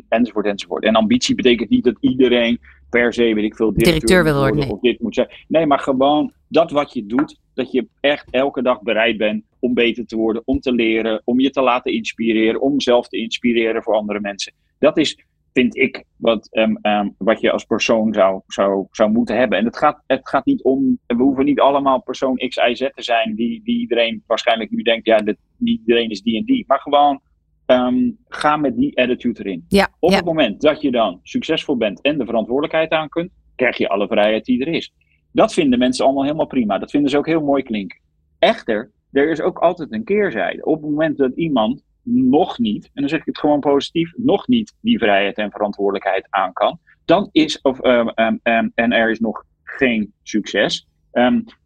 enzovoort 0.09 0.45
enzovoort. 0.45 0.83
En 0.83 0.95
ambitie 0.95 1.35
betekent 1.35 1.69
niet 1.69 1.83
dat 1.83 1.97
iedereen 1.99 2.59
per 2.89 3.13
se, 3.13 3.33
weet 3.33 3.43
ik 3.43 3.55
veel, 3.55 3.73
directeur, 3.73 3.99
directeur 3.99 4.23
wil 4.23 4.39
worden, 4.39 4.69
of 4.69 4.79
dit 4.79 5.01
moet 5.01 5.15
zijn. 5.15 5.27
Nee, 5.47 5.65
maar 5.65 5.79
gewoon 5.79 6.31
dat 6.47 6.71
wat 6.71 6.93
je 6.93 7.05
doet, 7.05 7.39
dat 7.53 7.71
je 7.71 7.87
echt 7.99 8.27
elke 8.31 8.61
dag 8.61 8.81
bereid 8.81 9.17
bent 9.17 9.43
om 9.59 9.73
beter 9.73 10.05
te 10.05 10.15
worden, 10.15 10.41
om 10.45 10.59
te 10.59 10.71
leren, 10.71 11.21
om 11.25 11.39
je 11.39 11.49
te 11.49 11.61
laten 11.61 11.93
inspireren, 11.93 12.61
om 12.61 12.81
zelf 12.81 13.07
te 13.07 13.17
inspireren 13.17 13.83
voor 13.83 13.95
andere 13.95 14.19
mensen. 14.19 14.53
Dat 14.79 14.97
is 14.97 15.25
vind 15.53 15.77
ik, 15.77 16.03
wat, 16.17 16.49
um, 16.51 16.77
um, 16.81 17.15
wat 17.17 17.41
je 17.41 17.51
als 17.51 17.63
persoon 17.63 18.13
zou, 18.13 18.41
zou, 18.47 18.87
zou 18.91 19.11
moeten 19.11 19.37
hebben. 19.37 19.57
En 19.57 19.65
het 19.65 19.77
gaat, 19.77 20.03
het 20.07 20.29
gaat 20.29 20.45
niet 20.45 20.63
om, 20.63 20.99
we 21.07 21.15
hoeven 21.15 21.45
niet 21.45 21.59
allemaal 21.59 22.01
persoon 22.01 22.35
X, 22.35 22.55
Y, 22.55 22.75
Z 22.75 22.79
te 22.79 23.03
zijn, 23.03 23.35
die, 23.35 23.61
die 23.63 23.79
iedereen 23.79 24.23
waarschijnlijk 24.27 24.71
nu 24.71 24.81
denkt, 24.81 25.05
ja, 25.05 25.17
dit, 25.17 25.37
niet 25.57 25.79
iedereen 25.79 26.09
is 26.09 26.21
die 26.21 26.37
en 26.37 26.45
die. 26.45 26.63
Maar 26.67 26.79
gewoon, 26.79 27.19
um, 27.65 28.17
ga 28.27 28.57
met 28.57 28.77
die 28.77 28.97
attitude 28.97 29.43
erin. 29.43 29.65
Ja, 29.67 29.89
Op 29.99 30.09
ja. 30.09 30.15
het 30.15 30.25
moment 30.25 30.61
dat 30.61 30.81
je 30.81 30.91
dan 30.91 31.19
succesvol 31.23 31.77
bent 31.77 32.01
en 32.01 32.17
de 32.17 32.25
verantwoordelijkheid 32.25 32.91
aan 32.91 33.09
kunt, 33.09 33.31
krijg 33.55 33.77
je 33.77 33.89
alle 33.89 34.07
vrijheid 34.07 34.45
die 34.45 34.65
er 34.65 34.73
is. 34.73 34.93
Dat 35.31 35.53
vinden 35.53 35.79
mensen 35.79 36.05
allemaal 36.05 36.23
helemaal 36.23 36.47
prima. 36.47 36.77
Dat 36.77 36.91
vinden 36.91 37.09
ze 37.09 37.17
ook 37.17 37.25
heel 37.25 37.43
mooi 37.43 37.63
klinken. 37.63 37.99
Echter, 38.39 38.91
er 39.11 39.29
is 39.29 39.41
ook 39.41 39.57
altijd 39.57 39.91
een 39.91 40.03
keerzijde. 40.03 40.65
Op 40.65 40.81
het 40.81 40.89
moment 40.91 41.17
dat 41.17 41.35
iemand 41.35 41.83
nog 42.03 42.59
niet, 42.59 42.85
en 42.85 43.01
dan 43.01 43.09
zeg 43.09 43.19
ik 43.19 43.25
het 43.25 43.39
gewoon 43.39 43.59
positief, 43.59 44.13
nog 44.15 44.47
niet 44.47 44.75
die 44.81 44.97
vrijheid 44.97 45.37
en 45.37 45.51
verantwoordelijkheid 45.51 46.27
aan 46.29 46.53
kan, 46.53 46.79
dan 47.05 47.29
is, 47.31 47.61
of, 47.61 47.85
um, 47.85 48.11
um, 48.15 48.39
um, 48.43 48.71
en 48.75 48.91
er 48.91 49.09
is 49.09 49.19
nog 49.19 49.43
geen 49.63 50.13
succes, 50.23 50.87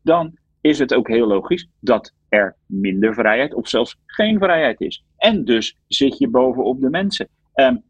dan 0.01 0.37
is 0.61 0.79
het 0.79 0.93
ook 0.93 1.07
heel 1.07 1.27
logisch 1.27 1.69
dat 1.79 2.13
er 2.29 2.55
minder 2.65 3.13
vrijheid 3.13 3.53
of 3.53 3.67
zelfs 3.67 3.97
geen 4.05 4.39
vrijheid 4.39 4.81
is. 4.81 5.03
En 5.17 5.45
dus 5.45 5.77
zit 5.87 6.17
je 6.17 6.27
bovenop 6.27 6.81
de 6.81 6.89
mensen. 6.89 7.27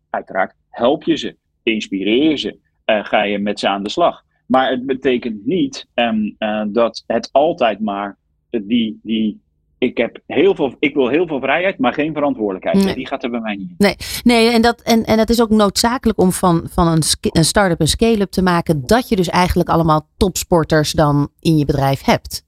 uiteraard 0.09 0.53
help 0.69 1.03
je 1.03 1.15
ze, 1.15 1.35
inspireer 1.63 2.29
je 2.29 2.37
ze, 2.37 2.57
uh, 2.85 3.05
ga 3.05 3.23
je 3.23 3.39
met 3.39 3.59
ze 3.59 3.67
aan 3.67 3.83
de 3.83 3.89
slag. 3.89 4.23
Maar 4.45 4.69
het 4.69 4.85
betekent 4.85 5.45
niet 5.45 5.87
uh, 5.95 6.63
dat 6.67 7.03
het 7.07 7.29
altijd 7.31 7.79
maar 7.79 8.17
die, 8.49 8.99
die 9.03 9.41
ik, 9.77 9.97
heb 9.97 10.19
heel 10.25 10.55
veel, 10.55 10.75
ik 10.79 10.93
wil 10.93 11.07
heel 11.07 11.27
veel 11.27 11.39
vrijheid, 11.39 11.77
maar 11.79 11.93
geen 11.93 12.13
verantwoordelijkheid. 12.13 12.85
Nee. 12.85 12.95
Die 12.95 13.07
gaat 13.07 13.23
er 13.23 13.29
bij 13.29 13.39
mij 13.39 13.55
niet 13.55 13.69
in. 13.69 13.75
Nee, 13.77 13.95
nee 14.23 14.49
en, 14.49 14.61
dat, 14.61 14.81
en, 14.81 15.03
en 15.03 15.19
het 15.19 15.29
is 15.29 15.41
ook 15.41 15.49
noodzakelijk 15.49 16.19
om 16.19 16.31
van, 16.31 16.67
van 16.69 16.87
een, 16.87 17.01
een 17.21 17.43
start-up 17.43 17.79
een 17.79 17.87
scale-up 17.87 18.31
te 18.31 18.41
maken. 18.41 18.85
Dat 18.85 19.09
je 19.09 19.15
dus 19.15 19.29
eigenlijk 19.29 19.69
allemaal 19.69 20.07
topsporters 20.17 20.91
dan 20.91 21.29
in 21.39 21.57
je 21.57 21.65
bedrijf 21.65 22.03
hebt. 22.03 22.45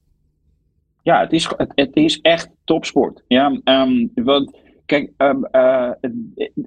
Ja, 1.02 1.20
het 1.20 1.32
is, 1.32 1.48
het, 1.56 1.72
het 1.74 1.96
is 1.96 2.20
echt 2.20 2.50
topsport. 2.64 3.22
Ja, 3.26 3.60
um, 3.64 4.10
want 4.14 4.56
kijk, 4.86 5.12
um, 5.16 5.48
uh, 5.52 5.90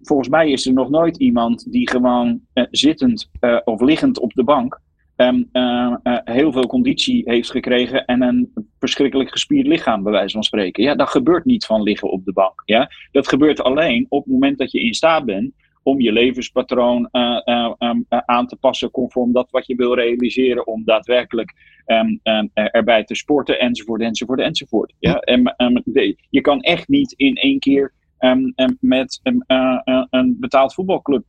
volgens 0.02 0.30
mij 0.30 0.52
is 0.52 0.68
er 0.68 0.74
nog 0.74 0.90
nooit 0.90 1.18
iemand 1.18 1.72
die 1.72 1.90
gewoon 1.90 2.40
uh, 2.54 2.66
zittend 2.72 3.30
uh, 3.42 3.60
of 3.64 3.82
liggend 3.82 4.20
op 4.20 4.34
de 4.34 4.44
bank 4.44 4.82
um, 5.18 5.50
uh, 5.54 5.96
uh, 6.04 6.18
heel 6.24 6.52
veel 6.52 6.68
conditie 6.68 7.22
heeft 7.26 7.52
gekregen 7.52 8.06
en 8.06 8.22
een 8.22 8.54
verschrikkelijk 8.80 9.32
gespierd 9.32 9.68
lichaam, 9.68 10.04
bij 10.04 10.12
wijze 10.12 10.34
van 10.34 10.44
spreken. 10.44 10.84
Ja, 10.84 10.96
dat 10.96 11.10
gebeurt 11.10 11.46
niet 11.46 11.66
van 11.66 11.82
liggen 11.82 12.12
op 12.12 12.26
de 12.26 12.34
bank. 12.34 12.62
Ja? 12.66 12.90
Dat 13.12 13.28
gebeurt 13.28 13.62
alleen 13.62 14.06
op 14.10 14.24
het 14.24 14.34
moment 14.34 14.58
dat 14.58 14.72
je 14.72 14.80
in 14.80 14.94
staat 14.94 15.26
bent 15.26 15.52
om 15.84 16.02
je 16.02 16.12
levenspatroon 16.12 17.10
uh, 17.12 17.72
um, 17.80 18.06
aan 18.08 18.48
te 18.48 18.56
passen 18.56 18.92
conform 18.92 19.32
dat 19.34 19.52
wat 19.52 19.68
je 19.68 19.76
wil 19.76 19.96
realiseren, 19.96 20.68
om 20.68 20.84
daadwerkelijk 20.86 21.54
um, 21.86 22.20
erbij 22.54 23.04
te 23.04 23.16
sporten, 23.16 23.60
enzovoort, 23.60 24.02
enzovoort, 24.02 24.40
enzovoort. 24.40 24.94
Ja? 25.00 25.20
En, 25.20 25.54
je 26.30 26.42
kan 26.42 26.62
echt 26.62 26.88
niet 26.88 27.12
in 27.12 27.36
één 27.36 27.60
keer 27.60 27.94
met 28.80 29.20
een 29.24 30.38
betaald 30.40 30.74
voetbalclub 30.74 31.26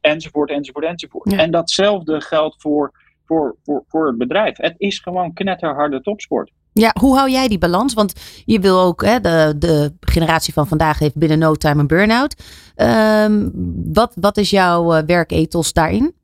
enzovoort, 0.00 0.50
enzovoort, 0.50 0.84
enzovoort. 0.84 1.30
Ja. 1.30 1.38
En 1.38 1.50
datzelfde 1.50 2.20
geldt 2.20 2.56
voor, 2.58 2.92
voor, 3.24 3.56
voor, 3.64 3.84
voor 3.88 4.06
het 4.06 4.18
bedrijf. 4.18 4.56
Het 4.56 4.74
is 4.76 4.98
gewoon 4.98 5.32
knetterharde 5.32 6.00
topsport. 6.00 6.50
Ja, 6.72 6.94
hoe 7.00 7.16
hou 7.16 7.30
jij 7.30 7.48
die 7.48 7.58
balans? 7.58 7.94
Want 7.94 8.42
je 8.44 8.60
wil 8.60 8.80
ook, 8.80 9.04
hè, 9.04 9.20
de, 9.20 9.54
de 9.58 9.92
generatie 10.00 10.52
van 10.52 10.66
vandaag 10.66 10.98
heeft 10.98 11.16
binnen 11.16 11.38
no 11.38 11.54
time 11.54 11.80
een 11.80 11.86
burn-out. 11.86 12.42
Um, 12.76 13.50
wat, 13.92 14.16
wat 14.20 14.36
is 14.36 14.50
jouw 14.50 14.96
uh, 14.96 15.02
werkethos 15.06 15.72
daarin? 15.72 16.14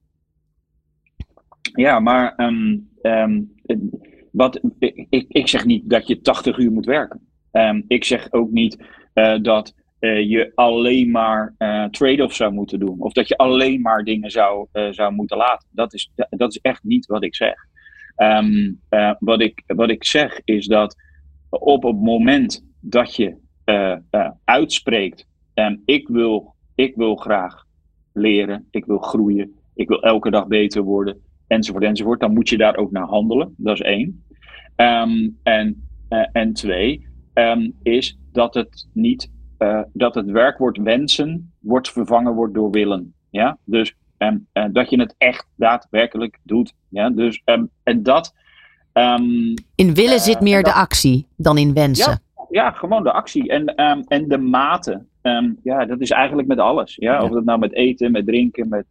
ja, 1.74 2.00
maar 2.00 2.34
ehm, 2.36 2.76
ehm, 3.02 3.40
wat, 4.32 4.60
ik, 4.78 5.26
ik 5.28 5.48
zeg 5.48 5.64
niet 5.64 5.90
dat 5.90 6.06
je 6.06 6.20
80 6.20 6.58
uur 6.58 6.72
moet 6.72 6.86
werken. 6.86 7.20
Ehm, 7.50 7.82
ik 7.86 8.04
zeg 8.04 8.32
ook 8.32 8.50
niet 8.50 8.78
eh, 9.12 9.38
dat 9.42 9.74
uh, 10.00 10.28
je 10.30 10.52
alleen 10.54 11.10
maar 11.10 11.54
uh, 11.58 11.84
trade-offs 11.84 12.36
zou 12.36 12.52
moeten 12.52 12.78
doen. 12.78 13.00
Of 13.00 13.12
dat 13.12 13.28
je 13.28 13.36
alleen 13.36 13.80
maar 13.80 14.04
dingen 14.04 14.30
zou, 14.30 14.66
zou 14.90 15.12
moeten 15.12 15.36
laten. 15.36 15.68
Dat 15.72 15.94
is, 15.94 16.12
dat 16.30 16.50
is 16.50 16.58
echt 16.62 16.82
niet 16.82 17.06
wat 17.06 17.24
ik 17.24 17.34
zeg. 17.34 17.54
Um, 18.16 18.80
wat, 19.18 19.40
ik, 19.40 19.62
wat 19.66 19.90
ik 19.90 20.04
zeg 20.04 20.40
is 20.44 20.66
dat 20.66 20.96
op 21.48 21.82
het 21.82 22.00
moment 22.00 22.66
dat 22.80 23.16
je 23.16 23.36
uitspreekt: 24.44 25.26
um, 25.54 25.82
ik, 25.84 26.08
wil, 26.08 26.54
ik 26.74 26.94
wil 26.96 27.16
graag 27.16 27.64
leren, 28.12 28.66
ik 28.70 28.84
wil 28.84 28.98
groeien, 28.98 29.54
ik 29.74 29.88
wil 29.88 30.02
elke 30.02 30.30
dag 30.30 30.46
beter 30.46 30.82
worden, 30.82 31.20
enzovoort, 31.46 31.84
enzovoort, 31.84 32.20
dan 32.20 32.32
moet 32.32 32.48
je 32.48 32.56
daar 32.56 32.76
ook 32.76 32.90
naar 32.90 33.06
handelen. 33.06 33.54
Dat 33.56 33.74
is 33.74 33.80
één. 33.80 34.24
Um, 34.76 35.38
en, 35.42 35.88
en 36.32 36.52
twee, 36.52 37.06
is 37.82 38.18
dat 38.32 38.54
het 38.54 38.88
niet 38.92 39.30
uh, 39.62 39.80
dat 39.92 40.14
het 40.14 40.30
werkwoord 40.30 40.78
wensen 40.78 41.52
wordt 41.58 41.90
vervangen 41.90 42.34
wordt 42.34 42.54
door 42.54 42.70
willen. 42.70 43.14
Ja? 43.30 43.58
Dus 43.64 43.94
um, 44.18 44.46
uh, 44.54 44.64
dat 44.72 44.90
je 44.90 45.00
het 45.00 45.14
echt 45.18 45.46
daadwerkelijk 45.56 46.38
doet. 46.42 46.72
Ja? 46.88 47.10
Dus, 47.10 47.42
um, 47.44 47.70
en 47.82 48.02
dat. 48.02 48.34
in 49.74 49.94
willen 49.94 50.14
uh, 50.14 50.18
zit 50.18 50.40
meer 50.40 50.62
de 50.62 50.72
actie 50.72 51.26
dan 51.36 51.58
in 51.58 51.74
wensen. 51.74 52.20
Ja, 52.36 52.46
ja 52.50 52.70
gewoon 52.70 53.02
de 53.02 53.12
actie. 53.12 53.48
En, 53.48 53.74
en 54.06 54.28
de 54.28 54.38
mate. 54.38 55.04
ja, 55.62 55.84
dat 55.84 56.00
is 56.00 56.10
eigenlijk 56.10 56.48
met 56.48 56.58
alles. 56.58 56.96
Ja? 56.96 57.12
ja? 57.12 57.22
Of 57.22 57.30
het 57.30 57.44
nou 57.44 57.58
met 57.58 57.74
eten, 57.74 58.12
met 58.12 58.26
drinken, 58.26 58.68
met, 58.68 58.86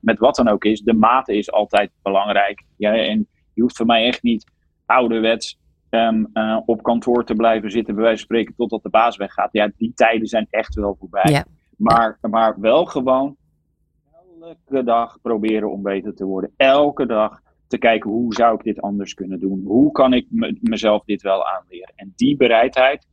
met 0.00 0.18
wat 0.18 0.36
dan 0.36 0.48
ook 0.48 0.64
is. 0.64 0.80
De 0.80 0.94
mate 0.94 1.36
is 1.36 1.52
altijd 1.52 1.90
belangrijk. 2.02 2.62
Ja? 2.76 2.94
En 2.96 3.26
je 3.54 3.62
hoeft 3.62 3.76
voor 3.76 3.86
mij 3.86 4.06
echt 4.06 4.22
niet 4.22 4.44
ouderwets 4.86 5.58
um, 5.96 6.28
uh, 6.34 6.60
op 6.64 6.82
kantoor 6.82 7.24
te 7.24 7.34
blijven 7.34 7.70
zitten, 7.70 7.94
bij 7.94 8.02
wijze 8.02 8.18
van 8.18 8.26
spreken, 8.26 8.54
totdat 8.54 8.82
de 8.82 8.88
baas 8.88 9.16
weggaat. 9.16 9.52
Ja, 9.52 9.70
die 9.76 9.92
tijden 9.94 10.26
zijn 10.26 10.46
echt 10.50 10.74
wel 10.74 10.96
voorbij. 10.98 11.32
Ja. 11.32 11.44
Maar, 11.76 12.18
maar 12.20 12.60
wel 12.60 12.84
gewoon 12.84 13.36
elke 14.40 14.84
dag 14.84 15.18
proberen 15.22 15.72
om 15.72 15.82
beter 15.82 16.14
te 16.14 16.24
worden. 16.24 16.52
Elke 16.56 17.06
dag 17.06 17.40
te 17.66 17.78
kijken 17.78 18.10
hoe 18.10 18.34
zou 18.34 18.54
ik 18.54 18.62
dit 18.62 18.80
anders 18.80 19.14
kunnen 19.14 19.40
doen? 19.40 19.62
Hoe 19.64 19.92
kan 19.92 20.12
ik 20.12 20.26
mezelf 20.60 21.04
dit 21.04 21.22
wel 21.22 21.46
aanleren? 21.46 21.92
En 21.96 22.12
die 22.16 22.36
bereidheid, 22.36 23.06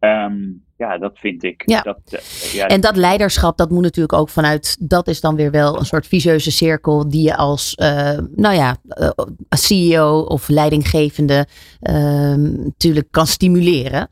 um, 0.00 0.64
ja, 0.76 0.98
dat 0.98 1.18
vind 1.18 1.42
ik. 1.42 1.62
Ja. 1.66 1.80
Dat, 1.80 1.98
uh, 2.10 2.20
ja, 2.52 2.66
en 2.66 2.80
dat 2.80 2.96
leiderschap, 2.96 3.56
dat 3.56 3.70
moet 3.70 3.82
natuurlijk 3.82 4.18
ook 4.18 4.28
vanuit, 4.28 4.76
dat 4.80 5.08
is 5.08 5.20
dan 5.20 5.36
weer 5.36 5.50
wel 5.50 5.78
een 5.78 5.84
soort 5.84 6.06
visieuze 6.06 6.50
cirkel 6.50 7.08
die 7.08 7.22
je 7.22 7.36
als, 7.36 7.76
uh, 7.80 8.18
nou 8.34 8.54
ja, 8.54 8.76
uh, 8.84 9.10
CEO 9.48 10.20
of 10.20 10.48
leidinggevende 10.48 11.46
ehm, 11.80 12.64
natuurlijk 12.64 13.06
kan 13.10 13.26
stimuleren. 13.26 14.08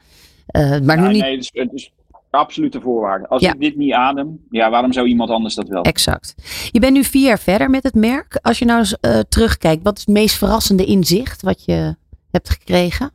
maar 0.83 1.01
nu 1.01 1.09
niet. 1.09 1.23
Nee, 1.23 1.31
het 1.37 1.41
is, 1.41 1.51
het 1.53 1.73
is 1.73 1.93
absolute 2.31 2.81
voorwaarde. 2.81 3.29
Als 3.29 3.43
ja. 3.43 3.53
ik 3.53 3.61
dit 3.61 3.77
niet 3.77 3.93
adem, 3.93 4.41
ja, 4.51 4.71
waarom 4.71 4.93
zou 4.93 5.07
iemand 5.07 5.31
anders 5.31 5.55
dat 5.55 5.69
wel? 5.69 5.83
Exact. 5.83 6.35
Je 6.71 6.81
bent 6.81 6.93
nu 6.93 7.05
vier 7.05 7.27
jaar 7.27 7.39
verder 7.39 7.71
met 7.71 7.83
het 7.83 7.95
merk. 7.95 8.39
Als 8.43 8.59
je 8.59 8.65
nou 8.65 8.79
eens 8.79 8.97
terugkijkt, 9.29 9.83
wat 9.83 9.97
is 9.97 10.05
het 10.05 10.15
meest 10.15 10.37
verrassende 10.37 10.85
inzicht 10.85 11.43
wat 11.43 11.65
je 11.65 11.97
hebt 12.31 12.51
gekregen? 12.51 13.11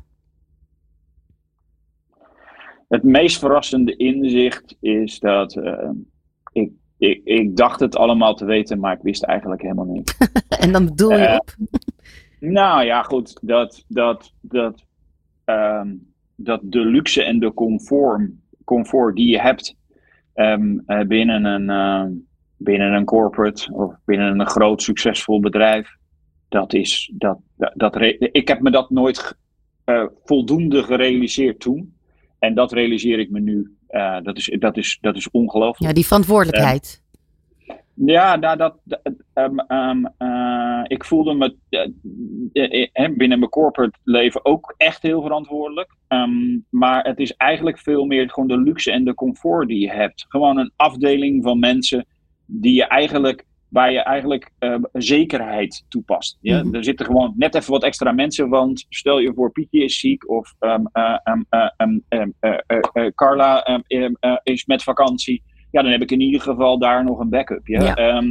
Het 2.90 3.04
meest 3.04 3.40
verrassende 3.40 3.96
inzicht 3.96 4.76
is 4.80 5.20
dat 5.20 5.56
uh, 5.56 5.90
ik, 6.52 6.72
ik, 6.98 7.22
ik 7.24 7.58
dacht 7.58 7.80
het 7.80 7.96
allemaal 7.96 8.36
te 8.36 8.46
weten, 8.46 8.80
maar 8.80 8.96
ik 8.96 9.02
wist 9.02 9.24
eigenlijk 9.24 9.62
helemaal 9.62 9.86
niet. 9.86 10.18
en 10.60 10.72
dan 10.72 10.86
bedoel 10.86 11.12
je 11.12 11.28
uh, 11.28 11.36
op? 11.36 11.56
nou 12.40 12.84
ja, 12.84 13.04
goed. 13.04 13.38
Dat, 13.42 13.86
dat, 13.88 14.34
dat, 14.42 14.86
um, 15.46 16.14
dat 16.36 16.60
de 16.64 16.86
luxe 16.86 17.24
en 17.24 17.40
de 17.40 17.54
comfort, 17.54 18.32
comfort 18.64 19.16
die 19.16 19.28
je 19.28 19.42
hebt 19.42 19.76
um, 20.36 20.84
uh, 20.88 21.02
binnen, 21.02 21.46
een, 21.46 22.28
binnen 22.58 22.94
een 22.94 23.06
corporate 23.06 23.74
of 23.74 23.96
binnen 24.06 24.40
een 24.40 24.48
groot 24.48 24.82
succesvol 24.82 25.40
bedrijf, 25.40 25.98
dat 26.48 26.74
is. 26.74 27.12
Dat, 27.14 27.40
dat, 27.56 27.74
dat 27.76 28.02
ik 28.20 28.48
heb 28.48 28.60
me 28.60 28.72
dat 28.72 28.90
nooit 28.90 29.38
voldoende 30.24 30.84
gerealiseerd 30.84 31.60
toen. 31.60 31.98
En 32.40 32.54
dat 32.54 32.72
realiseer 32.72 33.20
ik 33.20 33.30
me 33.30 33.40
nu. 33.40 33.78
Uh, 33.90 34.22
dat, 34.22 34.38
is, 34.38 34.56
dat, 34.60 34.78
is, 34.78 34.98
dat 35.02 35.16
is 35.16 35.32
ongelooflijk. 35.32 35.80
Ja, 35.80 35.94
die 35.94 36.06
verantwoordelijkheid. 36.06 37.02
Uh, 37.66 37.76
ja, 38.06 38.36
nou, 38.36 38.58
dat, 38.58 38.76
um, 39.34 39.60
um, 39.68 40.10
uh, 40.20 40.82
ik 40.88 41.06
voelde 41.06 41.34
me 41.34 41.56
binnen 42.94 43.40
mijn 43.40 43.50
corporate 43.50 43.98
leven 44.04 44.46
ook 44.46 44.74
echt 44.78 45.02
heel 45.02 45.22
verantwoordelijk. 45.22 45.96
Um, 46.08 46.66
maar 46.70 47.04
het 47.04 47.20
is 47.20 47.34
eigenlijk 47.36 47.80
veel 47.80 48.06
meer 48.06 48.30
gewoon 48.30 48.48
de 48.48 48.58
luxe 48.58 48.92
en 48.92 49.06
de 49.06 49.14
comfort 49.14 49.68
die 49.68 49.80
je 49.80 49.92
hebt. 49.92 50.26
Gewoon 50.28 50.58
een 50.58 50.72
afdeling 50.76 51.44
van 51.44 51.60
mensen 51.60 52.06
die 52.46 52.74
je 52.74 52.86
eigenlijk 52.86 53.46
waar 53.70 53.92
je 53.92 54.00
eigenlijk 54.00 54.52
uh, 54.60 54.76
zekerheid 54.94 55.86
toepast. 55.88 56.38
Ja? 56.42 56.58
Mm-hmm. 56.58 56.76
Er 56.76 56.84
zitten 56.84 57.06
gewoon 57.06 57.34
net 57.38 57.56
even 57.56 57.72
wat 57.72 57.84
extra 57.84 58.12
mensen, 58.12 58.50
want 58.50 58.86
stel 58.90 59.20
je 59.20 59.34
voor 59.34 59.52
Pietje 59.52 59.84
is 59.84 60.00
ziek 60.00 60.30
of 60.30 60.56
um, 60.60 60.90
uh, 60.94 61.18
Carla 63.16 63.82
is 64.44 64.66
met 64.66 64.84
vakantie. 64.84 65.44
Ja, 65.72 65.82
dan 65.82 65.92
heb 65.92 66.02
ik 66.02 66.12
in 66.12 66.22
ieder 66.22 66.42
geval 66.42 66.80
daar 66.80 67.04
nog 67.04 67.20
een 67.20 67.30
backup. 67.30 67.68
Ja? 67.68 67.96
ja. 67.96 68.24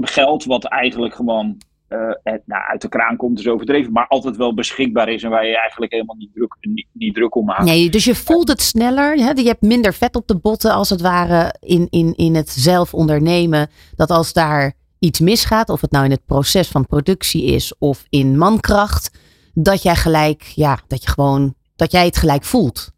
geld 0.00 0.44
wat 0.44 0.64
eigenlijk 0.64 1.14
gewoon 1.14 1.56
uh, 1.88 2.10
het, 2.22 2.42
nou, 2.44 2.62
uit 2.66 2.82
de 2.82 2.88
kraan 2.88 3.16
komt 3.16 3.38
is 3.38 3.48
overdreven, 3.48 3.92
maar 3.92 4.06
altijd 4.06 4.36
wel 4.36 4.54
beschikbaar 4.54 5.08
is 5.08 5.22
en 5.22 5.30
waar 5.30 5.46
je 5.46 5.58
eigenlijk 5.58 5.92
helemaal 5.92 6.16
niet 6.16 6.34
druk, 6.34 6.56
niet, 6.60 6.86
niet 6.92 7.14
druk 7.14 7.34
om 7.34 7.44
maakt. 7.44 7.64
Nee, 7.64 7.90
dus 7.90 8.04
je 8.04 8.14
voelt 8.14 8.48
het 8.48 8.62
sneller, 8.62 9.16
hè? 9.16 9.30
je 9.30 9.46
hebt 9.46 9.62
minder 9.62 9.94
vet 9.94 10.16
op 10.16 10.26
de 10.26 10.36
botten 10.36 10.72
als 10.72 10.90
het 10.90 11.00
ware 11.00 11.54
in, 11.60 11.86
in, 11.90 12.14
in 12.16 12.34
het 12.34 12.50
zelf 12.50 12.94
ondernemen. 12.94 13.68
Dat 13.96 14.10
als 14.10 14.32
daar 14.32 14.72
iets 14.98 15.20
misgaat, 15.20 15.68
of 15.68 15.80
het 15.80 15.90
nou 15.90 16.04
in 16.04 16.10
het 16.10 16.24
proces 16.26 16.68
van 16.68 16.86
productie 16.86 17.44
is 17.44 17.78
of 17.78 18.06
in 18.08 18.38
mankracht, 18.38 19.18
dat 19.54 19.82
jij 19.82 19.94
gelijk, 19.94 20.42
ja, 20.42 20.78
dat 20.86 21.02
je 21.02 21.08
gewoon, 21.08 21.54
dat 21.76 21.92
jij 21.92 22.04
het 22.04 22.16
gelijk 22.16 22.44
voelt. 22.44 22.94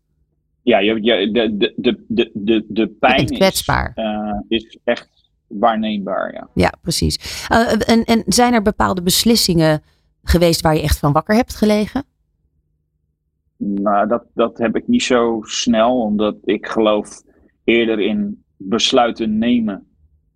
Ja, 0.62 0.78
je, 0.78 1.00
de, 1.00 1.56
de, 1.76 2.04
de, 2.06 2.30
de, 2.34 2.64
de 2.68 2.88
pijn 2.88 3.28
is, 3.28 3.66
uh, 3.68 4.32
is 4.48 4.78
echt 4.84 5.17
waarneembaar. 5.48 6.32
Ja, 6.32 6.48
ja 6.54 6.72
precies. 6.82 7.46
Uh, 7.52 7.72
en, 7.88 8.04
en 8.04 8.22
zijn 8.26 8.52
er 8.52 8.62
bepaalde 8.62 9.02
beslissingen 9.02 9.82
geweest 10.22 10.60
waar 10.60 10.74
je 10.74 10.82
echt 10.82 10.98
van 10.98 11.12
wakker 11.12 11.34
hebt 11.34 11.54
gelegen? 11.54 12.04
Nou, 13.56 14.08
dat, 14.08 14.24
dat 14.34 14.58
heb 14.58 14.76
ik 14.76 14.88
niet 14.88 15.02
zo 15.02 15.40
snel, 15.42 16.00
omdat 16.00 16.36
ik 16.44 16.66
geloof 16.66 17.22
eerder 17.64 18.00
in 18.00 18.44
besluiten 18.56 19.38
nemen 19.38 19.86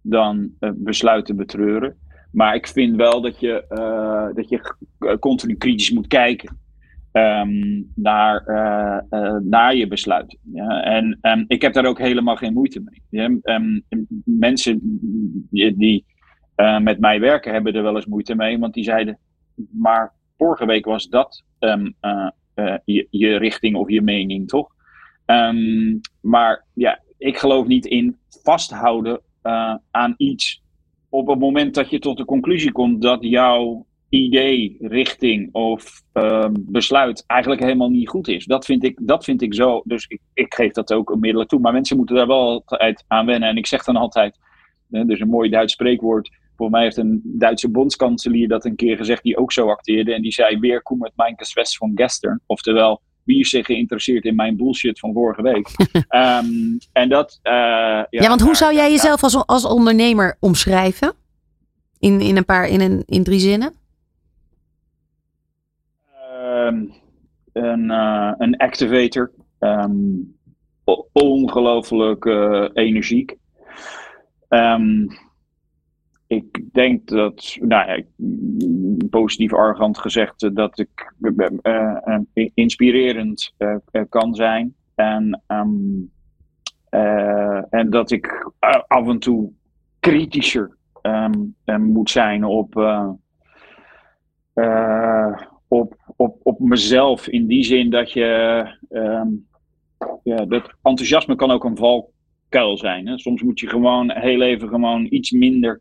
dan 0.01 0.51
uh, 0.61 0.71
besluiten 0.75 1.37
betreuren. 1.37 1.97
Maar 2.33 2.55
ik 2.55 2.69
vind 2.69 2.97
wel 2.97 3.21
dat 3.21 3.41
je, 3.41 3.65
uh, 3.71 4.35
dat 4.35 4.49
je 4.49 4.75
continu 5.19 5.55
kritisch 5.55 5.91
moet 5.91 6.07
kijken 6.07 6.61
um, 7.13 7.93
naar, 7.95 8.45
uh, 8.47 9.21
uh, 9.21 9.37
naar 9.43 9.75
je 9.75 9.87
besluit. 9.87 10.39
Ja? 10.53 10.83
En 10.83 11.19
um, 11.23 11.45
ik 11.49 11.63
heb 11.63 11.73
daar 11.73 11.87
ook 11.87 11.99
helemaal 11.99 12.37
geen 12.37 12.53
moeite 12.53 12.83
mee. 13.09 13.41
Um, 13.43 13.85
mensen 14.25 14.81
die, 15.51 16.05
uh, 16.57 16.79
met 16.79 17.01
mij 17.01 17.21
werken 17.21 17.53
hebben 17.53 17.75
er 17.75 17.83
wel 17.83 17.95
eens 17.95 18.07
moeite 18.07 18.35
mee, 18.35 18.59
want 18.59 18.75
die 18.75 18.85
zeiden, 18.85 19.19
maar 19.71 20.13
vorige 20.37 20.67
week 20.67 20.85
was 20.85 21.09
dat 21.09 21.45
je, 22.85 23.07
je, 23.11 23.37
richting 23.37 23.77
of 23.77 23.91
je 23.91 24.03
mening, 24.03 24.49
toch? 24.49 24.71
maar 26.21 26.65
ja, 26.75 27.01
ik 27.19 27.39
geloof 27.39 27.67
niet 27.67 27.87
in 27.87 28.17
vasthouden 28.43 29.21
aan 29.91 30.15
iets 30.17 30.63
op 31.09 31.27
het 31.27 31.39
moment 31.39 31.75
dat 31.75 31.91
je 31.91 31.99
tot 31.99 32.17
de 32.17 32.25
conclusie 32.25 32.73
komt 32.73 33.03
dat 33.03 33.19
jouw 33.21 33.87
idee, 34.13 34.77
richting 34.81 35.49
of 35.53 36.03
uh, 36.15 36.49
besluit 36.53 37.25
eigenlijk 37.27 37.61
helemaal 37.63 37.89
niet 37.89 38.09
goed 38.09 38.29
is. 38.29 38.45
Dat 38.45 38.65
vind 38.65 38.85
ik, 38.85 38.99
dat 39.03 39.25
vind 39.25 39.43
ik 39.43 39.55
zo. 39.55 39.83
Dus 39.85 40.07
ik, 40.07 40.21
ik 40.35 40.55
geef 40.55 40.73
dat 40.73 40.93
ook 40.93 41.11
onmiddellijk 41.11 41.51
toe. 41.51 41.61
Maar 41.61 41.73
mensen 41.73 41.97
moeten 41.97 42.17
daar 42.17 42.27
wel 42.27 42.49
altijd 42.49 43.05
aan 43.07 43.27
wennen. 43.27 43.49
En 43.49 43.57
ik 43.57 43.67
zeg 43.67 43.85
dan 43.85 43.97
altijd, 43.97 44.39
hè, 44.91 45.05
dus 45.05 45.21
een 45.21 45.29
mooi 45.29 45.51
Duits 45.51 45.73
spreekwoord. 45.73 46.31
Voor 46.57 46.71
mij 46.71 46.83
heeft 46.83 46.97
een 46.97 47.21
Duitse 47.25 47.71
bondskanselier 47.71 48.49
dat 48.49 48.65
een 48.65 48.77
keer 48.77 48.97
gezegd, 48.97 49.23
die 49.23 49.37
ook 49.37 49.53
zo 49.53 49.69
acteerde. 49.69 50.15
En 50.15 50.23
die 50.23 50.33
zei, 50.33 50.59
weer 50.59 50.83
kom 50.83 50.99
met 50.99 51.13
mijn 51.17 51.37
kwest 51.37 51.77
van 51.77 51.93
gestern. 51.95 52.41
Oftewel, 52.47 53.01
wie 53.25 53.41
is 53.41 53.49
zich 53.49 53.67
geïnteresseerd 53.67 54.25
in 54.25 54.35
mijn 54.35 54.57
bullshit 54.57 54.99
van 54.99 55.13
vorige 55.13 55.43
week? 55.43 55.69
um, 55.93 56.79
en 57.03 57.09
dat... 57.09 57.41
Uh, 57.43 57.53
ja, 57.53 58.07
ja, 58.11 58.29
want 58.29 58.41
hoe 58.41 58.57
zou 58.57 58.75
jij 58.75 58.91
jezelf 58.91 59.23
als, 59.23 59.47
als 59.47 59.65
ondernemer 59.65 60.37
omschrijven? 60.41 61.13
In, 61.99 62.21
in, 62.21 62.37
een 62.37 62.45
paar, 62.45 62.69
in, 62.69 62.81
een, 62.81 63.03
in 63.07 63.25
drie 63.25 63.41
zinnen? 63.41 63.81
Um, 66.67 66.93
een, 67.53 67.85
uh, 67.91 68.33
een 68.39 68.57
activator. 68.57 69.31
Um, 69.59 70.37
ongelooflijk 71.13 72.25
uh, 72.25 72.69
energiek. 72.73 73.37
Um, 74.49 75.09
ik 76.27 76.73
denk 76.73 77.09
dat, 77.09 77.57
nou 77.61 77.91
ja, 77.91 78.03
positief 79.11 79.55
arrogant 79.55 79.99
gezegd, 79.99 80.55
dat 80.55 80.79
ik 80.79 81.15
inspirerend 82.55 83.55
kan 84.09 84.35
zijn. 84.35 84.75
En, 84.95 85.43
ehm, 85.47 85.71
en 87.71 87.91
dat 87.91 88.11
ik 88.11 88.51
af 88.87 89.09
en 89.09 89.19
toe 89.19 89.53
kritischer 90.01 90.77
moet 91.79 92.11
zijn 92.11 92.45
op, 92.45 92.75
op, 95.69 96.02
op, 96.17 96.37
op 96.43 96.59
mezelf. 96.59 97.29
In 97.29 97.47
die 97.47 97.65
zin 97.65 97.91
dat 97.91 98.13
je. 98.13 98.67
Um, 98.91 99.51
ja, 100.23 100.45
dat 100.45 100.73
enthousiasme 100.83 101.35
kan 101.35 101.51
ook 101.51 101.65
een 101.65 101.77
valkuil 101.77 102.79
zijn. 102.79 103.07
Hè? 103.07 103.19
Soms 103.19 103.43
moet 103.43 103.61
je 103.61 103.69
gewoon 103.69 104.11
heel 104.11 104.43
even 104.43 104.69
gewoon 104.69 105.07
iets 105.11 105.31
minder 105.31 105.81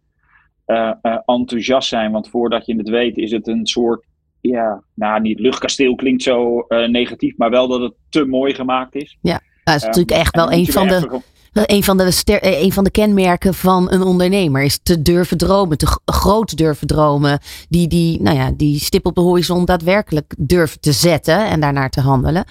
uh, 0.68 0.92
uh, 1.02 1.18
enthousiast 1.26 1.90
zijn. 1.90 2.12
Want 2.12 2.30
voordat 2.30 2.66
je 2.66 2.76
het 2.76 2.90
weet, 2.90 3.18
is 3.18 3.32
het 3.32 3.48
een 3.48 3.68
soort. 3.68 4.06
Ja, 4.42 4.84
nou, 4.94 5.22
niet 5.22 5.40
luchtkasteel 5.40 5.96
klinkt 5.96 6.24
zo 6.24 6.66
uh, 6.68 6.88
negatief, 6.88 7.38
maar 7.38 7.50
wel 7.50 7.68
dat 7.68 7.82
het 7.82 7.94
te 8.10 8.26
mooi 8.26 8.54
gemaakt 8.54 8.96
is. 8.96 9.18
Ja, 9.22 9.42
dat 9.64 9.76
is 9.76 9.84
natuurlijk 9.84 10.12
echt 10.12 10.36
wel 10.36 10.52
een 10.52 10.66
van 10.66 10.88
de 10.88 11.22
een 11.52 11.84
van, 11.84 11.98
de 11.98 12.24
eh, 12.26 12.72
van 12.72 12.84
de 12.84 12.92
kenmerken 12.92 13.54
van 13.54 13.92
een 13.92 14.02
ondernemer 14.02 14.64
is 14.64 14.80
te 14.84 15.02
durven 15.02 15.38
dromen, 15.38 15.78
te 15.78 16.00
groot 16.06 16.58
durven 16.58 16.88
dromen. 16.88 17.40
Die, 17.70 17.88
die, 17.88 18.22
nou 18.22 18.38
ja, 18.38 18.52
die 18.52 18.80
stip 18.80 19.06
op 19.06 19.16
de 19.16 19.22
horizon 19.22 19.66
daadwerkelijk 19.66 20.34
durven 20.38 20.80
te 20.80 20.92
zetten 20.92 21.46
en 21.48 21.60
daarnaar 21.60 21.90
te 21.90 22.02
handelen. 22.02 22.46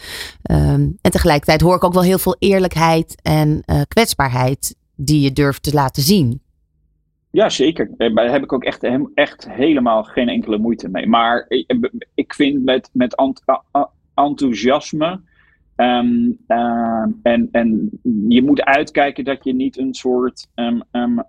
Um, 0.50 0.98
en 1.00 1.10
tegelijkertijd 1.10 1.60
hoor 1.60 1.76
ik 1.76 1.84
ook 1.84 1.92
wel 1.92 2.02
heel 2.02 2.18
veel 2.18 2.36
eerlijkheid 2.38 3.20
en 3.22 3.62
uh, 3.66 3.80
kwetsbaarheid 3.88 4.76
die 4.96 5.20
je 5.20 5.32
durft 5.32 5.62
te 5.62 5.72
laten 5.72 6.02
zien. 6.02 6.42
Ja, 7.30 7.48
zeker. 7.48 7.90
Eh, 7.96 8.14
daar 8.14 8.30
heb 8.30 8.42
ik 8.42 8.52
ook 8.52 8.64
echt, 8.64 8.86
echt 9.14 9.48
helemaal 9.50 10.02
geen 10.02 10.28
enkele 10.28 10.58
moeite 10.58 10.88
mee. 10.88 11.06
Maar 11.06 11.46
ik 12.14 12.34
vind 12.34 12.64
met, 12.64 12.90
met 12.92 13.16
enthousiasme 14.14 15.20
Um, 15.80 16.38
en, 17.22 17.48
en 17.52 17.90
je 18.28 18.42
moet 18.42 18.62
uitkijken 18.62 19.24
dat 19.24 19.44
je 19.44 19.54
niet 19.54 19.78
een 19.78 19.94
soort 19.94 20.48
um, 20.54 21.24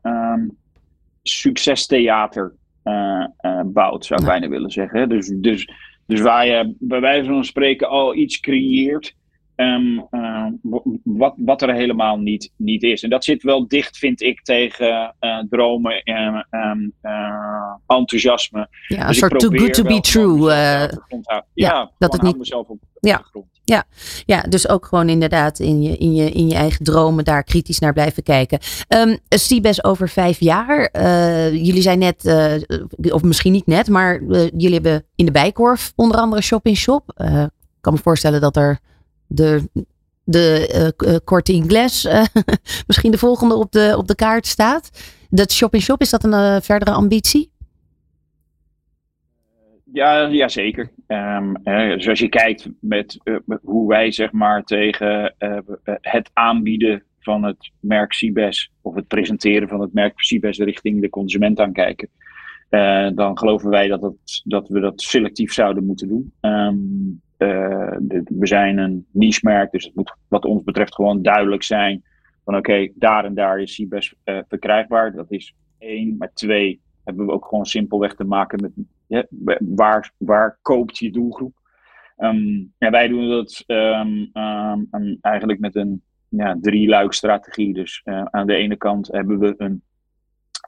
succestheater 1.22 2.56
uh, 2.84 3.26
uh, 3.42 3.62
bouwt, 3.66 4.06
zou 4.06 4.22
ik 4.22 4.28
bijna 4.28 4.48
willen 4.48 4.72
zeggen. 4.72 5.10
Dus, 5.10 5.28
dus, 5.36 5.70
dus 6.06 6.22
waar 6.22 6.46
je 6.46 6.76
bij 6.80 7.00
wijze 7.00 7.30
van 7.30 7.46
spreken 7.46 7.90
al 7.90 8.16
iets 8.16 8.40
creëert. 8.40 9.16
Uh, 9.56 10.48
wat, 11.04 11.34
wat 11.38 11.62
er 11.62 11.74
helemaal 11.74 12.18
niet, 12.18 12.54
niet 12.56 12.84
is. 12.84 13.04
En 13.04 13.10
dat 13.10 13.24
zit 13.24 13.44
wel 13.44 13.68
dicht, 13.68 13.98
vind 13.98 14.22
ik, 14.22 14.42
tegen 14.42 15.16
dromen 15.50 16.02
en 16.04 16.48
enthousiasme. 17.88 18.68
Ja, 18.88 19.02
een 19.02 19.08
dus 19.08 19.18
soort 19.18 19.40
too 19.40 19.50
good 19.50 19.74
to 19.74 19.84
be 19.84 20.00
true. 20.00 20.52
ja, 20.52 21.46
ja, 21.54 21.92
dat 21.98 22.14
het 22.14 22.22
niet. 22.22 22.38
mezelf 22.38 22.68
op 22.68 22.80
ja. 23.00 23.18
de 23.18 23.24
grond. 23.24 23.51
Ja, 23.72 23.86
ja, 24.26 24.42
dus 24.42 24.70
ook 24.70 24.86
gewoon 24.86 25.10
inderdaad 25.10 25.60
in 25.60 25.82
je, 25.82 25.98
in, 25.98 26.16
je, 26.16 26.32
in 26.32 26.48
je 26.48 26.56
eigen 26.56 26.84
dromen 26.84 27.24
daar 27.24 27.44
kritisch 27.44 27.80
naar 27.80 27.94
blijven 27.94 28.24
kijken. 28.24 28.60
Um, 28.88 29.18
Sibes 29.30 29.84
over 29.84 30.10
vijf 30.10 30.40
jaar. 30.40 30.90
Uh, 30.94 31.52
jullie 31.52 31.82
zijn 31.82 32.00
net, 32.00 32.26
uh, 32.26 33.14
of 33.14 33.24
misschien 33.24 33.52
niet 33.52 33.68
net, 33.68 33.88
maar 33.88 34.20
uh, 34.20 34.42
jullie 34.42 34.74
hebben 34.74 35.06
in 35.16 35.26
de 35.26 35.32
Bijkorf 35.32 35.94
onder 35.96 36.18
andere 36.18 36.42
Shop 36.42 36.66
in 36.66 36.76
Shop. 36.76 37.14
Ik 37.18 37.82
kan 37.82 37.94
me 37.94 38.00
voorstellen 38.00 38.42
dat 38.42 38.56
er 38.56 38.80
de, 39.28 39.70
de 40.24 41.22
korte 41.24 41.54
Ingles 41.54 42.08
misschien 42.88 43.12
de 43.12 43.18
volgende 43.18 43.56
op 43.56 43.72
de, 43.72 43.94
op 43.98 44.08
de 44.08 44.16
kaart 44.16 44.48
staat. 44.48 44.90
Dat 45.30 45.52
Shop 45.52 45.74
in 45.74 45.82
Shop, 45.82 46.02
is 46.02 46.10
dat 46.10 46.24
een 46.24 46.62
verdere 46.62 46.92
ambitie? 46.92 47.51
Ja, 49.94 50.28
ja 50.28 50.48
zeker. 50.48 50.92
Um, 51.08 51.58
hè, 51.64 52.00
zoals 52.00 52.20
je 52.20 52.30
kijkt 52.30 52.70
met 52.80 53.20
uh, 53.24 53.38
hoe 53.64 53.88
wij 53.88 54.12
zeg 54.12 54.32
maar 54.32 54.64
tegen 54.64 55.36
uh, 55.40 55.58
het 56.02 56.30
aanbieden 56.34 57.04
van 57.20 57.44
het 57.44 57.72
merk 57.80 58.14
Cibes 58.14 58.72
of 58.82 58.96
het 58.96 59.08
presenteren 59.08 59.68
van 59.68 59.82
het 59.82 59.94
merk 59.94 60.20
Cibes 60.20 60.58
richting 60.58 61.02
de 61.02 61.10
consument 61.10 61.60
aankijken. 61.60 62.10
Uh, 62.70 63.10
dan 63.16 63.38
geloven 63.38 63.70
wij 63.70 63.88
dat, 63.88 64.14
dat 64.44 64.68
we 64.68 64.80
dat 64.80 65.02
selectief 65.02 65.54
zouden 65.54 65.86
moeten 65.86 66.08
doen. 66.08 66.34
De, 67.38 68.24
we 68.26 68.48
zijn 68.48 68.78
een 68.78 69.06
niche 69.12 69.40
merk, 69.44 69.72
dus 69.72 69.86
het 69.86 69.96
moet 69.96 70.16
wat 70.28 70.46
ons 70.46 70.64
betreft 70.64 70.96
gewoon 70.96 71.22
duidelijk 71.22 71.64
zijn 71.64 72.04
van 72.46 72.56
oké, 72.56 72.90
daar 72.96 73.26
en 73.26 73.34
daar 73.34 73.60
is 73.60 73.74
Cibes 73.74 74.14
verkrijgbaar. 74.48 75.16
Dat 75.16 75.32
is 75.32 75.56
één, 75.78 76.16
maar 76.18 76.32
twee 76.34 76.82
hebben 77.04 77.26
we 77.26 77.32
ook 77.32 77.46
gewoon 77.46 77.66
simpelweg 77.66 78.16
te 78.16 78.24
maken 78.24 78.62
met 78.62 78.72
ja, 79.12 79.26
waar, 79.60 80.12
waar 80.18 80.58
koopt 80.62 80.98
je 80.98 81.12
doelgroep. 81.12 81.60
Ja, 82.78 82.90
wij 82.90 83.08
doen 83.08 83.30
dat 83.30 83.64
um, 83.68 84.32
um, 84.92 85.18
eigenlijk 85.22 85.60
met 85.60 85.76
een 85.76 86.02
ja, 86.30 86.58
drie-luik 86.62 87.14
strategie. 87.14 87.74
Dus 87.74 88.02
uh, 88.06 88.24
aan 88.24 88.48
de 88.48 88.56
ene 88.56 88.76
kant 88.76 89.08
hebben 89.08 89.40
we 89.40 89.54
een, 89.58 89.84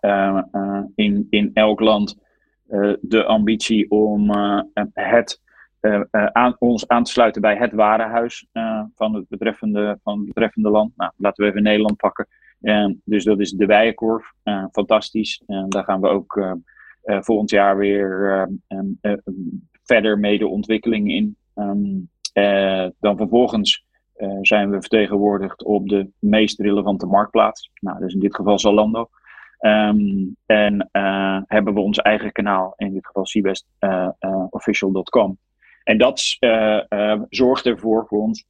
uh, 0.01 0.41
uh, 0.51 0.83
in, 0.95 1.27
in 1.29 1.51
elk 1.53 1.79
land 1.79 2.21
de 3.01 3.23
ambitie 3.25 3.91
om 3.91 4.31
het, 4.93 5.41
aan, 6.31 6.55
ons 6.59 6.87
aan 6.87 7.03
te 7.03 7.11
sluiten 7.11 7.41
bij 7.41 7.55
het 7.55 7.73
warenhuis 7.73 8.47
van, 8.95 9.15
het 9.15 9.27
betreffende, 9.27 9.99
van 10.03 10.17
het 10.17 10.27
betreffende 10.27 10.69
land. 10.69 10.91
Nou, 10.95 11.11
laten 11.17 11.43
we 11.43 11.49
even 11.49 11.63
Nederland 11.63 11.97
pakken. 11.97 12.27
dus 13.03 13.23
dat 13.23 13.39
is 13.39 13.51
de 13.51 13.65
Bijenkorf. 13.65 14.33
fantastisch. 14.71 15.41
Daar 15.67 15.83
gaan 15.83 16.01
we 16.01 16.07
ook 16.07 16.57
volgend 17.03 17.49
jaar 17.49 17.77
weer 17.77 18.47
uh, 19.01 19.13
verder 19.83 20.19
mee 20.19 20.37
de 20.37 20.47
ontwikkeling 20.47 21.11
in. 21.11 21.37
Um, 21.55 22.09
dan 22.99 23.17
vervolgens 23.17 23.85
zijn 24.41 24.69
we 24.69 24.79
vertegenwoordigd 24.79 25.63
op 25.63 25.89
de 25.89 26.09
meest 26.19 26.59
relevante 26.59 27.05
marktplaats. 27.05 27.71
Nou, 27.79 27.99
dus 27.99 28.13
in 28.13 28.19
dit 28.19 28.35
geval 28.35 28.59
Zalando. 28.59 29.09
En 30.45 30.89
hebben 31.47 31.73
we 31.73 31.79
ons 31.79 31.97
eigen 31.97 32.31
kanaal, 32.31 32.73
in 32.77 32.93
dit 32.93 33.05
geval 33.05 33.23
cbestofficial.com. 33.23 35.37
en 35.83 35.97
dat 35.97 36.37
zorgt 37.29 37.65
ervoor 37.65 38.05
voor 38.07 38.21
ons 38.21 38.45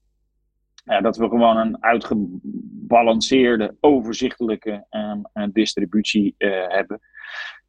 dat 0.83 1.17
we 1.17 1.27
gewoon 1.27 1.57
een 1.57 1.83
uitgebalanceerde, 1.83 3.75
overzichtelijke 3.79 4.85
distributie 5.51 6.35
hebben. 6.67 6.99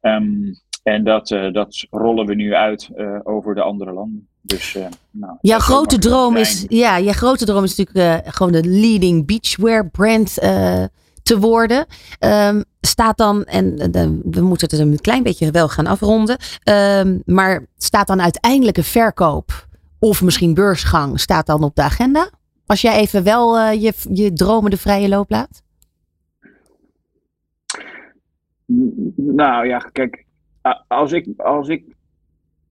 Um, 0.01 0.53
en 0.85 1.03
dat, 1.03 1.29
uh, 1.29 1.53
dat 1.53 1.85
rollen 1.89 2.25
we 2.25 2.35
nu 2.35 2.53
uit 2.53 2.89
uh, 2.95 3.19
over 3.23 3.55
de 3.55 3.61
andere 3.61 3.93
landen. 3.93 4.27
Dus, 4.41 4.75
uh, 4.75 4.85
nou, 5.11 5.37
jouw 5.41 5.59
grote 5.59 5.97
droom 5.97 6.35
is, 6.35 6.65
ja, 6.67 6.97
je 6.97 7.13
grote 7.13 7.45
droom 7.45 7.63
is 7.63 7.75
natuurlijk 7.75 8.35
gewoon 8.35 8.51
de 8.51 8.63
leading 8.63 9.25
beachwear 9.25 9.89
brand 9.89 10.33
te 11.23 11.39
worden. 11.39 11.85
Um, 12.19 12.63
staat 12.81 13.17
dan, 13.17 13.43
en 13.43 13.75
we 14.31 14.41
moeten 14.41 14.69
het 14.69 14.79
een 14.79 15.01
klein 15.01 15.23
beetje 15.23 15.51
wel 15.51 15.67
gaan 15.67 15.87
afronden. 15.87 16.37
Um, 16.69 17.21
maar 17.25 17.65
staat 17.77 18.07
dan 18.07 18.21
uiteindelijke 18.21 18.83
verkoop 18.83 19.67
of 19.99 20.21
misschien 20.21 20.53
beursgang, 20.53 21.19
staat 21.19 21.45
dan 21.45 21.63
op 21.63 21.75
de 21.75 21.81
agenda? 21.81 22.29
Als 22.65 22.81
jij 22.81 22.95
even 22.95 23.23
wel 23.23 23.69
je, 23.69 23.93
je 24.13 24.33
dromen 24.33 24.71
de 24.71 24.77
vrije 24.77 25.09
loop 25.09 25.29
laat? 25.29 25.63
Nou 29.15 29.67
ja, 29.67 29.77
kijk, 29.77 30.24
als 30.87 31.11
ik, 31.11 31.39
als 31.39 31.67
ik 31.67 31.95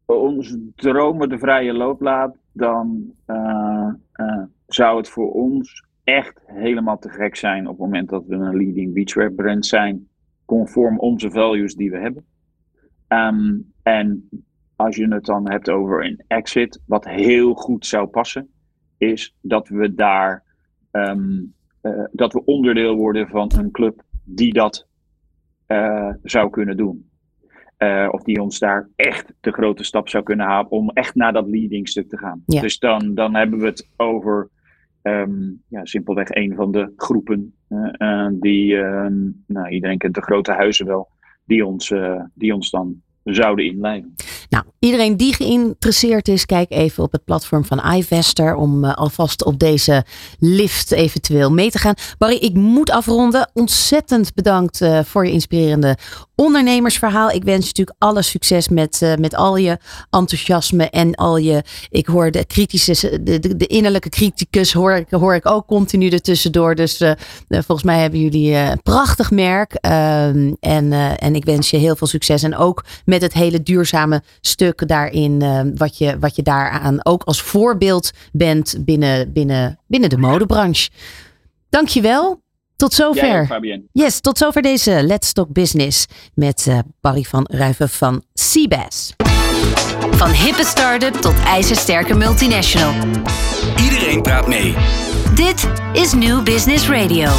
onze 0.04 0.70
dromen 0.74 1.28
de 1.28 1.38
vrije 1.38 1.72
loop 1.72 2.00
laat, 2.00 2.36
dan 2.52 3.14
uh, 3.26 3.88
uh, 4.16 4.42
zou 4.66 4.96
het 4.96 5.08
voor 5.08 5.32
ons 5.32 5.84
echt 6.04 6.40
helemaal 6.46 6.98
te 6.98 7.08
gek 7.08 7.36
zijn 7.36 7.66
op 7.66 7.70
het 7.70 7.78
moment 7.78 8.08
dat 8.08 8.26
we 8.26 8.34
een 8.34 8.56
leading 8.56 8.94
beachwear 8.94 9.32
brand 9.32 9.66
zijn, 9.66 10.08
conform 10.44 10.98
onze 10.98 11.30
values 11.30 11.74
die 11.74 11.90
we 11.90 11.98
hebben. 11.98 12.24
Um, 13.08 13.72
en 13.82 14.28
als 14.76 14.96
je 14.96 15.08
het 15.08 15.24
dan 15.24 15.50
hebt 15.50 15.70
over 15.70 16.04
een 16.04 16.24
exit, 16.26 16.80
wat 16.86 17.04
heel 17.04 17.54
goed 17.54 17.86
zou 17.86 18.06
passen, 18.06 18.48
is 18.98 19.36
dat 19.40 19.68
we 19.68 19.94
daar 19.94 20.42
uh, 20.92 21.44
dat 22.12 22.32
we 22.32 22.44
onderdeel 22.44 22.96
worden 22.96 23.28
van 23.28 23.50
een 23.56 23.70
club 23.70 24.02
die 24.24 24.52
dat 24.52 24.86
zou 26.22 26.50
kunnen 26.50 26.76
doen. 26.76 27.08
Uh, 27.84 28.08
of 28.10 28.22
die 28.22 28.42
ons 28.42 28.58
daar 28.58 28.88
echt 28.96 29.32
de 29.40 29.52
grote 29.52 29.84
stap 29.84 30.08
zou 30.08 30.22
kunnen 30.22 30.46
halen 30.46 30.70
om 30.70 30.90
echt 30.90 31.14
naar 31.14 31.32
dat 31.32 31.48
leading 31.48 31.88
stuk 31.88 32.08
te 32.08 32.18
gaan. 32.18 32.42
Ja. 32.46 32.60
Dus 32.60 32.78
dan, 32.78 33.14
dan 33.14 33.34
hebben 33.34 33.58
we 33.58 33.66
het 33.66 33.88
over 33.96 34.50
um, 35.02 35.62
ja, 35.68 35.84
simpelweg 35.84 36.28
een 36.30 36.54
van 36.54 36.72
de 36.72 36.92
groepen 36.96 37.54
uh, 37.68 37.88
uh, 37.98 38.28
die, 38.32 38.76
nou, 39.46 39.68
iedereen 39.68 39.98
kent 39.98 40.14
de 40.14 40.22
grote 40.22 40.52
huizen 40.52 40.86
wel, 40.86 41.08
die 41.44 41.66
ons, 41.66 41.92
die 42.34 42.54
ons 42.54 42.70
dan 42.70 43.02
zouden 43.22 43.64
inleiden. 43.64 44.14
Nou, 44.54 44.66
iedereen 44.78 45.16
die 45.16 45.34
geïnteresseerd 45.34 46.28
is, 46.28 46.46
kijk 46.46 46.70
even 46.70 47.02
op 47.02 47.12
het 47.12 47.24
platform 47.24 47.64
van 47.64 47.94
iVester 47.94 48.54
om 48.54 48.84
uh, 48.84 48.94
alvast 48.94 49.44
op 49.44 49.58
deze 49.58 50.04
lift 50.38 50.90
eventueel 50.90 51.50
mee 51.50 51.70
te 51.70 51.78
gaan. 51.78 51.94
Barry, 52.18 52.36
ik 52.36 52.54
moet 52.54 52.90
afronden. 52.90 53.50
Ontzettend 53.52 54.34
bedankt 54.34 54.80
uh, 54.80 55.00
voor 55.04 55.26
je 55.26 55.32
inspirerende 55.32 55.96
ondernemersverhaal. 56.34 57.30
Ik 57.30 57.44
wens 57.44 57.60
je 57.60 57.66
natuurlijk 57.66 57.96
alle 57.98 58.22
succes 58.22 58.68
met, 58.68 59.00
uh, 59.02 59.14
met 59.14 59.34
al 59.34 59.56
je 59.56 59.78
enthousiasme 60.10 60.90
en 60.90 61.14
al 61.14 61.36
je. 61.36 61.62
Ik 61.90 62.06
hoor 62.06 62.30
de 62.30 62.44
kritische, 62.44 63.22
de, 63.22 63.38
de, 63.38 63.56
de 63.56 63.66
innerlijke 63.66 64.08
criticus 64.08 64.72
hoor 64.72 64.92
ik, 64.92 65.06
hoor 65.10 65.34
ik 65.34 65.46
ook 65.46 65.66
continu 65.66 66.08
ertussendoor. 66.08 66.74
Dus 66.74 67.02
volgens 67.48 67.82
mij 67.82 68.00
hebben 68.00 68.20
jullie 68.20 68.54
een 68.54 68.82
prachtig 68.82 69.30
merk. 69.30 69.74
Ehm, 69.74 70.52
en, 70.60 70.92
en 71.18 71.34
ik 71.34 71.44
wens 71.44 71.70
je 71.70 71.76
heel 71.76 71.96
veel 71.96 72.06
succes. 72.06 72.42
En 72.42 72.56
ook 72.56 72.84
met 73.04 73.22
het 73.22 73.32
hele 73.32 73.62
duurzame 73.62 74.22
stuk 74.46 74.88
daarin, 74.88 75.42
uh, 75.42 75.60
wat, 75.74 75.98
je, 75.98 76.18
wat 76.18 76.36
je 76.36 76.42
daaraan 76.42 77.04
ook 77.04 77.22
als 77.22 77.42
voorbeeld 77.42 78.10
bent 78.32 78.76
binnen, 78.80 79.32
binnen, 79.32 79.78
binnen 79.86 80.10
de 80.10 80.18
modebranche. 80.18 80.90
Dankjewel. 81.68 82.42
Tot 82.76 82.94
zover. 82.94 83.64
Ja, 83.64 83.78
yes, 83.92 84.20
tot 84.20 84.38
zover 84.38 84.62
deze 84.62 85.02
Let's 85.02 85.32
Talk 85.32 85.52
Business 85.52 86.06
met 86.34 86.66
uh, 86.68 86.78
Barry 87.00 87.22
van 87.22 87.46
Ruiven 87.50 87.88
van 87.88 88.22
Seabass. 88.32 89.12
Van 90.10 90.30
hippe 90.30 90.64
start-up 90.64 91.14
tot 91.14 91.34
ijzersterke 91.46 92.14
multinational. 92.14 92.94
Iedereen 93.82 94.22
praat 94.22 94.46
mee. 94.46 94.74
Dit 95.34 95.68
is 95.92 96.12
New 96.12 96.42
Business 96.42 96.88
Radio. 96.88 97.30